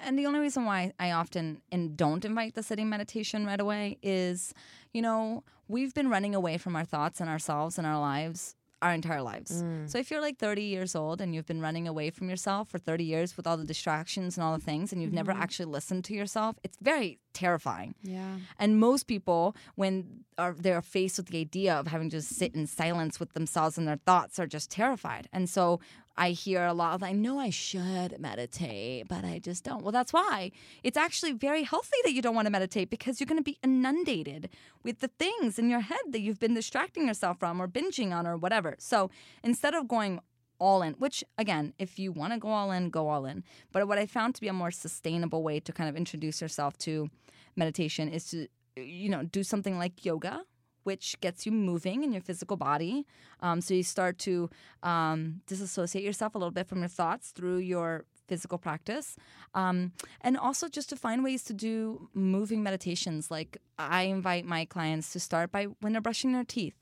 [0.05, 3.99] And the only reason why I often and don't invite the sitting meditation right away
[4.03, 4.55] is,
[4.93, 8.93] you know, we've been running away from our thoughts and ourselves and our lives our
[8.93, 9.63] entire lives.
[9.63, 9.89] Mm.
[9.89, 12.79] So if you're like 30 years old and you've been running away from yourself for
[12.79, 15.43] 30 years with all the distractions and all the things, and you've never mm-hmm.
[15.43, 17.95] actually listened to yourself, it's very terrifying.
[18.03, 18.37] Yeah.
[18.59, 22.67] And most people, when are they're faced with the idea of having to sit in
[22.67, 25.29] silence with themselves and their thoughts, are just terrified.
[25.33, 25.81] And so
[26.17, 29.83] I hear a lot of, I know I should meditate, but I just don't.
[29.83, 30.51] Well, that's why
[30.83, 33.59] it's actually very healthy that you don't want to meditate because you're going to be
[33.63, 34.51] inundated
[34.83, 38.27] with the things in your head that you've been distracting yourself from or binging on
[38.27, 38.77] or whatever.
[38.79, 39.11] So
[39.43, 40.21] instead of going
[40.59, 43.43] all in, which again, if you want to go all in, go all in.
[43.73, 46.79] But what I found to be a more sustainable way to kind of introduce yourself
[46.79, 47.11] to
[47.57, 50.45] meditation is to, you know, do something like yoga,
[50.85, 53.07] which gets you moving in your physical body.
[53.41, 54.51] Um, so you start to
[54.83, 59.17] um, disassociate yourself a little bit from your thoughts through your physical practice.
[59.55, 63.31] Um, and also just to find ways to do moving meditations.
[63.31, 66.75] Like I invite my clients to start by when they're brushing their teeth.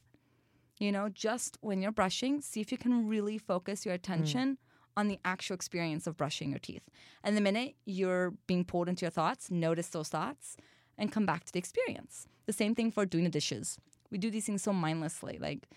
[0.79, 4.57] You know, just when you're brushing, see if you can really focus your attention
[4.97, 6.83] on the actual experience of brushing your teeth.
[7.23, 10.57] And the minute you're being pulled into your thoughts, notice those thoughts
[10.97, 12.29] and come back to the experience.
[12.47, 13.79] The same thing for doing the dishes.
[14.11, 15.39] We do these things so mindlessly.
[15.41, 15.69] Like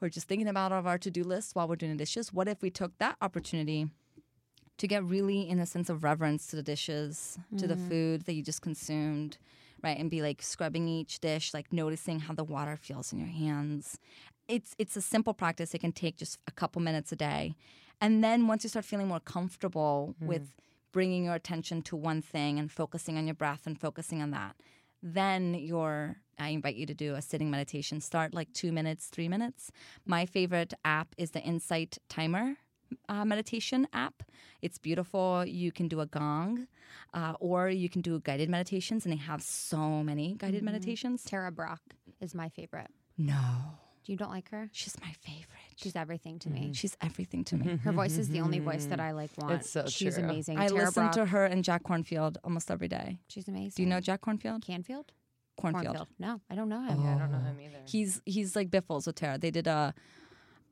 [0.00, 2.32] we're just thinking about all of our to do lists while we're doing the dishes.
[2.32, 3.88] What if we took that opportunity
[4.78, 7.88] to get really in a sense of reverence to the dishes, to the mm.
[7.88, 9.38] food that you just consumed,
[9.82, 9.96] right?
[9.96, 13.98] And be like scrubbing each dish, like noticing how the water feels in your hands.
[14.48, 15.72] It's it's a simple practice.
[15.72, 17.54] It can take just a couple minutes a day.
[18.00, 20.64] And then once you start feeling more comfortable with mm.
[20.90, 24.56] bringing your attention to one thing and focusing on your breath and focusing on that,
[25.02, 28.00] then you're I invite you to do a sitting meditation.
[28.00, 29.70] Start like two minutes, three minutes.
[30.06, 32.56] My favorite app is the Insight Timer
[33.08, 34.22] uh, meditation app.
[34.60, 35.44] It's beautiful.
[35.44, 36.66] You can do a gong,
[37.14, 41.24] uh, or you can do guided meditations, and they have so many guided meditations.
[41.24, 41.80] Tara Brach
[42.20, 42.90] is my favorite.
[43.18, 44.68] No, You don't like her?
[44.72, 45.48] she's my favorite.
[45.76, 46.60] She's everything to me.
[46.60, 46.72] Mm-hmm.
[46.72, 47.76] She's everything to me.
[47.78, 49.54] Her voice is the only voice that I like want.
[49.54, 50.24] It's so She's true.
[50.24, 50.58] amazing.
[50.58, 53.18] I Tara listen to her and Jack Kornfield almost every day.
[53.28, 53.72] She's amazing.
[53.76, 54.64] Do you know Jack Kornfield?
[54.64, 55.12] Canfield?
[55.60, 56.06] Kornfield.
[56.18, 57.02] No, I don't know him.
[57.02, 57.64] Yeah, I don't know him oh.
[57.64, 57.78] either.
[57.86, 59.38] He's he's like Biffles with Tara.
[59.38, 59.94] They did a.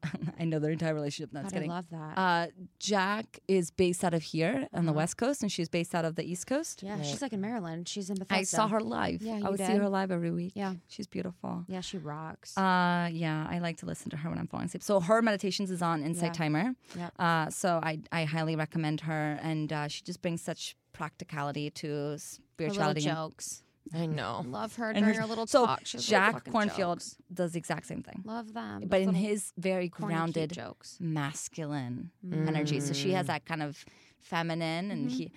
[0.38, 1.30] I know their entire relationship.
[1.32, 2.18] That's God, I love that.
[2.18, 2.46] Uh,
[2.78, 6.16] Jack is based out of here on the West Coast, and she's based out of
[6.16, 6.82] the East Coast.
[6.82, 7.88] yeah, she's like in Maryland.
[7.88, 8.34] She's in Bethesda.
[8.40, 9.22] I saw her live.
[9.22, 10.52] Yeah, I you would see her live every week.
[10.54, 10.74] Yeah.
[10.88, 11.64] she's beautiful.
[11.68, 12.56] Yeah, she rocks.
[12.56, 14.82] Uh, yeah, I like to listen to her when I'm falling asleep.
[14.82, 16.32] So her meditations is on Insight Yeah.
[16.32, 16.74] Timer.
[16.96, 17.12] Yep.
[17.18, 21.88] Uh, so I I highly recommend her, and uh, she just brings such practicality to
[21.88, 23.06] her little spirituality.
[23.08, 23.62] and- jokes.
[23.94, 24.44] I know.
[24.46, 25.80] Love her and during her- her little so talk.
[25.84, 27.16] She has little Jack Kornfield jokes.
[27.32, 28.82] does the exact same thing, Love them.
[28.86, 30.96] but Those in his very grounded, jokes.
[31.00, 32.80] masculine energy.
[32.80, 33.84] So she has that kind of
[34.20, 35.32] feminine, and he,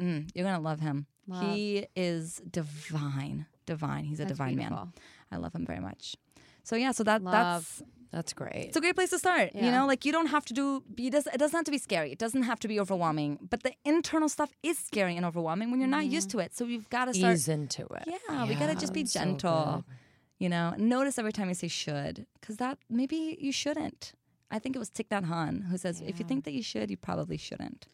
[0.00, 1.06] mm, you're gonna love him.
[1.26, 1.54] Love.
[1.54, 4.04] He is divine, divine.
[4.04, 4.92] He's a That's divine man.
[5.30, 6.16] I love him very much.
[6.64, 7.32] So yeah, so that Love.
[7.32, 8.66] that's That's great.
[8.68, 9.54] it's a great place to start.
[9.54, 10.82] You know, like you don't have to do.
[10.94, 12.10] Be, it, does, it doesn't have to be scary.
[12.10, 13.38] It doesn't have to be overwhelming.
[13.50, 16.38] But the internal stuff is scary and overwhelming when you're not used mm-hmm.
[16.38, 16.56] to it.
[16.56, 17.34] So we've got to start.
[17.34, 18.04] Ease into it.
[18.06, 19.84] Yeah, we gotta just be gentle.
[19.86, 19.94] good.
[20.38, 24.12] you know, notice every time you say should, because that maybe you shouldn't.
[24.50, 26.90] I think it was Thich Nhat Hanh who says, if you think that you should,
[26.90, 27.86] you probably shouldn't.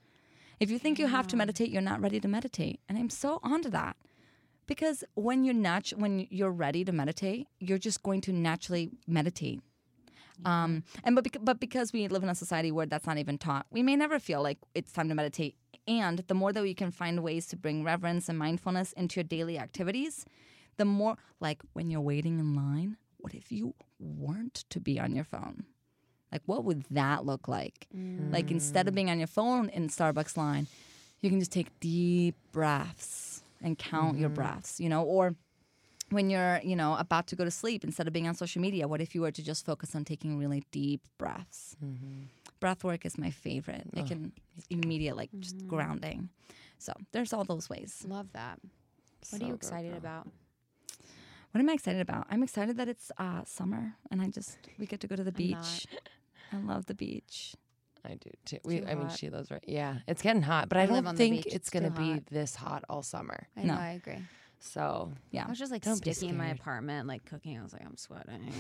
[0.61, 2.79] If you think you have to meditate, you're not ready to meditate.
[2.89, 3.97] And I'm so onto that.
[4.67, 9.61] Because when you're natu- when you're ready to meditate, you're just going to naturally meditate.
[10.45, 13.67] Um, and but but because we live in a society where that's not even taught,
[13.71, 15.57] we may never feel like it's time to meditate.
[15.87, 19.25] And the more that we can find ways to bring reverence and mindfulness into your
[19.25, 20.25] daily activities,
[20.77, 25.15] the more like when you're waiting in line, what if you weren't to be on
[25.15, 25.65] your phone?
[26.33, 27.87] Like what would that look like?
[28.33, 30.67] Like instead of being on your phone in Starbucks line,
[31.21, 35.37] you can just take deep breaths and count your breaths, you know, or
[36.11, 38.87] when you're, you know, about to go to sleep, instead of being on social media,
[38.87, 41.77] what if you were to just focus on taking really deep breaths?
[42.61, 43.87] Breath work is my favorite.
[43.95, 44.33] It can
[44.71, 46.29] immediate like just grounding.
[46.79, 48.05] So there's all those ways.
[48.07, 48.59] Love that.
[49.31, 49.99] What So are you excited though.
[49.99, 50.29] about?
[51.53, 52.27] What am I excited about?
[52.31, 55.33] I'm excited that it's uh, summer and I just we get to go to the
[55.33, 55.87] beach.
[56.53, 57.55] I love the beach.
[58.05, 58.59] I do too.
[58.65, 59.65] We, Too I mean, she loves right.
[59.67, 62.85] Yeah, it's getting hot, but I, I don't think it's It's gonna be this hot
[62.89, 63.49] all summer.
[63.57, 63.75] I No.
[63.75, 64.23] know, I agree.
[64.65, 65.45] So Yeah.
[65.47, 67.59] I was just like Don't sticky in my apartment, like cooking.
[67.59, 68.53] I was like, I'm sweating.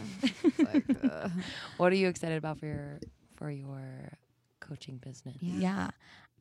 [0.58, 1.30] Like, ugh.
[1.78, 3.00] what are you excited about for your
[3.36, 4.12] for your
[4.60, 5.36] coaching business?
[5.40, 5.58] Yeah.
[5.60, 5.90] Yeah.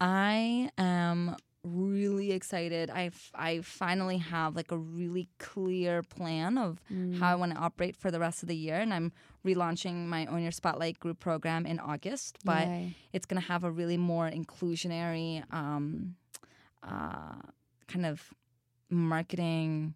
[0.01, 2.89] I am really excited.
[2.89, 6.81] I f- I finally have like a really clear plan of
[7.19, 9.13] how I want to operate for the rest of the year and I'm
[9.45, 12.95] relaunching my Own Your Spotlight group program in August, but Yay.
[13.13, 16.15] it's going to have a really more inclusionary um
[16.83, 17.35] uh
[17.87, 18.33] kind of
[18.93, 19.93] marketing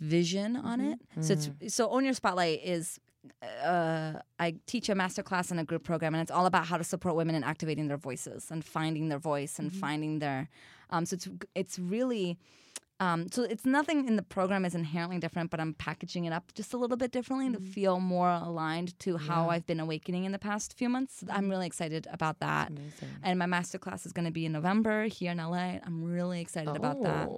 [0.00, 0.98] vision on it.
[1.20, 2.98] So it's so Own Your Spotlight is
[3.62, 6.78] uh, I teach a master class in a group program, and it's all about how
[6.78, 10.48] to support women in activating their voices and finding their voice and finding their.
[10.90, 12.38] Um, so it's it's really.
[12.98, 16.52] Um, so it's nothing in the program is inherently different, but I'm packaging it up
[16.52, 20.32] just a little bit differently to feel more aligned to how I've been awakening in
[20.32, 21.24] the past few months.
[21.30, 22.70] I'm really excited about that.
[23.22, 25.78] And my master class is going to be in November here in LA.
[25.82, 27.28] I'm really excited about that.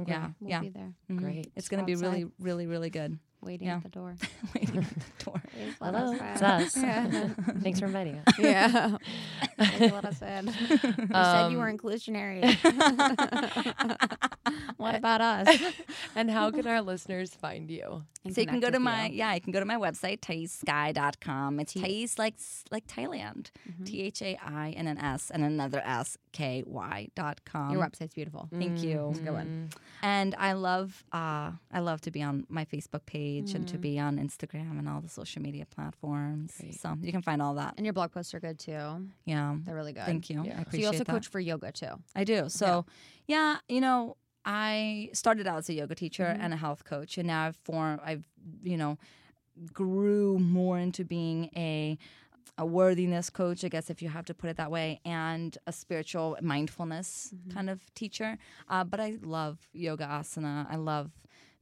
[0.00, 0.60] Oh, Yeah, We'll yeah.
[0.60, 1.18] be there Mhm.
[1.18, 1.52] Great.
[1.56, 3.18] It's going to be really, really, really good.
[3.42, 3.76] Waiting Yeah.
[3.76, 4.14] at the door.
[4.54, 5.42] Waiting at the door.
[5.80, 6.76] Hello, it's us.
[6.76, 7.28] Yeah.
[7.62, 8.34] Thanks for inviting us.
[8.38, 8.96] yeah.
[9.58, 10.46] Please let us in.
[10.46, 10.52] You
[11.12, 12.40] said you were Um, inclusionary.
[14.76, 15.60] what about us?
[16.14, 18.02] And how can our listeners find you?
[18.24, 19.16] And So you can go to with my you.
[19.18, 21.60] yeah, you can go to my website thaissky.com.
[21.60, 23.84] It's Thais like s- like Thailand, Mm-hmm.
[23.84, 27.70] T H A I and an S and another S K Y dot com.
[27.72, 28.48] Your website's beautiful.
[28.52, 29.08] Thank you.
[29.10, 29.70] It's a good one.
[30.02, 33.80] And I love uh, I love to be on my Facebook page and to Mm-hmm.
[33.80, 36.52] be on Instagram and all the social media platforms.
[36.60, 36.80] Great.
[36.80, 37.74] So you can find all that.
[37.76, 39.08] And your blog posts are good too.
[39.24, 39.56] Yeah.
[39.64, 40.04] They're really good.
[40.04, 40.42] Thank you.
[40.44, 40.58] Yeah.
[40.60, 41.06] I So So you also that.
[41.08, 41.94] coach for yoga too.
[42.14, 42.48] I do.
[42.48, 42.84] So,
[43.26, 46.42] yeah, you know, I started out as a yoga teacher Mm-hmm.
[46.42, 48.26] and a health coach, and now I've formed, I've,
[48.62, 48.98] you know,
[49.72, 51.98] grew more into being a
[52.58, 55.72] a worthiness coach, I guess, if you have to put it that way, and a
[55.72, 57.50] spiritual mindfulness Mm-hmm.
[57.56, 58.36] kind of teacher.
[58.68, 60.66] Uh, but I love yoga asana.
[60.70, 61.10] I love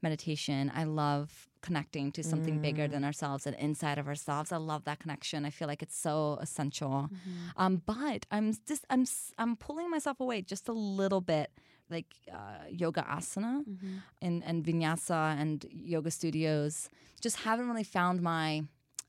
[0.02, 0.70] meditation.
[0.74, 2.90] I love connecting to something bigger Mm.
[2.92, 4.52] than ourselves and inside of ourselves.
[4.52, 5.44] I love that connection.
[5.44, 7.08] I feel like it's so essential.
[7.12, 7.62] Mm-hmm.
[7.62, 11.50] Um, but I'm just I'm s- I'm pulling myself away just a little bit,
[11.90, 13.96] like uh, yoga asana Mm-hmm.
[14.22, 16.88] and and vinyasa and yoga studios.
[17.20, 18.62] Just haven't really found my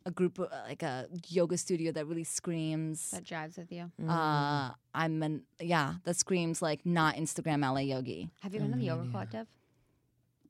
[0.05, 3.11] a group of, like a yoga studio that really screams.
[3.11, 3.91] That jives with you.
[4.07, 8.29] Uh, I'm an yeah that screams like not Instagram LA yogi.
[8.41, 9.45] Have you been to the yoga collective?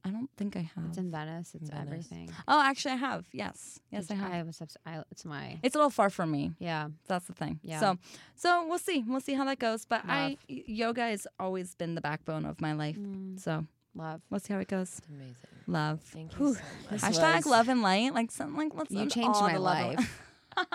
[0.06, 0.86] I don't think I have.
[0.90, 1.54] It's in Venice.
[1.56, 1.86] It's Venice.
[1.88, 2.32] everything.
[2.48, 3.26] oh, actually, I have.
[3.34, 4.34] Yes, yes, I It's- have.
[4.34, 4.62] I was.
[4.86, 5.60] I, it's my.
[5.62, 6.54] it's a little far from me.
[6.60, 6.88] Yeah.
[7.08, 7.60] That's the thing.
[7.64, 7.80] Yeah.
[7.82, 7.98] So,
[8.36, 9.04] so we'll see.
[9.06, 9.86] We'll see how that goes.
[9.86, 10.38] But I Love.
[10.50, 12.98] y- yoga has always been the backbone of my life.
[12.98, 13.40] Mm.
[13.40, 14.22] So Love.
[14.30, 15.00] we'll see how it goes.
[15.00, 15.36] It's amazing.
[15.68, 16.00] Love.
[16.02, 16.62] Thank you so
[16.92, 17.02] much.
[17.02, 18.14] Hashtag was- love and light.
[18.14, 20.22] Like something like let's You send changed my the love- life.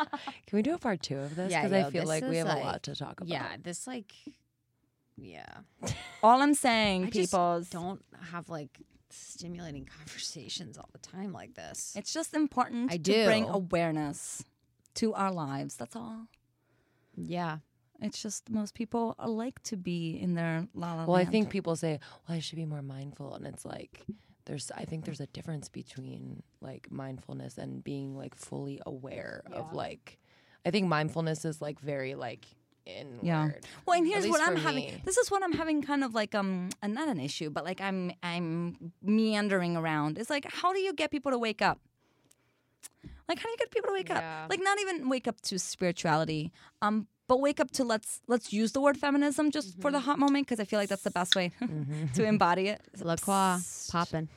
[0.47, 1.51] Can we do a part two of this?
[1.51, 3.29] Yeah, Because yo, I feel like we is have a lot to talk about.
[3.29, 3.57] Yeah.
[3.63, 4.13] This like.
[5.17, 5.47] Yeah.
[6.23, 8.81] all I'm saying, people, don't have like
[9.15, 11.95] stimulating conversations all the time like this.
[11.97, 14.45] it's just important I to bring awareness
[14.95, 15.77] to our lives.
[15.77, 16.27] That's all.
[17.16, 17.59] yeah.
[18.01, 21.77] It's just most people like to be in their la la Well, I think people
[21.77, 24.03] say, "Well, I should be more mindful," and it's like
[24.47, 24.70] there's.
[24.77, 30.19] I think there's a difference between like mindfulness and being like fully aware of like.
[30.66, 32.47] I think mindfulness is like very like
[32.86, 33.20] inward.
[33.23, 33.51] Yeah.
[33.86, 34.85] Well, and here's what I'm having.
[34.86, 35.01] me.
[35.05, 38.12] This is what I'm having kind of like um not an issue, but like I'm
[38.23, 40.19] I'm meandering around.
[40.19, 41.78] It's like how do you get people to wake up?
[43.28, 44.44] Like how do you get people to wake Yeah.
[44.44, 44.51] up?
[44.51, 46.52] Like not even wake up to spirituality.
[46.82, 50.19] Um but wake up to let's let's use the word feminism just for the hot
[50.19, 51.52] moment because I feel like that's the best way
[52.15, 52.82] to embody it.
[53.01, 53.59] La Croix
[53.90, 54.28] popping.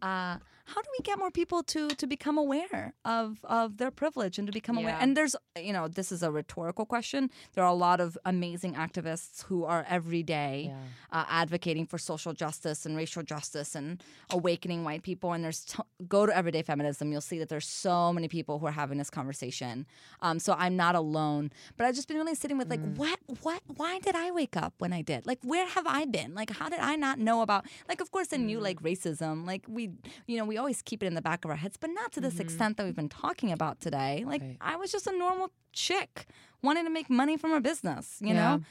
[0.00, 0.38] Uh,
[0.68, 4.46] how do we get more people to to become aware of of their privilege and
[4.46, 4.96] to become aware?
[5.00, 7.30] And there's you know this is a rhetorical question.
[7.54, 10.72] There are a lot of amazing activists who are every day
[11.12, 15.32] uh, advocating for social justice and racial justice and awakening white people.
[15.32, 17.10] And there's t- go to everyday feminism.
[17.12, 19.86] You'll see that there's so many people who are having this conversation.
[20.20, 21.50] Um, so I'm not alone.
[21.76, 24.74] But I've just been really sitting with like what what why did I wake up
[24.78, 25.26] when I did?
[25.26, 26.34] Like where have I been?
[26.34, 27.66] Like how did I not know about?
[27.88, 29.46] Like of course I knew like racism.
[29.46, 29.90] Like we
[30.26, 32.20] you know we always keep it in the back of our heads, but not to
[32.20, 34.24] this extent that we've been talking about today.
[34.26, 34.56] Like Right.
[34.60, 36.26] I was just a normal chick
[36.62, 38.34] wanting to make money from her business, you Yeah.
[38.56, 38.62] know?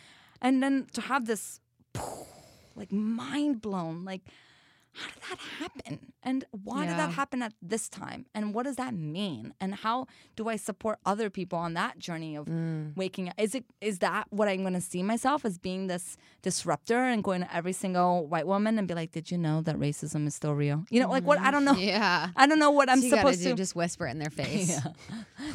[0.41, 1.59] And then to have this
[2.75, 4.21] like mind blown, like
[4.95, 6.13] how did that happen?
[6.23, 8.25] And why did that happen at this time?
[8.33, 9.53] And what does that mean?
[9.59, 12.95] And how do I support other people on that journey of mm.
[12.95, 13.35] waking up?
[13.37, 17.41] Is it is that what I'm gonna see myself as being this disruptor and going
[17.41, 20.53] to every single white woman and be like, Did you know that racism is still
[20.53, 20.85] real?
[20.89, 21.73] You know, like what I don't mm.
[21.73, 21.77] know.
[21.77, 22.29] Yeah.
[22.35, 24.79] I don't know what I'm So supposed do, to just whisper it in their face.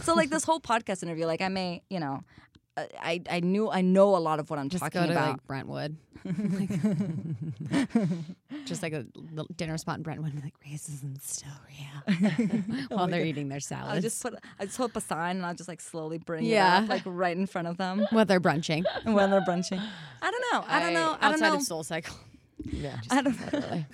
[0.03, 2.23] so like this whole podcast interview, like I may, you know,
[2.81, 5.13] Uh, I I knew I know a lot of what I'm Just talking go to
[5.13, 5.29] about.
[5.31, 5.97] like Brentwood.
[8.67, 12.31] just like a little dinner spot in Brentwood, and be like racism's still real
[12.89, 13.95] while oh they're eating their salad.
[13.97, 16.45] I'll just put I just hold up a sign and I'll just like slowly bring
[16.45, 16.81] Yeah.
[16.81, 18.85] it up like right in front of them while they're brunching.
[19.05, 19.81] when they're brunching.
[20.23, 20.65] I don't know.
[20.69, 21.17] I don't know.
[21.21, 21.57] I don't outside know.
[21.57, 22.17] of Soul Cycle.
[22.65, 22.99] Yeah.
[23.11, 23.87] I don't actually.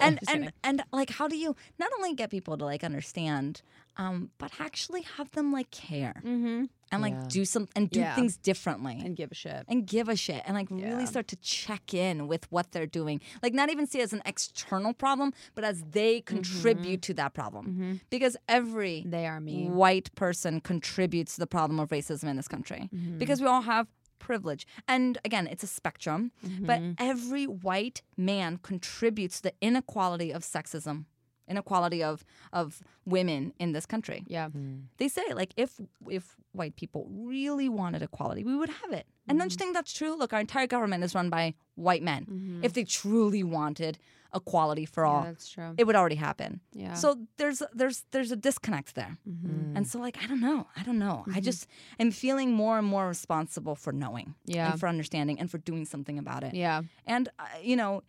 [0.00, 0.52] and and kidding.
[0.64, 3.62] and like how do you not only get people to like understand
[3.96, 6.64] um but actually have them like care Mm-hmm.
[6.92, 7.26] and like Yeah.
[7.28, 8.14] do some and do Yeah.
[8.14, 9.64] things differently And give a shit.
[9.68, 10.88] and give a shit and like Yeah.
[10.90, 13.20] really start to check in with what they're doing.
[13.42, 17.34] Like not even see it as an external problem, but as they contribute to that
[17.34, 18.00] problem.
[18.10, 19.68] Because every They are me.
[19.68, 22.88] white person contributes to the problem of racism in this country.
[23.18, 23.86] Because we all have
[24.20, 24.66] privilege.
[24.86, 26.30] And again, it's a spectrum,
[26.60, 26.92] but mm-hmm.
[26.98, 31.06] every white man contributes to the inequality of sexism,
[31.48, 34.22] inequality of of women in this country.
[34.28, 34.50] Yeah.
[34.50, 34.76] Hmm.
[34.98, 39.06] they say like if if white people really wanted equality we would have it.
[39.26, 39.64] And don't you mm-hmm.
[39.64, 40.16] think that's true?
[40.16, 42.22] Look our entire government is run by white men.
[42.24, 42.64] Mm-hmm.
[42.64, 43.98] If they truly wanted
[44.34, 45.74] equality for Yeah, all that's true.
[45.78, 46.94] it would already happen Yeah.
[46.94, 49.18] so there's there's there's a disconnect there
[49.76, 51.66] and so like i don't know i don't know i just
[51.98, 54.70] am feeling more and more responsible for knowing Yeah.
[54.72, 56.82] and for understanding and for doing something about it yeah.
[57.06, 58.02] and, uh, you know,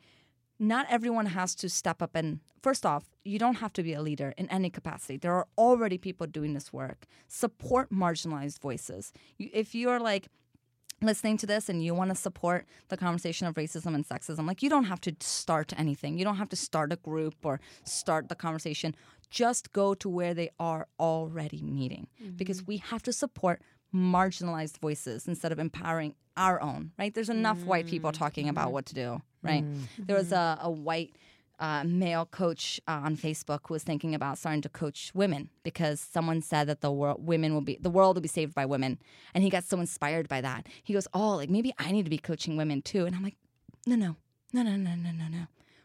[0.59, 4.01] not everyone has to step up and, first off, you don't have to be a
[4.01, 5.17] leader in any capacity.
[5.17, 7.07] There are already people doing this work.
[7.27, 9.11] Support marginalized voices.
[9.39, 10.27] You, if you're like,
[11.01, 14.61] listening to this and you want to support the conversation of racism and sexism, like
[14.61, 16.17] you don't have to start anything.
[16.17, 18.95] You don't have to start a group or start the conversation.
[19.29, 22.35] Just go to where they are already meeting mm-hmm.
[22.35, 23.61] because we have to support
[23.93, 27.13] marginalized voices instead of empowering our own, right?
[27.13, 28.71] There's enough white people talking about mm.
[28.71, 29.63] what to do, right?
[29.63, 29.81] Mm.
[29.99, 30.65] There was mm-hmm.
[30.65, 31.15] a, a white
[31.61, 36.41] uh, male coach uh, on Facebook was thinking about starting to coach women because someone
[36.41, 38.97] said that the world women will be the world will be saved by women,
[39.33, 40.65] and he got so inspired by that.
[40.83, 43.37] He goes, "Oh, like maybe I need to be coaching women too." And I'm like,
[43.85, 44.15] "No, no,
[44.53, 45.43] no, no, no, no, no, no.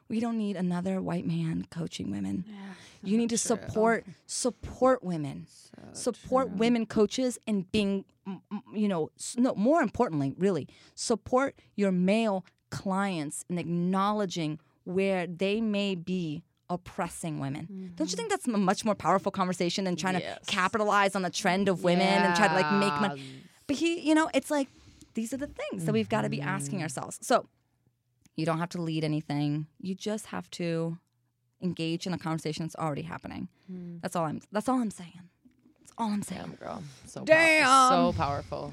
[0.08, 2.44] We don't need another white man coaching women.
[3.02, 5.46] you need to support support women,
[5.92, 8.04] support women coaches, and being,
[8.72, 9.54] you know, no.
[9.54, 17.92] More importantly, really support your male clients in acknowledging where they may be oppressing women.
[17.96, 18.30] Don't you think mm.
[18.30, 20.38] that's a much more powerful conversation than trying Yes.
[20.40, 23.22] to capitalize on the trend of women and try to like make money?
[23.66, 24.68] But he, you know, it's like
[25.14, 26.84] these are the things that we've got to be asking mm-hmm.
[26.84, 27.18] ourselves.
[27.20, 27.48] So
[28.36, 29.66] you don't have to lead anything.
[29.80, 30.98] You just have to
[31.62, 33.48] engage in a conversation that's already happening.
[33.70, 34.00] Mm.
[34.02, 35.20] That's all I'm that's all I'm saying.
[35.80, 36.42] That's all I'm saying.
[36.42, 36.82] Damn, girl.
[37.06, 37.64] So Damn.
[37.64, 38.12] Powerful.
[38.12, 38.72] So powerful.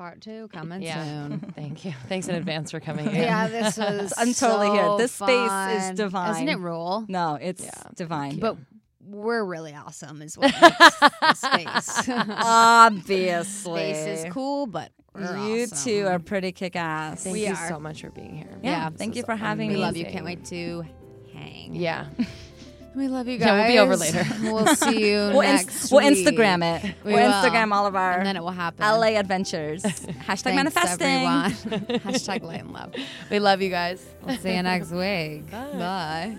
[0.00, 1.04] Part two coming Yeah.
[1.04, 1.40] soon.
[1.54, 1.92] Thank you.
[2.08, 3.22] Thanks in advance for coming here.
[3.24, 4.14] yeah, this was.
[4.16, 4.82] I'm totally here.
[4.86, 6.30] so This space is divine.
[6.36, 7.04] Isn't it rule?
[7.06, 7.70] No, it's Yeah.
[7.96, 8.38] divine.
[8.38, 8.56] But
[9.04, 10.78] we're really awesome, is what makes
[11.20, 12.08] the space.
[12.08, 13.92] obviously.
[13.92, 15.78] space is cool, but we're You awesome.
[15.84, 17.24] two are pretty kick ass.
[17.24, 17.68] Thank We you are.
[17.68, 18.58] so much for being here.
[18.62, 19.80] Yeah, Yeah, thank you is for having We me.
[19.82, 20.06] love you.
[20.06, 20.82] Can't wait to
[21.34, 21.74] hang.
[21.74, 22.06] Yeah.
[22.94, 23.46] We love you guys.
[23.46, 24.26] Yeah, we'll be over later.
[24.42, 26.04] We'll see you We'll, next we'll.
[26.04, 26.94] Instagram it.
[27.04, 27.20] We will.
[27.20, 28.84] Instagram all of our and then it will happen.
[28.84, 29.82] LA adventures.
[29.84, 31.06] Hashtag Thanks, manifesting.
[31.06, 31.52] everyone.
[32.00, 32.94] Hashtag light and love.
[33.30, 34.04] We love you guys.
[34.24, 35.50] We'll see you next week.
[35.50, 36.36] Bye.